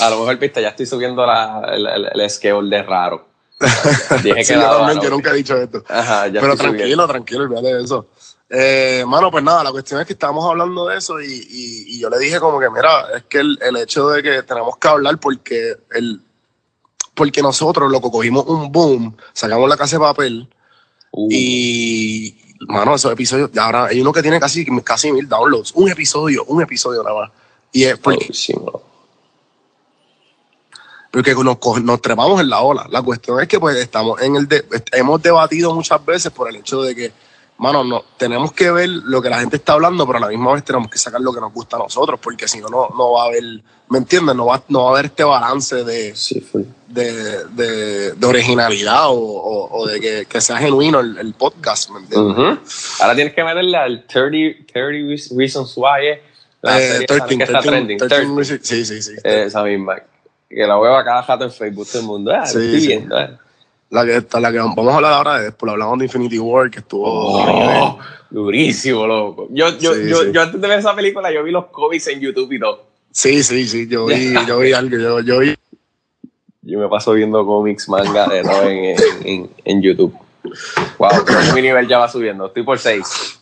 A 0.01 0.09
lo 0.09 0.19
mejor, 0.19 0.37
viste, 0.37 0.61
ya 0.61 0.69
estoy 0.69 0.85
subiendo 0.85 1.25
la, 1.25 1.61
el, 1.73 1.85
el, 1.87 2.09
el 2.21 2.29
scale 2.29 2.69
de 2.69 2.83
raro. 2.83 3.27
Dije 4.23 4.35
que 4.35 4.45
Sí, 4.45 4.53
yo 4.53 4.59
daba, 4.59 4.77
también, 4.79 5.01
yo 5.01 5.09
nunca 5.09 5.31
he 5.31 5.35
dicho 5.35 5.55
esto. 5.57 5.83
Ajá, 5.89 6.27
ya 6.27 6.41
Pero 6.41 6.55
tranquilo, 6.55 7.07
tranquilo, 7.07 7.43
olvídate 7.43 7.73
de 7.75 7.83
eso. 7.83 8.07
Eh, 8.49 9.03
mano, 9.07 9.29
pues 9.31 9.43
nada, 9.43 9.63
la 9.63 9.71
cuestión 9.71 9.99
es 9.99 10.07
que 10.07 10.13
estábamos 10.13 10.45
hablando 10.49 10.87
de 10.87 10.97
eso 10.97 11.19
y, 11.19 11.25
y- 11.25 11.95
y 11.95 11.99
yo 11.99 12.09
le 12.09 12.17
dije 12.19 12.39
como 12.39 12.59
que, 12.59 12.69
mira, 12.69 13.07
es 13.17 13.23
que 13.23 13.39
el, 13.39 13.57
el 13.61 13.75
hecho 13.77 14.07
de 14.09 14.23
que 14.23 14.43
tenemos 14.43 14.77
que 14.77 14.87
hablar 14.87 15.17
porque 15.19 15.75
el 15.91 16.21
porque 17.13 17.41
nosotros, 17.41 17.91
loco, 17.91 18.11
cogimos 18.11 18.45
un 18.45 18.71
boom, 18.71 19.17
sacamos 19.33 19.67
la 19.67 19.75
casa 19.77 19.95
de 19.95 20.01
papel 20.01 20.47
Uh, 21.09 21.29
y, 21.31 22.37
mano, 22.67 22.93
esos 22.93 23.11
episodios, 23.11 23.49
ya 23.53 23.63
ahora 23.65 23.85
hay 23.85 23.99
uno 24.01 24.11
que 24.11 24.21
tiene 24.21 24.39
casi, 24.41 24.65
casi 24.83 25.11
mil 25.11 25.27
downloads, 25.27 25.71
un 25.73 25.89
episodio, 25.89 26.43
un 26.45 26.61
episodio 26.61 27.01
nada 27.01 27.21
más. 27.21 27.31
Y 27.71 27.85
es 27.85 27.97
porque, 27.97 28.25
durísimo. 28.25 28.81
Porque 31.23 31.43
nos, 31.43 31.57
nos 31.83 32.01
trepamos 32.01 32.39
en 32.41 32.49
la 32.49 32.61
ola. 32.61 32.85
La 32.89 33.01
cuestión 33.01 33.39
es 33.41 33.47
que 33.47 33.59
pues 33.59 33.75
estamos 33.77 34.21
en 34.21 34.35
el 34.35 34.47
de- 34.47 34.65
hemos 34.93 35.21
debatido 35.21 35.73
muchas 35.73 36.03
veces 36.05 36.31
por 36.31 36.49
el 36.49 36.57
hecho 36.57 36.81
de 36.81 36.95
que, 36.95 37.11
mano, 37.57 37.83
no, 37.83 38.03
tenemos 38.17 38.51
que 38.51 38.69
ver 38.71 38.87
lo 38.89 39.21
que 39.21 39.29
la 39.29 39.39
gente 39.39 39.55
está 39.57 39.73
hablando, 39.73 40.05
pero 40.05 40.17
a 40.17 40.21
la 40.21 40.27
misma 40.27 40.53
vez 40.53 40.63
tenemos 40.63 40.89
que 40.91 40.97
sacar 40.99 41.19
lo 41.21 41.33
que 41.33 41.39
nos 41.41 41.51
gusta 41.53 41.75
a 41.77 41.79
nosotros, 41.79 42.19
porque 42.21 42.47
si 42.47 42.59
no, 42.59 42.69
no, 42.69 42.89
no 42.95 43.13
va 43.13 43.23
a 43.23 43.25
haber, 43.27 43.43
¿me 43.89 43.97
entiendes? 43.97 44.35
No 44.35 44.45
va, 44.45 44.61
no 44.69 44.83
va 44.83 44.89
a 44.89 44.93
haber 44.93 45.05
este 45.05 45.23
balance 45.23 45.83
de, 45.83 46.15
Sí, 46.15 46.45
de, 46.87 47.45
de- 47.47 48.11
de 48.13 48.27
originalidad 48.27 49.07
o, 49.07 49.13
o- 49.15 49.79
o 49.79 49.87
de 49.87 49.99
que, 49.99 50.25
que 50.29 50.39
sea 50.41 50.57
genuino 50.57 50.99
el, 50.99 51.17
el 51.17 51.33
podcast, 51.33 51.89
¿me 51.89 51.99
entiendes? 51.99 52.33
Ujú. 52.37 52.59
Ahora 53.01 53.15
tienes 53.15 53.33
que 53.33 53.43
meterle 53.43 53.77
al 53.77 54.05
30, 54.05 54.65
30 54.71 55.35
Reasons 55.35 55.73
Why, 55.75 56.07
eh, 56.11 56.23
la 56.61 56.79
Eh, 56.79 56.81
serie 56.91 57.05
esa 57.05 57.25
13, 57.25 57.37
que 57.37 57.43
está 57.43 57.59
13, 57.61 57.69
trending. 57.69 57.97
13, 57.97 58.15
30. 58.15 58.43
sí, 58.63 58.85
sí, 58.85 59.01
sí. 59.01 59.11
Eh, 59.23 59.43
esa 59.47 59.63
misma. 59.63 59.95
Que 60.49 60.65
la 60.65 60.77
veo 60.79 60.95
a 60.95 61.03
cada 61.03 61.23
jato 61.23 61.43
en 61.45 61.51
Facebook 61.51 61.87
todo 61.87 62.01
el 62.01 62.07
mundo. 62.07 62.31
Ah, 62.33 62.45
Sí, 62.45 62.57
lo 62.57 62.63
estoy 62.63 62.81
sí. 62.81 62.87
viendo. 62.87 63.19
eh. 63.19 63.37
La 63.89 64.05
que, 64.05 64.21
la 64.39 64.51
que 64.51 64.57
vamos 64.57 64.87
a 64.93 64.95
hablar 64.97 65.13
ahora 65.13 65.37
de 65.39 65.45
después, 65.45 65.71
hablamos 65.71 65.97
de 65.99 66.05
Infinity 66.05 66.39
War, 66.39 66.69
que 66.69 66.79
estuvo... 66.79 67.03
Oh, 67.07 67.99
durísimo, 68.29 69.07
loco. 69.07 69.47
Yo, 69.51 69.69
yo, 69.77 69.93
Sí, 69.93 70.09
yo, 70.09 70.17
sí. 70.23 70.31
yo 70.33 70.41
antes 70.41 70.59
de 70.59 70.67
ver 70.67 70.79
esa 70.79 70.93
película, 70.93 71.31
yo 71.31 71.41
vi 71.43 71.51
los 71.51 71.67
cómics 71.67 72.07
en 72.07 72.19
YouTube 72.19 72.51
y 72.51 72.59
todo. 72.59 72.85
Sí, 73.11 73.41
sí, 73.43 73.65
sí, 73.67 73.87
yo 73.87 74.05
vi, 74.05 74.33
yo 74.47 74.59
vi 74.59 74.73
algo, 74.73 74.97
yo, 74.97 75.19
yo 75.21 75.39
vi 75.39 75.55
Yo 76.63 76.79
me 76.79 76.89
paso 76.89 77.13
viendo 77.13 77.45
cómics, 77.45 77.87
manga 77.87 78.27
de 78.27 78.41
todo 78.43 78.63
en, 78.63 78.77
en, 78.85 78.97
en, 79.23 79.49
en 79.63 79.81
YouTube. 79.81 80.13
Wow, 80.97 81.09
mi 81.55 81.61
nivel 81.61 81.87
ya 81.87 81.99
va 81.99 82.09
subiendo. 82.09 82.47
Estoy 82.47 82.63
por 82.63 82.77
6. 82.79 83.39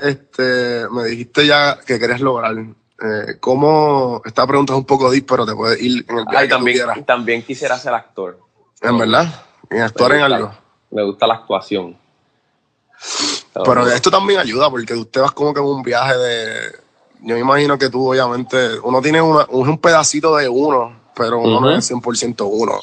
este, 0.00 0.86
me 0.90 1.04
dijiste 1.04 1.46
ya 1.46 1.78
que 1.86 1.98
querías 1.98 2.20
lograr. 2.20 2.54
Eh, 3.02 3.36
¿Cómo? 3.40 4.20
Esta 4.24 4.46
pregunta 4.46 4.74
es 4.74 4.78
un 4.78 4.84
poco 4.84 5.10
pero 5.26 5.46
te 5.46 5.54
puedes 5.54 5.80
ir 5.80 6.04
en 6.08 6.18
el 6.18 6.24
viaje 6.26 6.36
Ay, 6.36 6.48
que 6.48 6.54
tú 6.54 6.56
también, 6.56 7.04
también 7.06 7.42
quisiera 7.42 7.78
ser 7.78 7.94
actor. 7.94 8.38
En 8.82 8.98
verdad, 8.98 9.26
en 9.70 9.82
actuar 9.82 10.12
en 10.12 10.22
algo. 10.22 10.52
Me 10.90 11.04
gusta 11.04 11.26
la 11.26 11.34
actuación. 11.34 11.96
Pero 13.64 13.86
esto 13.88 14.10
también 14.10 14.40
ayuda 14.40 14.70
porque 14.70 14.94
te 15.06 15.20
vas 15.20 15.32
como 15.32 15.54
que 15.54 15.60
en 15.60 15.66
un 15.66 15.82
viaje 15.82 16.16
de. 16.16 16.72
Yo 17.22 17.34
me 17.34 17.40
imagino 17.40 17.78
que 17.78 17.90
tú, 17.90 18.10
obviamente, 18.10 18.78
uno 18.82 19.00
tiene 19.02 19.20
una, 19.20 19.46
un 19.50 19.78
pedacito 19.78 20.36
de 20.36 20.48
uno, 20.48 20.99
pero 21.20 21.38
uno 21.40 21.60
no 21.60 21.70
es 21.70 21.90
100% 21.90 22.48
uno. 22.50 22.80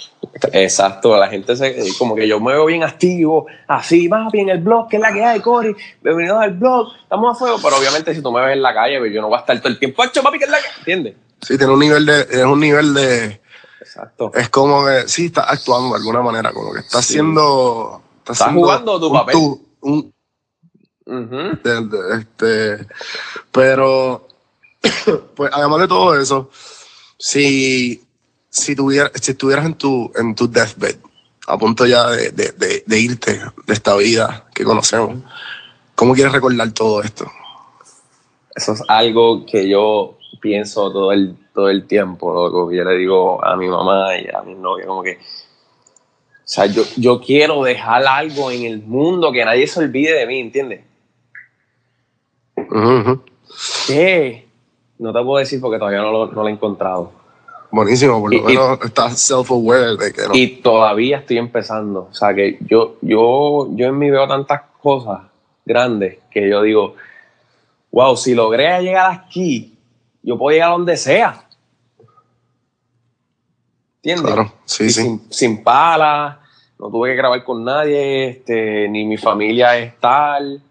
Exacto, 0.53 1.17
la 1.17 1.27
gente 1.27 1.55
se, 1.55 1.75
como 1.97 2.13
que 2.15 2.27
yo 2.27 2.39
me 2.39 2.53
veo 2.53 2.65
bien 2.65 2.83
activo, 2.83 3.47
así, 3.67 4.07
más 4.07 4.31
bien 4.31 4.49
el 4.49 4.59
blog, 4.59 4.87
que 4.87 4.97
es 4.97 5.01
la 5.01 5.11
que 5.11 5.25
hay, 5.25 5.39
Cory, 5.39 5.75
bienvenidos 6.03 6.39
al 6.39 6.51
blog, 6.53 6.89
estamos 7.01 7.35
a 7.35 7.39
fuego, 7.39 7.57
pero 7.63 7.77
obviamente 7.77 8.13
si 8.13 8.21
tú 8.21 8.31
me 8.31 8.41
ves 8.45 8.53
en 8.55 8.61
la 8.61 8.75
calle, 8.75 8.99
pues 8.99 9.11
yo 9.11 9.21
no 9.21 9.27
voy 9.29 9.37
a 9.37 9.39
estar 9.39 9.57
todo 9.59 9.69
el 9.69 9.79
tiempo, 9.79 10.03
¡Acho, 10.03 10.21
papi, 10.21 10.37
que 10.37 10.45
es 10.45 10.51
la 10.51 10.59
que! 10.59 10.67
¿Entiendes? 10.79 11.15
Sí, 11.41 11.57
tiene 11.57 11.73
un 11.73 11.79
nivel 11.79 12.05
de. 12.05 12.21
Es 12.29 12.43
un 12.45 12.59
nivel 12.59 12.93
de. 12.93 13.41
Exacto. 13.81 14.31
Es 14.35 14.49
como 14.49 14.85
que. 14.85 15.07
Sí, 15.07 15.27
estás 15.27 15.45
actuando 15.49 15.89
de 15.89 15.95
alguna 15.97 16.21
manera, 16.21 16.51
como 16.51 16.73
que 16.73 16.79
estás 16.79 17.05
Sí. 17.05 17.13
haciendo. 17.13 18.01
Estás 18.19 18.41
haciendo 18.41 18.61
jugando 18.61 18.99
tu 18.99 19.07
un 19.07 19.13
papel. 19.13 19.33
tú- 19.33 19.65
un- 19.81 20.13
Ujú. 21.05 21.59
de- 21.63 21.87
de- 21.87 22.17
este, 22.19 22.87
pero, 23.51 24.27
pues 25.35 25.51
además 25.53 25.79
de 25.81 25.87
todo 25.87 26.19
eso, 26.19 26.49
si, 27.19 28.03
si, 28.57 28.75
tuviera, 28.75 29.11
si 29.15 29.31
estuvieras 29.31 29.65
en 29.65 29.75
tu, 29.75 30.11
en 30.15 30.35
tu 30.35 30.49
deathbed, 30.49 30.95
a 31.47 31.57
punto 31.57 31.85
ya 31.85 32.09
de, 32.09 32.31
de- 32.31 32.51
de- 32.51 32.83
de 32.85 32.99
irte 32.99 33.39
de 33.65 33.73
esta 33.73 33.95
vida 33.95 34.45
que 34.53 34.63
conocemos, 34.63 35.17
¿cómo 35.95 36.13
quieres 36.13 36.33
recordar 36.33 36.71
todo 36.71 37.01
esto? 37.01 37.25
Eso 38.55 38.73
es 38.73 38.83
algo 38.87 39.45
que 39.45 39.69
yo 39.69 40.17
pienso 40.41 40.91
todo 40.91 41.11
el, 41.11 41.35
todo 41.53 41.69
el 41.69 41.85
tiempo, 41.87 42.33
loco. 42.33 42.71
Yo 42.71 42.83
le 42.83 42.97
digo 42.97 43.43
a 43.45 43.55
mi 43.55 43.67
mamá 43.67 44.17
y 44.17 44.27
a 44.33 44.41
mi 44.41 44.55
novia, 44.55 44.85
como 44.87 45.03
que, 45.03 45.13
o 45.19 46.49
sea, 46.49 46.65
yo, 46.65 46.83
yo 46.97 47.21
quiero 47.21 47.63
dejar 47.63 48.05
algo 48.07 48.49
en 48.51 48.63
el 48.65 48.81
mundo 48.81 49.31
que 49.31 49.45
nadie 49.45 49.67
se 49.67 49.79
olvide 49.79 50.13
de 50.13 50.25
mí, 50.25 50.39
¿entiendes? 50.39 50.81
¿Qué? 53.87 54.47
No 54.99 55.13
te 55.13 55.21
puedo 55.23 55.37
decir 55.37 55.61
porque 55.61 55.77
todavía 55.77 56.01
no 56.01 56.11
lo, 56.11 56.27
no 56.31 56.41
lo 56.41 56.47
he 56.47 56.51
encontrado. 56.51 57.11
Buenísimo, 57.71 58.19
por 58.21 58.31
lo 58.33 58.37
Y- 58.37 58.39
y- 58.41 58.55
menos 58.55 58.79
estás 58.83 59.19
self-aware 59.29 59.97
de 59.97 60.13
que 60.13 60.21
no. 60.27 60.35
Y 60.35 60.47
todavía 60.61 61.17
estoy 61.17 61.37
empezando. 61.37 62.07
O 62.09 62.13
sea, 62.13 62.33
que 62.33 62.57
yo, 62.61 62.95
yo, 63.01 63.67
yo 63.71 63.87
en 63.87 63.97
mí 63.97 64.09
veo 64.09 64.27
tantas 64.27 64.61
cosas 64.81 65.19
grandes 65.65 66.19
que 66.31 66.49
yo 66.49 66.61
digo, 66.61 66.95
wow, 67.91 68.15
si 68.15 68.33
logré 68.33 68.81
llegar 68.81 69.11
aquí, 69.11 69.75
yo 70.23 70.37
puedo 70.37 70.53
llegar 70.53 70.69
a 70.69 70.73
donde 70.73 70.95
sea. 70.97 71.43
¿Entiendes? 73.97 74.33
Claro, 74.33 74.53
sí, 74.65 74.85
Y 74.85 74.89
sí. 74.89 75.01
Sin, 75.03 75.21
sin 75.31 75.63
palas, 75.63 76.37
no 76.79 76.89
tuve 76.89 77.09
que 77.09 77.15
grabar 77.15 77.43
con 77.43 77.63
nadie, 77.63 78.29
este, 78.29 78.87
ni 78.87 79.05
mi 79.05 79.17
familia 79.17 79.77
es 79.77 79.99
tal. 79.99 80.61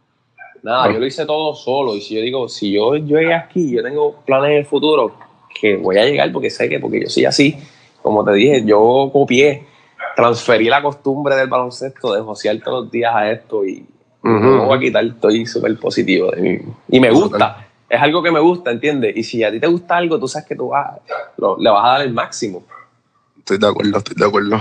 Nada, 0.63 0.79
Claro. 0.85 0.95
yo 0.95 1.01
lo 1.01 1.07
hice 1.07 1.27
todo 1.27 1.55
solo. 1.55 1.95
Y 1.95 2.01
si 2.01 2.15
yo 2.15 2.23
digo, 2.23 2.49
si 2.49 2.73
yo, 2.73 2.97
yo 2.97 3.19
llegué 3.19 3.35
aquí, 3.35 3.71
yo 3.73 3.83
tengo 3.83 4.17
planes 4.25 4.51
en 4.53 4.57
el 4.59 4.67
futuro, 4.67 5.15
que 5.59 5.77
voy 5.77 5.99
a 5.99 6.05
llegar 6.05 6.31
porque 6.33 6.51
sé 6.51 6.69
que, 6.69 6.79
porque 6.79 7.01
yo 7.03 7.09
soy 7.09 7.25
así. 7.25 7.57
Como 8.03 8.25
te 8.25 8.33
dije, 8.33 8.65
yo 8.65 9.11
copié, 9.13 9.67
transferí 10.15 10.67
la 10.69 10.83
costumbre 10.83 11.35
del 11.37 11.49
baloncesto 11.49 12.13
de 12.15 12.21
josear 12.23 12.59
todos 12.63 12.85
los 12.85 12.91
días 12.93 13.15
a 13.15 13.31
esto 13.31 13.65
y 13.65 13.85
no 14.23 14.31
me 14.41 14.65
voy 14.67 14.77
a 14.77 14.81
quitar, 14.81 15.05
estoy 15.05 15.47
súper 15.47 15.77
positivo 15.79 16.31
de 16.31 16.41
mí. 16.43 16.59
Y 16.89 17.01
me 17.01 17.11
gusta, 17.11 17.67
es 17.89 18.01
algo 18.01 18.23
que 18.23 18.31
me 18.31 18.41
gusta, 18.41 18.71
¿entiendes? 18.71 19.17
Y 19.17 19.23
si 19.23 19.43
a 19.45 19.51
ti 19.51 19.61
te 19.61 19.67
gusta 19.67 19.97
algo, 19.97 20.19
tú 20.19 20.27
sabes 20.29 20.49
que 20.49 20.57
tú 20.57 20.69
vas, 20.69 20.99
lo- 21.37 21.57
le 21.59 21.71
vas 21.71 21.85
a 21.85 21.89
dar 21.93 22.03
el 22.03 22.13
máximo. 22.13 22.65
Estoy 23.39 23.59
de 23.59 23.67
acuerdo, 23.69 23.99
estoy 23.99 24.15
de 24.17 24.25
acuerdo. 24.27 24.59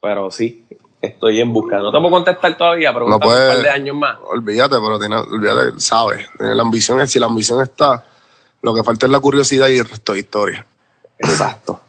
Pero 0.00 0.30
sí, 0.30 0.64
estoy 1.00 1.40
en 1.40 1.52
busca. 1.52 1.78
No 1.78 1.92
te 1.92 1.98
puedo 1.98 2.10
contestar 2.10 2.56
todavía, 2.56 2.92
pero 2.92 3.06
No 3.08 3.14
un 3.16 3.20
par 3.20 3.62
de 3.62 3.70
años 3.70 3.94
más. 3.96 4.18
Olvídate, 4.24 4.76
pero 4.76 4.98
tiene, 4.98 5.16
olvídate, 5.16 5.78
sabes. 5.80 6.26
Tiene 6.36 6.54
La 6.56 6.62
ambición 6.62 7.00
es, 7.00 7.10
si 7.12 7.20
la 7.20 7.26
ambición 7.26 7.62
está, 7.62 8.04
lo 8.62 8.74
que 8.74 8.82
falta 8.84 9.06
es 9.06 9.12
la 9.12 9.20
curiosidad 9.20 9.68
y 9.68 9.78
el 9.78 9.88
resto 9.88 10.12
de 10.12 10.20
historia. 10.20 10.66
Exacto. 11.18 11.80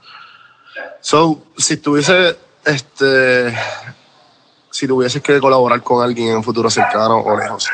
So, 0.99 1.43
si 1.57 1.77
tuviese, 1.77 2.37
este, 2.65 3.53
si 4.69 4.87
tuvieses 4.87 5.21
que 5.21 5.39
colaborar 5.39 5.81
con 5.83 6.03
alguien 6.03 6.29
en 6.29 6.37
un 6.37 6.43
futuro 6.43 6.69
cercano 6.69 7.19
o 7.19 7.37
lejos, 7.37 7.69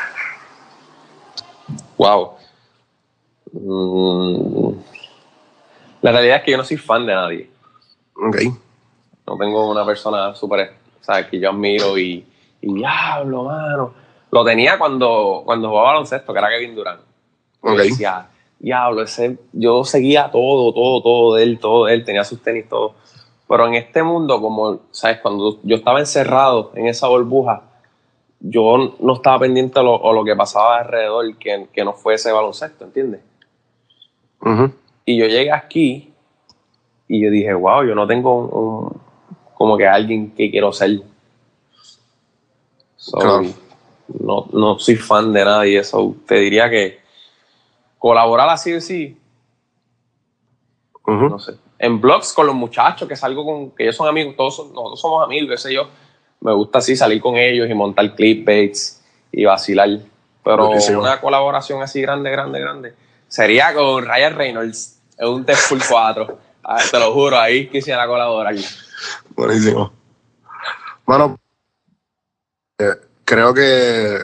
Wow. 1.96 2.36
Mm. 3.52 4.72
La 6.00 6.12
realidad 6.12 6.38
es 6.38 6.42
que 6.44 6.50
yo 6.52 6.56
no 6.56 6.64
soy 6.64 6.78
fan 6.78 7.04
de 7.04 7.14
nadie. 7.14 7.50
ok, 8.16 8.36
No 9.26 9.36
tengo 9.36 9.70
una 9.70 9.84
persona 9.84 10.34
súper, 10.34 10.76
¿sabes? 11.02 11.26
Que 11.26 11.38
yo 11.38 11.50
admiro 11.50 11.98
y, 11.98 12.24
y 12.62 12.74
diablo, 12.74 13.44
mano. 13.44 13.92
Lo 14.30 14.44
tenía 14.44 14.78
cuando, 14.78 15.42
cuando 15.44 15.68
jugaba 15.68 15.88
baloncesto, 15.88 16.32
que 16.32 16.38
era 16.38 16.48
Kevin 16.48 16.74
Durant. 16.74 17.02
Ok, 17.60 17.76
decía, 17.76 18.29
diablo, 18.60 19.02
ese, 19.02 19.38
yo 19.52 19.84
seguía 19.84 20.30
todo, 20.30 20.72
todo, 20.72 21.02
todo 21.02 21.34
de 21.34 21.42
él, 21.42 21.58
todo 21.58 21.86
de 21.86 21.94
él, 21.94 22.04
tenía 22.04 22.24
sus 22.24 22.40
tenis, 22.42 22.68
todo. 22.68 22.94
Pero 23.48 23.66
en 23.66 23.74
este 23.74 24.02
mundo, 24.04 24.40
como, 24.40 24.80
¿sabes? 24.92 25.18
Cuando 25.20 25.58
yo 25.64 25.76
estaba 25.76 25.98
encerrado 25.98 26.70
en 26.76 26.86
esa 26.86 27.08
burbuja, 27.08 27.62
yo 28.38 28.94
no 29.00 29.14
estaba 29.14 29.40
pendiente 29.40 29.80
a 29.80 29.82
lo, 29.82 30.08
a 30.08 30.12
lo 30.12 30.24
que 30.24 30.36
pasaba 30.36 30.78
alrededor, 30.78 31.36
que, 31.36 31.66
que 31.72 31.84
no 31.84 31.92
fuese 31.94 32.30
baloncesto, 32.32 32.84
¿entiendes? 32.84 33.20
ujú, 34.40 34.72
Y 35.04 35.18
yo 35.18 35.26
llegué 35.26 35.50
aquí 35.52 36.12
y 37.08 37.20
yo 37.24 37.30
dije, 37.30 37.52
wow, 37.54 37.82
yo 37.84 37.94
no 37.94 38.06
tengo 38.06 38.34
un, 38.36 38.50
un- 38.86 39.00
como 39.54 39.76
que 39.76 39.86
alguien 39.86 40.30
que 40.30 40.50
quiero 40.50 40.72
ser. 40.72 41.00
So, 42.96 43.18
Claro. 43.18 43.42
no, 44.20 44.46
no 44.52 44.78
soy 44.78 44.96
fan 44.96 45.32
de 45.32 45.44
nadie. 45.44 45.78
Eso 45.80 46.14
te 46.26 46.36
diría 46.36 46.70
que 46.70 46.99
colaborar 48.00 48.48
así 48.48 48.72
o 48.74 48.80
sí, 48.80 49.16
no 51.06 51.38
sé. 51.38 51.54
En 51.78 52.00
blogs 52.00 52.32
con 52.32 52.46
los 52.46 52.54
muchachos 52.54 53.08
que 53.08 53.14
salgo 53.16 53.44
con, 53.44 53.70
que 53.72 53.84
ellos 53.84 53.96
son 53.96 54.08
amigos, 54.08 54.34
todos 54.36 54.56
son- 54.56 54.72
nosotros 54.72 55.00
somos 55.00 55.24
amigos, 55.24 55.50
qué 55.50 55.56
sé 55.58 55.74
yo. 55.74 55.88
Me 56.40 56.52
gusta 56.52 56.78
así 56.78 56.96
salir 56.96 57.20
con 57.20 57.36
ellos 57.36 57.68
y 57.70 57.74
montar 57.74 58.14
clipbaits 58.14 59.02
y 59.32 59.44
vacilar. 59.44 59.88
Pero 60.44 60.66
Buenísimo. 60.68 61.00
una 61.00 61.20
colaboración 61.20 61.82
así 61.82 62.00
grande, 62.00 62.30
grande, 62.30 62.60
grande, 62.60 62.94
sería 63.28 63.74
con 63.74 64.04
Ryan 64.04 64.34
Reynolds 64.36 65.00
en 65.18 65.28
un 65.28 65.44
Deadpool 65.44 65.80
4. 65.88 66.38
Ah, 66.62 66.76
te 66.90 66.98
lo 67.00 67.12
juro, 67.14 67.38
ahí 67.38 67.68
quisiera 67.68 68.06
colaborar. 68.06 68.54
buenísimo. 69.34 69.92
Bueno, 71.06 71.36
eh, 72.78 72.94
creo 73.24 73.52
que, 73.54 74.18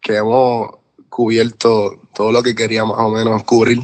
que 0.00 0.16
hemos 0.16 0.70
cubierto 1.14 2.00
todo 2.12 2.32
lo 2.32 2.42
que 2.42 2.56
quería 2.56 2.84
más 2.84 2.98
o 2.98 3.08
menos 3.08 3.44
cubrir. 3.44 3.78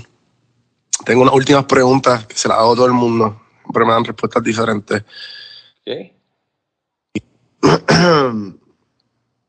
Tengo 1.04 1.22
unas 1.22 1.32
últimas 1.32 1.64
preguntas 1.64 2.26
que 2.26 2.34
se 2.34 2.48
las 2.48 2.58
hago 2.58 2.72
a 2.72 2.74
todo 2.74 2.86
el 2.86 2.92
mundo. 2.92 3.40
Siempre 3.62 3.84
me 3.84 3.92
dan 3.92 4.04
respuestas 4.04 4.42
diferentes. 4.42 5.04
¿Qué? 5.84 6.12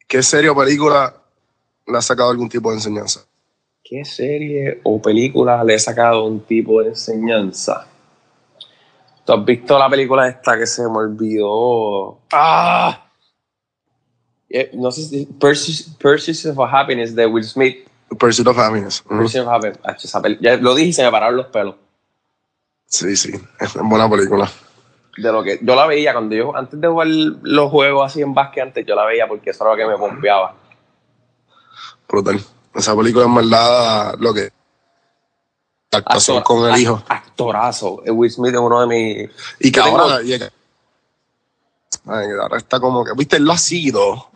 ¿Qué 0.08 0.22
serie 0.22 0.52
o 0.52 0.56
película 0.56 1.24
le 1.88 1.98
ha 1.98 2.02
sacado 2.04 2.30
algún 2.30 2.50
tipo 2.50 2.70
de 2.70 2.76
enseñanza? 2.76 3.26
¿Qué 3.84 4.06
serie 4.06 4.80
o 4.84 5.02
película 5.02 5.64
le 5.64 5.74
he 5.74 5.80
sacado 5.80 6.26
un 6.26 6.42
tipo 6.42 6.84
de 6.84 6.90
enseñanza? 6.90 7.88
¿Tú 9.26 9.34
has 9.34 9.44
visto 9.44 9.80
la 9.80 9.90
película 9.90 10.30
esta 10.30 10.56
que 10.56 10.68
se 10.68 10.84
me 10.84 11.00
olvidó? 11.00 12.20
¡Ah! 12.32 13.11
Eh, 14.54 14.72
no 14.74 14.92
sé 14.92 15.04
si 15.04 15.26
Pursuit, 15.26 15.98
Pursuit 15.98 16.46
of 16.58 16.60
Happiness 16.74 17.16
de 17.16 17.26
Will 17.26 17.44
Smith. 17.44 17.88
Pursuit 18.20 18.48
of 18.48 18.58
Happiness. 18.58 19.02
Pursuit 19.02 19.44
of 19.44 19.48
Happiness. 19.48 19.80
Ah, 19.84 19.96
ya 20.42 20.58
lo 20.58 20.76
dije 20.76 20.90
y 20.90 20.94
se 20.94 21.04
me 21.04 21.12
pararon 21.12 21.38
los 21.38 21.46
pelos. 21.48 21.76
Sí, 22.86 23.16
sí, 23.16 23.32
es 23.60 23.76
una 23.76 23.88
buena 23.90 24.10
película. 24.10 24.52
De 25.18 25.32
lo 25.32 25.44
que 25.44 25.60
yo 25.62 25.76
la 25.76 25.88
veía 25.88 26.12
cuando 26.14 26.36
yo, 26.36 26.56
antes 26.56 26.80
de 26.80 26.88
jugar 26.88 27.08
los 27.08 27.70
juegos 27.72 28.06
así 28.12 28.22
en 28.22 28.34
básquet, 28.34 28.64
antes 28.64 28.86
yo 28.86 28.96
la 28.96 29.06
veía 29.06 29.28
porque 29.28 29.52
eso 29.52 29.64
era 29.64 29.72
lo 29.72 29.78
que 29.78 29.86
me 29.86 29.98
pompeaba. 29.98 30.56
Brutal. 32.08 32.42
Esa 32.74 32.96
película 32.96 33.26
en 33.26 33.36
verdad 33.36 34.16
lo 34.20 34.34
que 34.34 34.52
actuación 35.92 36.38
Actor- 36.38 36.44
con 36.58 36.70
el 36.74 36.80
hijo. 36.82 36.96
act- 36.98 37.06
Actorazo. 37.10 38.02
Eh, 38.06 38.12
Will 38.12 38.32
Smith 38.32 38.54
es 38.54 38.60
uno 38.60 38.82
de 38.82 38.88
mis. 38.88 39.30
Y 39.60 39.72
que 39.72 39.82
tengo- 39.82 40.00
ahora, 40.00 40.22
y 40.24 40.38
que- 40.40 40.50
Ay, 42.08 42.28
ahora 42.42 42.58
está 42.58 42.80
como 42.80 43.04
que, 43.06 43.12
viste, 43.16 43.36
él 43.38 43.44
lo 43.44 43.52
ha 43.54 43.58
sido, 43.58 44.31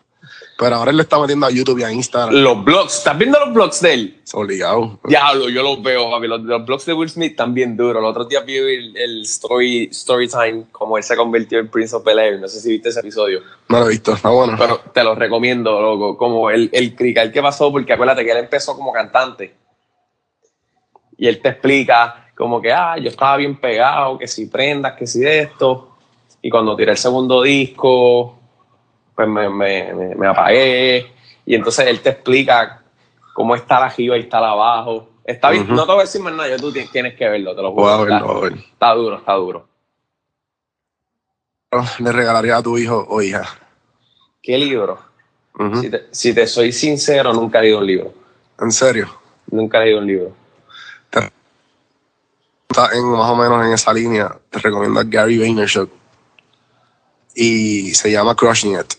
pero 0.58 0.76
ahora 0.76 0.91
él 0.91 0.97
le 0.97 1.03
está 1.03 1.20
metiendo 1.20 1.45
a 1.45 1.51
YouTube 1.51 1.80
y 1.80 1.84
a 1.84 1.91
Instagram. 1.91 2.34
Los 2.34 2.64
blogs. 2.64 2.97
¿Estás 2.99 3.18
viendo 3.18 3.38
los 3.39 3.53
blogs 3.53 3.82
de 3.82 3.93
él? 3.93 4.22
Es 4.24 4.34
obligado. 4.34 4.99
Diablo, 5.03 5.49
yo 5.49 5.62
los 5.62 5.84
veo, 5.84 6.10
papi. 6.10 6.28
Los, 6.28 6.41
los 6.41 6.66
blogs 6.66 6.86
de 6.86 6.93
Will 6.93 7.10
Smith 7.10 7.32
están 7.32 7.53
bien 7.53 7.76
duros. 7.76 8.01
Los 8.01 8.12
otros 8.12 8.30
días 8.30 8.45
vi 8.45 8.56
el, 8.56 8.95
el 8.95 9.22
story, 9.24 9.89
story 9.91 10.30
time, 10.30 10.66
como 10.72 10.97
él 10.97 11.03
se 11.03 11.18
convirtió 11.18 11.60
en 11.60 11.68
Prince 11.68 11.95
of 11.95 12.06
Bel 12.06 12.20
Air. 12.20 12.39
No 12.39 12.47
sé 12.47 12.62
si 12.62 12.70
viste 12.70 12.89
ese 12.89 13.01
episodio. 13.01 13.41
No 13.68 13.80
lo 13.80 13.88
he 13.88 13.89
visto, 13.89 14.14
está 14.14 14.30
bueno. 14.30 14.56
Pero 14.58 14.80
te 14.93 15.03
lo 15.03 15.14
recomiendo, 15.14 15.82
loco. 15.82 16.16
Como 16.18 16.49
el, 16.49 16.70
el 16.72 16.95
crical 16.95 17.32
que 17.34 17.41
pasó, 17.41 17.72
porque 17.72 17.91
acuérdate 17.91 18.24
que 18.24 18.32
él 18.32 18.38
empezó 18.38 18.78
como 18.78 18.93
cantante. 18.93 19.56
Y 21.18 21.28
él 21.28 21.41
te 21.41 21.49
explica 21.49 22.30
como 22.36 22.62
que, 22.62 22.72
ah, 22.72 22.97
yo 22.97 23.10
estaba 23.10 23.38
bien 23.38 23.60
pegado, 23.60 24.18
que 24.18 24.28
si 24.28 24.45
prendas, 24.47 24.93
que 24.93 25.08
si 25.08 25.20
de 25.20 25.39
esto. 25.39 25.97
Y 26.41 26.49
cuando 26.49 26.76
tiré 26.76 26.91
el 26.91 26.97
segundo 26.97 27.41
disco, 27.41 28.39
pues 29.16 29.28
me, 29.28 29.49
me, 29.49 29.93
me- 29.93 30.16
me 30.16 30.28
apagué. 30.28 31.11
Y 31.45 31.55
entonces 31.55 31.88
él 31.88 32.01
te 32.01 32.09
explica 32.09 32.84
cómo 33.34 33.55
está 33.55 33.80
la 33.80 33.86
arriba 33.88 34.18
y 34.18 34.22
está 34.22 34.39
la 34.41 34.51
abajo. 34.51 35.09
Está 35.24 35.49
bien, 35.49 35.68
no 35.70 35.86
te 35.86 35.91
voy 35.91 35.99
a 36.01 36.03
decir 36.03 36.22
más 36.22 36.34
nada, 36.34 36.49
yo 36.49 36.57
tú 36.57 36.72
ti- 36.72 36.88
tienes 36.91 37.16
que 37.16 37.28
verlo, 37.28 37.55
te 37.55 37.61
lo 37.61 37.72
juro. 37.72 37.84
voy 37.84 37.91
a 37.93 37.97
verlo. 38.20 38.47
está 38.47 38.93
duro, 38.93 39.18
está 39.18 39.34
duro. 39.34 39.68
Le 41.99 42.11
regalaría 42.11 42.57
a 42.57 42.63
tu 42.63 42.78
hijo 42.78 43.05
o 43.09 43.22
hija. 43.22 43.43
¿Qué 44.41 44.57
libro? 44.57 44.99
Ujú. 45.57 45.82
si, 45.82 45.89
te, 45.89 46.05
si 46.11 46.34
te 46.34 46.45
soy 46.47 46.72
sincero, 46.72 47.34
nunca 47.34 47.59
he 47.59 47.63
leído 47.63 47.80
un 47.80 47.88
libro. 47.88 48.13
En 48.59 48.72
serio. 48.72 49.09
Nunca 49.51 49.80
he 49.82 49.86
leído 49.86 49.99
un 49.99 50.07
libro. 50.07 50.36
Está 52.70 52.89
en, 52.93 53.05
más 53.05 53.30
o 53.32 53.36
menos 53.36 53.66
en 53.66 53.72
esa 53.74 53.93
línea. 53.93 54.38
Te 54.49 54.59
recomiendo 54.59 54.99
a 54.99 55.03
Gary 55.05 55.38
Vaynerchuk. 55.39 55.89
Y 57.34 57.93
se 57.95 58.11
llama 58.11 58.36
Crushing 58.36 58.74
It. 58.80 58.93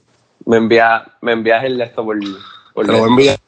Me 0.47 0.57
envías 0.57 1.03
me 1.21 1.33
envías 1.33 1.63
el 1.65 1.77
de 1.79 1.85
esto 1.85 2.05
por, 2.05 2.19
por 2.73 2.87
Te 2.87 2.93
lo 2.93 2.99
voy 2.99 3.07
a 3.07 3.11
enviar. 3.11 3.39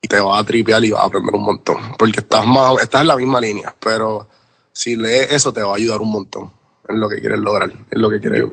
Y 0.00 0.08
te 0.08 0.20
vas 0.20 0.40
a 0.40 0.44
tripear 0.44 0.84
y 0.84 0.90
vas 0.90 1.02
a 1.02 1.06
aprender 1.06 1.34
un 1.34 1.44
montón. 1.44 1.76
Porque 1.98 2.20
estás, 2.20 2.44
más, 2.46 2.80
estás 2.82 3.02
en 3.02 3.06
la 3.08 3.16
misma 3.16 3.40
línea. 3.40 3.74
Pero 3.78 4.26
si 4.72 4.96
lees 4.96 5.32
eso, 5.32 5.52
te 5.52 5.62
va 5.62 5.72
a 5.72 5.76
ayudar 5.76 6.00
un 6.00 6.10
montón. 6.10 6.50
En 6.88 6.98
lo 7.00 7.08
que 7.08 7.20
quieres 7.20 7.38
lograr. 7.38 7.70
En 7.90 8.02
lo 8.02 8.10
que 8.10 8.20
quieres 8.20 8.44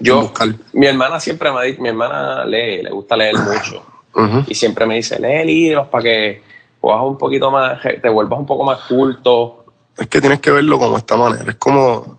Yo, 0.00 0.22
buscar. 0.22 0.48
mi 0.72 0.86
hermana 0.86 1.20
siempre 1.20 1.52
me 1.52 1.64
dicho, 1.66 1.80
mi 1.80 1.88
hermana 1.90 2.44
lee, 2.44 2.82
le 2.82 2.90
gusta 2.90 3.16
leer 3.16 3.34
mucho. 3.38 3.82
Ujú. 4.14 4.44
Y 4.48 4.54
siempre 4.54 4.86
me 4.86 4.96
dice, 4.96 5.18
lee 5.20 5.44
libros 5.46 5.86
para 5.86 6.02
que 6.02 6.42
puedas 6.80 7.00
un 7.02 7.16
poquito 7.16 7.50
más, 7.52 7.80
te 7.80 8.08
vuelvas 8.08 8.40
un 8.40 8.46
poco 8.46 8.64
más 8.64 8.80
culto. 8.88 9.64
Es 9.96 10.08
que 10.08 10.20
tienes 10.20 10.40
que 10.40 10.50
verlo 10.50 10.78
como 10.80 10.96
esta 10.98 11.16
manera. 11.16 11.48
Es 11.52 11.56
como, 11.58 11.92
o 11.94 12.18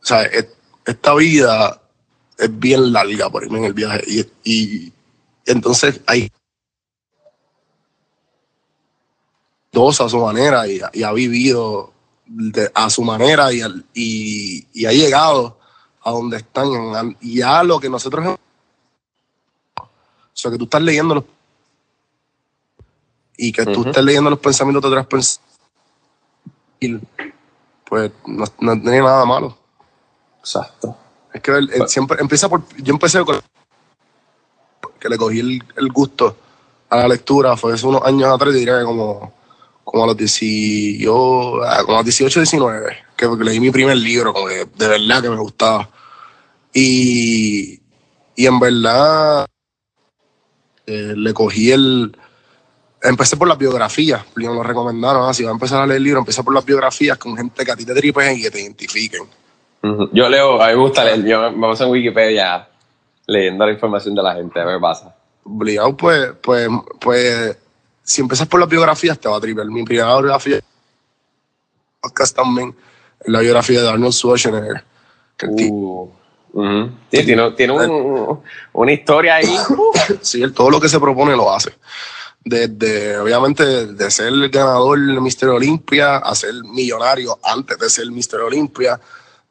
sea, 0.00 0.22
es- 0.22 0.48
esta 0.86 1.14
vida 1.14 1.81
es 2.42 2.58
bien 2.58 2.92
larga 2.92 3.30
por 3.30 3.44
irme 3.44 3.58
en 3.58 3.64
el 3.64 3.72
viaje. 3.74 4.02
Y, 4.06 4.26
y 4.44 4.92
entonces 5.46 6.00
hay 6.06 6.30
dos 9.70 10.00
a 10.00 10.08
su 10.08 10.18
manera 10.18 10.66
y, 10.68 10.80
y 10.92 11.02
ha 11.02 11.12
vivido 11.12 11.92
de- 12.26 12.70
a 12.74 12.90
su 12.90 13.02
manera 13.02 13.52
y, 13.52 13.60
al- 13.60 13.84
y, 13.94 14.66
y 14.72 14.86
ha 14.86 14.92
llegado 14.92 15.58
a 16.04 16.10
donde 16.10 16.38
están. 16.38 17.16
Y 17.20 17.38
ya 17.38 17.62
lo 17.62 17.80
que 17.80 17.88
nosotros. 17.88 18.36
O 19.78 19.88
sea, 20.34 20.50
que 20.50 20.58
tú 20.58 20.64
estás 20.64 20.82
leyendo 20.82 21.14
los... 21.14 21.24
Y 23.36 23.52
que 23.52 23.64
tú 23.66 23.84
estés 23.86 24.04
leyendo 24.04 24.30
los 24.30 24.38
pensamientos 24.38 24.82
de 24.82 24.88
otras 24.88 25.06
personas 25.06 25.40
pues 27.84 28.10
no, 28.26 28.44
no 28.60 28.72
tiene 28.80 29.00
nada 29.00 29.24
malo. 29.24 29.56
Exacto. 30.40 30.96
Es 31.32 31.40
que 31.40 31.52
siempre 31.86 32.18
empieza 32.20 32.48
por. 32.48 32.62
Yo 32.78 32.92
empecé 32.92 33.24
con. 33.24 33.40
que 34.98 35.08
le 35.08 35.16
cogí 35.16 35.40
el, 35.40 35.62
el 35.76 35.88
gusto 35.88 36.36
a 36.92 36.98
la 36.98 37.08
lectura, 37.08 37.56
fue 37.56 37.72
hace 37.72 37.86
unos 37.86 38.04
años 38.04 38.28
atrás, 38.28 38.52
diría 38.52 38.78
que 38.78 38.84
como, 38.84 39.32
como 39.82 40.04
a 40.04 40.06
los 40.08 40.16
18, 40.16 41.64
ah, 41.64 41.82
como 41.84 41.94
a 41.94 42.00
los 42.00 42.04
18, 42.04 42.40
19, 42.40 42.96
que, 43.16 43.26
leí 43.40 43.60
mi 43.60 43.70
primer 43.70 43.96
libro, 43.96 44.32
como 44.32 44.46
que 44.46 44.66
de 44.66 44.88
verdad 44.88 45.22
que 45.22 45.30
me 45.30 45.38
gustaba. 45.38 45.88
Y, 46.74 47.80
y 48.36 48.46
en 48.46 48.60
verdad 48.60 49.46
eh, 50.86 51.14
le 51.16 51.32
cogí 51.32 51.72
el. 51.72 52.16
Empecé 53.02 53.36
por 53.36 53.48
las 53.48 53.58
biografías, 53.58 54.22
me 54.36 54.44
lo 54.44 54.62
recomendaron. 54.62 55.28
ah, 55.28 55.34
si 55.34 55.42
vas 55.42 55.50
a 55.50 55.54
empezar 55.54 55.82
a 55.82 55.86
leer 55.86 55.96
el 55.96 56.04
libro, 56.04 56.20
empieza 56.20 56.42
por 56.42 56.54
las 56.54 56.64
biografías 56.64 57.18
con 57.18 57.36
gente 57.36 57.64
que 57.64 57.72
a 57.72 57.76
ti 57.76 57.84
te 57.84 57.94
tripeen 57.94 58.38
y 58.38 58.42
que 58.42 58.50
te 58.50 58.60
identifiquen. 58.60 59.22
Yo 60.12 60.28
leo, 60.28 60.62
a 60.62 60.68
mí 60.68 60.74
me 60.74 60.80
gusta 60.80 61.04
leer, 61.04 61.24
yo 61.24 61.50
me 61.50 61.66
paso 61.68 61.84
en 61.84 61.90
Wikipedia 61.90 62.68
leyendo 63.26 63.66
la 63.66 63.72
información 63.72 64.14
de 64.14 64.22
la 64.22 64.34
gente, 64.34 64.60
a 64.60 64.64
ver 64.64 64.76
qué 64.76 64.80
pasa. 64.80 65.14
obligado, 65.44 65.96
pues, 65.96 66.32
pues, 66.40 66.68
pues, 67.00 67.56
si 68.04 68.20
empiezas 68.20 68.46
por 68.46 68.60
las 68.60 68.68
biografías, 68.68 69.18
te 69.18 69.28
va 69.28 69.36
a 69.36 69.40
tripear. 69.40 69.66
Mi 69.66 69.82
primera 69.84 70.08
biografía, 70.18 70.60
podcast 72.00 72.36
también, 72.36 72.74
es 73.20 73.28
la 73.28 73.40
biografía 73.40 73.82
de 73.82 73.88
Arnold 73.88 74.12
Schwarzenegger. 74.12 74.84
Uh, 75.48 76.08
ujú. 76.52 76.90
Sí, 77.10 77.24
tiene, 77.24 77.50
tiene 77.52 77.72
un- 77.72 78.40
una 78.72 78.92
historia 78.92 79.36
ahí. 79.36 79.56
sí, 80.20 80.42
él 80.42 80.52
todo 80.52 80.70
lo 80.70 80.80
que 80.80 80.88
se 80.88 81.00
propone 81.00 81.34
lo 81.36 81.52
hace. 81.52 81.72
Desde, 82.44 83.16
obviamente, 83.18 83.86
de 83.86 84.10
ser 84.10 84.28
el 84.28 84.48
ganador 84.48 84.98
del 84.98 85.20
Mister 85.20 85.48
Olympia 85.48 86.16
a 86.16 86.34
ser 86.34 86.52
millonario 86.64 87.38
antes 87.44 87.78
de 87.78 87.88
ser 87.88 88.10
Mister 88.10 88.40
Olympia, 88.40 89.00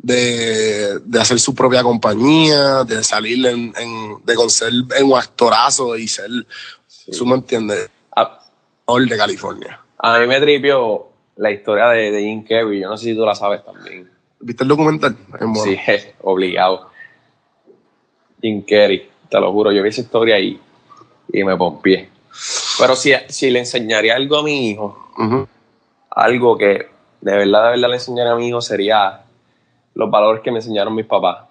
de, 0.04 0.99
de 0.99 1.22
hacer 1.22 1.39
su 1.39 1.54
propia 1.54 1.84
compañía, 1.84 2.84
de 2.84 3.04
salir 3.04 3.45
en, 3.45 3.74
en- 3.78 4.18
de 4.26 4.49
ser 4.49 4.72
en 4.97 5.06
un 5.06 5.18
actorazo 5.18 5.95
y 5.95 6.08
ser, 6.08 6.30
¿tú 7.18 7.26
me 7.26 7.36
entiendes? 7.36 7.89
A, 8.16 8.39
All 8.86 9.08
de 9.08 9.16
California. 9.18 9.80
a 9.99 10.20
mí 10.20 10.28
me 10.28 10.39
tripió 10.41 11.08
la 11.38 11.52
historia 11.52 11.88
de, 11.89 12.12
de 12.12 12.22
Jim 12.22 12.43
Carrey, 12.43 12.80
yo 12.82 12.89
no 12.89 12.97
sé 12.97 13.06
si 13.06 13.16
tú 13.16 13.26
la 13.26 13.36
sabes 13.36 13.64
también. 13.64 14.10
¿Viste 14.39 14.64
el 14.64 14.70
documental? 14.70 15.16
Bueno. 15.30 15.54
Sí, 15.64 15.78
obligado. 16.22 16.89
Jim 18.41 18.64
Carrey, 18.64 19.08
te 19.30 19.39
lo 19.39 19.52
juro, 19.52 19.72
yo 19.72 19.84
vi 19.84 19.89
esa 19.89 20.02
historia 20.02 20.39
y, 20.39 20.60
y 21.32 21.43
me 21.43 21.56
pompié. 21.56 22.10
Pero 22.80 22.95
si, 22.95 23.14
si 23.30 23.52
le 23.52 23.60
enseñaría 23.60 24.16
algo 24.16 24.38
a 24.38 24.43
mi 24.43 24.70
hijo, 24.72 24.97
algo 26.10 26.58
que 26.58 26.88
de 27.22 27.38
verdad, 27.38 27.66
de 27.66 27.70
verdad 27.72 27.89
le 27.89 27.95
enseñaría 27.95 28.32
a 28.34 28.36
mi 28.36 28.47
hijo 28.47 28.62
sería 28.62 29.21
los 29.94 30.10
valores 30.10 30.42
que 30.42 30.52
me 30.52 30.60
enseñaron 30.60 30.96
mis 30.96 31.06
papás. 31.06 31.46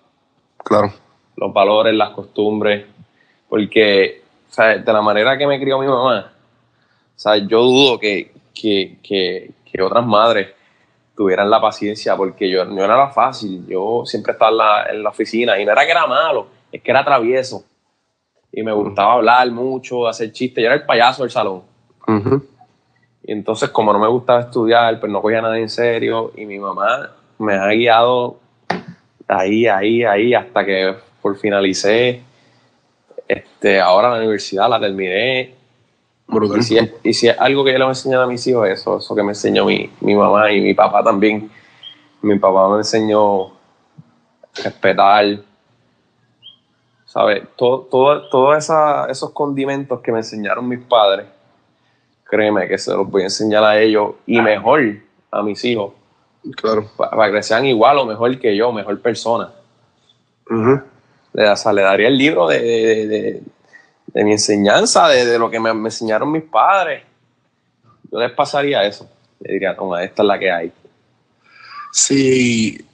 Claro. 0.58 0.92
Los 1.36 1.52
valores, 1.52 1.94
las 1.94 2.10
costumbres. 2.10 2.86
Porque, 3.48 4.22
o 4.48 4.52
sea, 4.52 4.78
de 4.78 4.92
la 4.92 5.02
manera 5.02 5.36
que 5.36 5.46
me 5.46 5.60
crió 5.60 5.78
mi 5.78 5.86
mamá, 5.86 6.32
o 7.16 7.18
sea, 7.18 7.36
yo 7.36 7.62
dudo 7.62 7.98
que, 7.98 8.32
que, 8.54 8.98
que, 9.02 9.50
que 9.64 9.82
otras 9.82 10.06
madres 10.06 10.48
tuvieran 11.16 11.50
la 11.50 11.60
paciencia, 11.60 12.16
porque 12.16 12.48
yo 12.48 12.64
no 12.64 12.82
era 12.82 13.08
fácil. 13.08 13.66
Yo 13.66 14.04
siempre 14.06 14.32
estaba 14.32 14.50
en 14.50 14.56
la, 14.56 14.84
en 14.90 15.02
la 15.02 15.10
oficina 15.10 15.58
y 15.58 15.64
no 15.64 15.72
era 15.72 15.84
que 15.84 15.90
era 15.90 16.06
malo, 16.06 16.46
es 16.72 16.80
que 16.82 16.90
era 16.90 17.04
travieso. 17.04 17.64
Y 18.52 18.62
me 18.62 18.72
gustaba 18.72 19.14
hablar 19.14 19.50
mucho, 19.50 20.08
hacer 20.08 20.32
chistes. 20.32 20.62
Yo 20.62 20.66
era 20.66 20.76
el 20.76 20.86
payaso 20.86 21.22
del 21.22 21.30
salón. 21.30 21.62
Y 23.22 23.32
entonces, 23.32 23.70
como 23.70 23.92
no 23.92 23.98
me 23.98 24.08
gustaba 24.08 24.40
estudiar, 24.40 24.98
pues 24.98 25.12
no 25.12 25.22
cogía 25.22 25.40
nada 25.40 25.58
en 25.58 25.68
serio. 25.68 26.32
Y 26.36 26.46
mi 26.46 26.58
mamá 26.58 27.10
me 27.40 27.54
ha 27.54 27.66
guiado 27.68 28.38
ahí, 29.26 29.66
ahí, 29.66 30.04
ahí, 30.04 30.34
hasta 30.34 30.64
que 30.64 30.94
por 31.22 31.36
finalicé. 31.36 32.22
Este, 33.26 33.80
ahora 33.80 34.10
la 34.10 34.18
universidad 34.18 34.68
la 34.68 34.78
terminé. 34.80 35.54
Brutal. 36.26 36.58
Y 36.58 36.62
si, 36.62 36.78
es, 36.78 36.92
y 37.02 37.12
si 37.12 37.28
es 37.28 37.38
algo 37.40 37.64
que 37.64 37.72
yo 37.72 37.78
le 37.78 37.84
voy 37.84 37.90
a 37.90 37.92
enseñar 37.92 38.20
a 38.22 38.26
mis 38.26 38.46
hijos, 38.46 38.68
eso, 38.68 38.98
eso 38.98 39.14
que 39.16 39.22
me 39.22 39.30
enseñó 39.30 39.64
mi, 39.64 39.90
mi 40.00 40.14
mamá 40.14 40.52
y 40.52 40.60
mi 40.60 40.74
papá 40.74 41.02
también. 41.02 41.50
Mi 42.22 42.38
papá 42.38 42.68
me 42.68 42.76
enseñó 42.78 43.52
respetar, 44.62 45.38
¿sabes? 47.06 47.42
Todo, 47.56 47.80
todo, 47.90 48.28
todos 48.28 48.58
esa- 48.58 49.06
esos 49.10 49.30
condimentos 49.30 50.00
que 50.00 50.12
me 50.12 50.18
enseñaron 50.18 50.68
mis 50.68 50.80
padres, 50.80 51.26
créeme 52.24 52.68
que 52.68 52.78
se 52.78 52.92
los 52.92 53.08
voy 53.10 53.22
a 53.22 53.24
enseñar 53.26 53.64
a 53.64 53.80
ellos 53.80 54.14
y 54.26 54.40
mejor 54.40 54.82
a 55.30 55.42
mis 55.42 55.64
hijos, 55.64 55.92
Claro. 56.56 56.88
pa- 56.96 57.10
para 57.10 57.32
que 57.32 57.42
sean 57.42 57.66
igual 57.66 57.98
o 57.98 58.06
mejor 58.06 58.38
que 58.38 58.56
yo, 58.56 58.72
mejor 58.72 59.00
persona. 59.00 59.50
Ujú. 60.48 60.80
Le, 61.34 61.48
o 61.50 61.56
sea, 61.56 61.72
le 61.72 61.82
daría 61.82 62.08
el 62.08 62.16
libro 62.18 62.48
de, 62.48 62.58
de- 62.60 63.06
de- 63.06 63.42
de 64.06 64.24
mi 64.24 64.32
enseñanza, 64.32 65.06
de, 65.08 65.24
de 65.24 65.38
lo 65.38 65.48
que 65.50 65.60
me, 65.60 65.72
me 65.74 65.88
enseñaron 65.88 66.32
mis 66.32 66.42
padres. 66.42 67.04
Yo 68.10 68.18
les 68.18 68.32
pasaría 68.32 68.84
eso. 68.84 69.08
Le 69.40 69.52
diría, 69.54 69.76
toma, 69.76 70.02
esta 70.02 70.22
es 70.22 70.26
la 70.26 70.38
que 70.38 70.50
hay. 70.50 70.72
Si, 71.92 72.84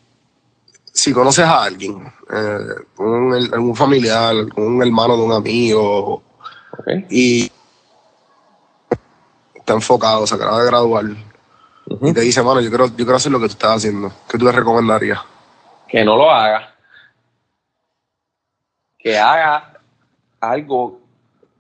si 0.93 1.13
conoces 1.13 1.45
a 1.45 1.63
alguien, 1.65 2.13
eh, 2.31 2.59
un, 2.99 3.33
algún 3.53 3.75
familiar, 3.77 4.35
un 4.57 4.83
hermano 4.83 5.17
de 5.17 5.23
un 5.23 5.33
amigo, 5.33 6.23
y 7.11 7.51
está 9.55 9.73
enfocado, 9.73 10.27
se 10.27 10.35
acaba 10.35 10.61
de 10.61 10.67
graduar, 10.67 11.05
Y 11.89 12.13
te 12.13 12.21
dice, 12.21 12.43
mano, 12.43 12.61
yo 12.61 12.69
quiero, 12.69 12.87
yo 12.89 12.97
quiero 12.97 13.17
hacer 13.17 13.31
lo 13.31 13.39
que 13.39 13.47
tú 13.47 13.53
estás 13.53 13.77
haciendo, 13.77 14.13
¿qué 14.29 14.39
tú 14.39 14.45
le 14.45 14.53
recomendarías? 14.53 15.21
Que 15.87 16.05
no 16.05 16.17
lo 16.17 16.31
haga. 16.31 16.75
Que 18.99 19.19
haga 19.19 19.81
algo 20.41 21.01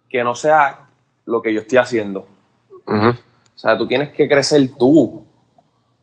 que 0.08 0.24
no 0.24 0.34
sea 0.34 0.88
lo 1.26 1.40
que 1.40 1.54
yo 1.54 1.60
estoy 1.60 1.78
haciendo. 1.78 2.26
O 2.86 3.58
sea, 3.58 3.78
tú 3.78 3.86
tienes 3.86 4.10
que 4.10 4.28
crecer 4.28 4.68
tú 4.76 5.24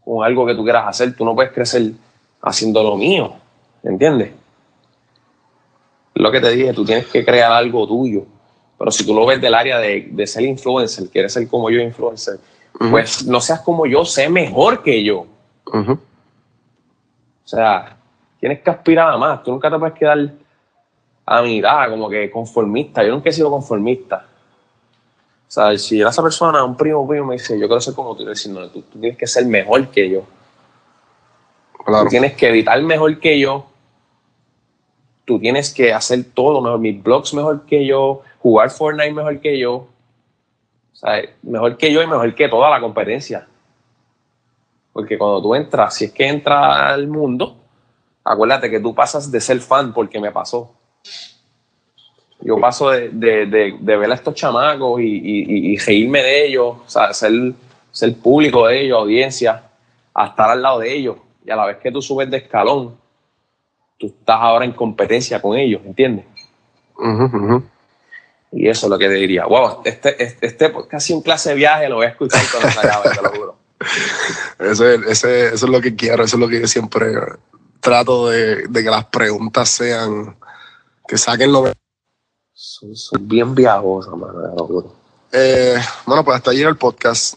con 0.04 0.24
algo 0.26 0.46
que 0.46 0.56
tú 0.56 0.64
quieras 0.64 0.88
hacer. 0.88 1.16
Tú 1.16 1.26
no 1.26 1.36
puedes 1.36 1.52
crecer 1.52 1.92
haciendo 2.42 2.82
lo 2.82 2.96
mío. 2.96 3.36
¿Entiendes? 3.84 4.32
Lo 6.16 6.32
que 6.32 6.40
te 6.40 6.50
dije, 6.52 6.74
tú 6.74 6.86
tienes 6.86 7.08
que 7.08 7.26
crear 7.26 7.52
algo 7.52 7.86
tuyo. 7.88 8.26
Pero 8.78 8.92
si 8.92 9.06
tú 9.06 9.14
lo 9.14 9.26
ves 9.26 9.42
del 9.42 9.54
área 9.54 9.80
de, 9.80 10.08
de 10.12 10.28
ser 10.28 10.44
influencer, 10.44 11.10
quieres 11.10 11.34
ser 11.34 11.48
como 11.48 11.70
yo 11.70 11.82
influencer, 11.82 12.40
Pues 12.78 13.26
no 13.26 13.40
seas 13.40 13.62
como 13.62 13.86
yo, 13.86 14.04
sé 14.04 14.30
mejor 14.30 14.84
que 14.84 15.04
yo. 15.04 15.28
O 15.66 15.98
sea, 17.44 17.98
tienes 18.40 18.62
que 18.62 18.70
aspirar 18.70 19.14
a 19.14 19.18
más. 19.18 19.44
Tú 19.44 19.52
nunca 19.52 19.70
te 19.70 19.78
puedes 19.78 19.96
quedar 19.96 20.32
a 21.26 21.42
mi 21.42 21.60
edad, 21.60 21.90
como 21.90 22.10
que 22.10 22.30
conformista. 22.30 23.04
Yo 23.04 23.12
nunca 23.12 23.30
he 23.30 23.34
sido 23.34 23.50
conformista. 23.50 24.26
O 25.48 25.52
sea, 25.54 25.78
si 25.78 26.02
era 26.02 26.10
esa 26.10 26.24
persona, 26.24 26.64
un 26.64 26.76
primo 26.76 27.06
mío 27.06 27.24
me 27.26 27.34
dice, 27.34 27.60
yo 27.60 27.68
quiero 27.68 27.80
ser 27.80 27.94
como 27.94 28.16
tú, 28.16 28.24
yo 28.24 28.30
decir, 28.30 28.52
no, 28.52 28.68
tú, 28.70 28.82
tú 28.82 29.00
tienes 29.00 29.18
que 29.18 29.28
ser 29.28 29.46
mejor 29.46 29.88
que 29.90 30.10
yo. 30.10 30.24
Claro. 31.86 32.06
Tú 32.06 32.10
tienes 32.10 32.34
que 32.34 32.50
editar 32.50 32.82
mejor 32.82 33.20
que 33.20 33.40
yo. 33.40 33.68
Tú 35.26 35.40
tienes 35.40 35.74
que 35.74 35.94
hacer 35.94 36.24
todo 36.34 36.60
mejor. 36.62 36.80
Mis 36.80 37.02
blogs 37.02 37.34
mejor 37.34 37.66
que 37.66 37.86
yo. 37.86 38.22
Jugar 38.40 38.72
Fortnite 38.72 39.14
mejor 39.14 39.40
que 39.40 39.60
yo. 39.60 39.88
Sea, 41.04 41.22
mejor 41.44 41.78
que 41.78 41.92
yo 41.92 42.02
y 42.02 42.08
mejor 42.08 42.34
que 42.34 42.48
toda 42.48 42.70
la 42.70 42.80
competencia. 42.80 43.46
Porque 44.94 45.18
cuando 45.18 45.42
tú 45.42 45.56
entras, 45.56 45.96
si 45.96 46.06
es 46.06 46.12
que 46.12 46.28
entras 46.28 46.78
al 46.78 47.08
mundo, 47.08 47.58
acuérdate 48.24 48.70
que 48.70 48.80
tú 48.80 48.94
pasas 48.96 49.30
de 49.32 49.42
ser 49.42 49.60
fan 49.60 49.94
porque 49.94 50.20
me 50.20 50.32
pasó. 50.32 50.72
Yo 52.40 52.60
paso 52.60 52.90
de, 52.90 53.10
de- 53.10 53.46
de- 53.46 53.78
de 53.80 53.98
ver 53.98 54.12
a 54.12 54.16
estos 54.16 54.36
chamacos 54.36 55.00
y, 55.02 55.06
y- 55.06 55.74
y- 55.74 55.78
reírme 55.78 56.22
de 56.22 56.46
ellos, 56.48 56.78
o 56.86 56.90
sea, 56.90 57.14
ser, 57.14 57.32
ser 57.92 58.16
público 58.18 58.68
de 58.68 58.82
ellos, 58.82 59.00
audiencia, 59.00 59.64
a 60.14 60.26
estar 60.28 60.50
al 60.52 60.62
lado 60.62 60.80
de 60.80 60.94
ellos. 60.94 61.18
Y 61.46 61.52
a 61.52 61.56
la 61.56 61.66
vez 61.66 61.78
que 61.78 61.92
tú 61.92 62.02
subes 62.02 62.30
de 62.30 62.38
escalón, 62.38 62.96
tú 63.98 64.08
estás 64.08 64.38
ahora 64.40 64.66
en 64.66 64.74
competencia 64.74 65.42
con 65.42 65.58
ellos, 65.58 65.82
¿entiendes? 65.86 66.26
Ujú, 66.98 67.24
ujú. 67.26 67.64
Y 68.56 68.70
eso 68.70 68.86
es 68.86 68.90
lo 68.92 68.98
que 69.00 69.08
te 69.08 69.16
diría. 69.16 69.46
Wow, 69.46 69.82
este, 69.84 70.22
este, 70.24 70.46
este 70.46 70.74
casi 70.90 71.14
un 71.14 71.22
clase 71.22 71.50
de 71.50 71.56
viaje 71.56 71.90
lo 71.90 71.96
voy 71.96 72.06
a 72.06 72.10
escuchar 72.10 72.42
cuando 72.52 72.70
se 72.72 72.80
acabe, 72.88 73.10
te 73.10 73.22
lo 73.22 73.30
juro. 73.32 73.58
Ese, 74.60 74.96
ese- 75.10 75.48
eso 75.54 75.66
es 75.66 75.72
lo 75.72 75.82
que 75.82 75.94
quiero, 75.96 76.24
eso 76.24 76.38
es 76.38 76.40
lo 76.40 76.48
que 76.48 76.62
yo 76.62 76.68
siempre 76.68 77.08
trato 77.82 78.30
de, 78.30 78.68
de 78.68 78.84
que 78.84 78.90
las 78.90 79.06
preguntas 79.06 79.68
sean, 79.70 80.38
que 81.06 81.18
saquen 81.18 81.52
lo 81.52 81.64
mejor. 81.64 81.78
Son, 82.54 82.96
son 82.96 83.28
bien 83.28 83.54
viajosas, 83.54 84.14
mano, 84.16 84.34
te 84.42 84.56
lo 84.58 84.68
juro. 84.68 84.96
Eh, 85.34 85.76
bueno, 86.06 86.24
pues 86.24 86.38
hasta 86.38 86.52
ayer 86.52 86.68
el 86.68 86.78
podcast. 86.78 87.34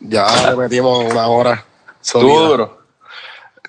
Ya 0.00 0.50
le 0.50 0.56
metimos 0.56 1.10
una 1.10 1.26
hora. 1.28 1.64
Duro. 2.12 2.82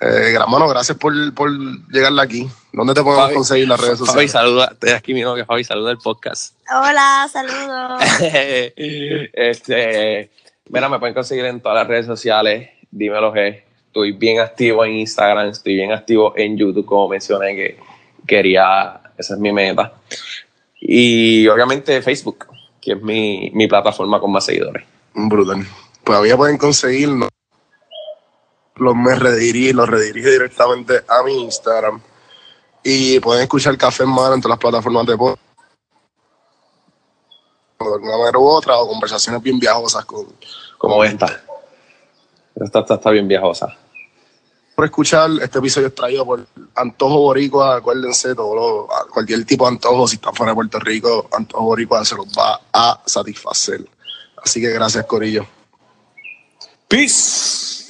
Eh, 0.01 0.37
mano, 0.49 0.67
gracias 0.67 0.97
por, 0.97 1.13
por 1.33 1.49
llegarle 1.89 2.21
aquí. 2.21 2.49
¿Dónde 2.77 2.93
te 2.93 3.01
podemos 3.01 3.31
Fabi- 3.31 3.33
conseguir 3.33 3.67
las 3.67 3.81
redes 3.81 3.97
Fabi, 3.97 4.05
sociales? 4.07 4.31
saluda. 4.31 4.69
Estoy 4.71 4.89
aquí 4.91 5.13
mi 5.15 5.21
novia, 5.21 5.45
Fabi, 5.45 5.63
saluda 5.63 5.89
el 5.91 5.97
podcast. 5.97 6.53
Hola, 6.71 7.27
saludos. 7.31 8.03
este, 9.33 10.29
mira, 10.69 10.87
me 10.87 10.99
pueden 10.99 11.15
conseguir 11.15 11.45
en 11.45 11.59
todas 11.59 11.75
las 11.79 11.87
redes 11.87 12.05
sociales. 12.05 12.69
Dímelo, 12.91 13.33
G. 13.33 13.63
Estoy 13.87 14.11
bien 14.11 14.39
activo 14.39 14.85
en 14.85 14.93
Instagram, 14.93 15.49
estoy 15.49 15.73
bien 15.75 15.91
activo 15.91 16.33
en 16.37 16.55
YouTube, 16.55 16.85
como 16.85 17.07
mencioné 17.09 17.55
que 17.55 17.79
quería, 18.27 19.01
esa 19.17 19.33
es 19.33 19.39
mi 19.39 19.51
meta. 19.51 19.93
Y 20.79 21.47
obviamente 21.47 21.99
Facebook, 22.03 22.45
que 22.79 22.91
es 22.91 23.01
mi, 23.01 23.49
mi 23.55 23.67
plataforma 23.67 24.19
con 24.19 24.31
más 24.31 24.45
seguidores. 24.45 24.85
Brutal. 25.15 25.65
Todavía 26.03 26.37
pueden 26.37 26.57
conseguirnos. 26.59 27.29
Los 28.75 28.95
me 28.95 29.15
redirigí, 29.15 29.73
los 29.73 29.89
redirige 29.89 30.29
directamente 30.29 31.01
a 31.07 31.23
mi 31.23 31.41
Instagram. 31.45 31.99
Y 32.83 33.19
pueden 33.19 33.43
escuchar 33.43 33.77
Café 33.77 34.03
en 34.03 34.09
Mano 34.09 34.35
en 34.35 34.41
todas 34.41 34.51
las 34.55 34.59
plataformas 34.59 35.05
de 35.05 35.17
podcast. 35.17 35.41
De 37.79 37.85
alguna 37.93 38.17
manera 38.17 38.39
u 38.39 38.45
otra, 38.47 38.77
o 38.77 38.87
conversaciones 38.87 39.41
bien 39.41 39.59
viajosas 39.59 40.03
con, 40.05 40.25
Como 40.77 41.03
esta. 41.03 41.43
Esta, 42.55 42.79
esta 42.79 42.95
está 42.95 43.09
bien 43.11 43.27
viajosa. 43.27 43.75
por 44.75 44.85
escuchar. 44.85 45.29
Este 45.41 45.59
episodio 45.59 45.87
es 45.87 45.95
traído 45.95 46.25
por 46.25 46.45
Antojo 46.75 47.19
Boricua. 47.19 47.77
Acuérdense, 47.77 48.33
todo 48.35 48.55
lo- 48.55 48.87
cualquier 49.11 49.43
tipo 49.45 49.65
de 49.65 49.71
antojo, 49.71 50.07
si 50.07 50.15
están 50.15 50.33
fuera 50.33 50.51
de 50.51 50.55
Puerto 50.55 50.79
Rico, 50.79 51.27
Antojo 51.31 51.63
Boricua 51.65 52.03
se 52.05 52.15
los 52.15 52.27
va 52.27 52.59
a 52.73 53.01
satisfacer. 53.05 53.85
Así 54.43 54.61
que 54.61 54.69
gracias, 54.69 55.05
Corillo. 55.05 55.45
Peace. 56.87 57.86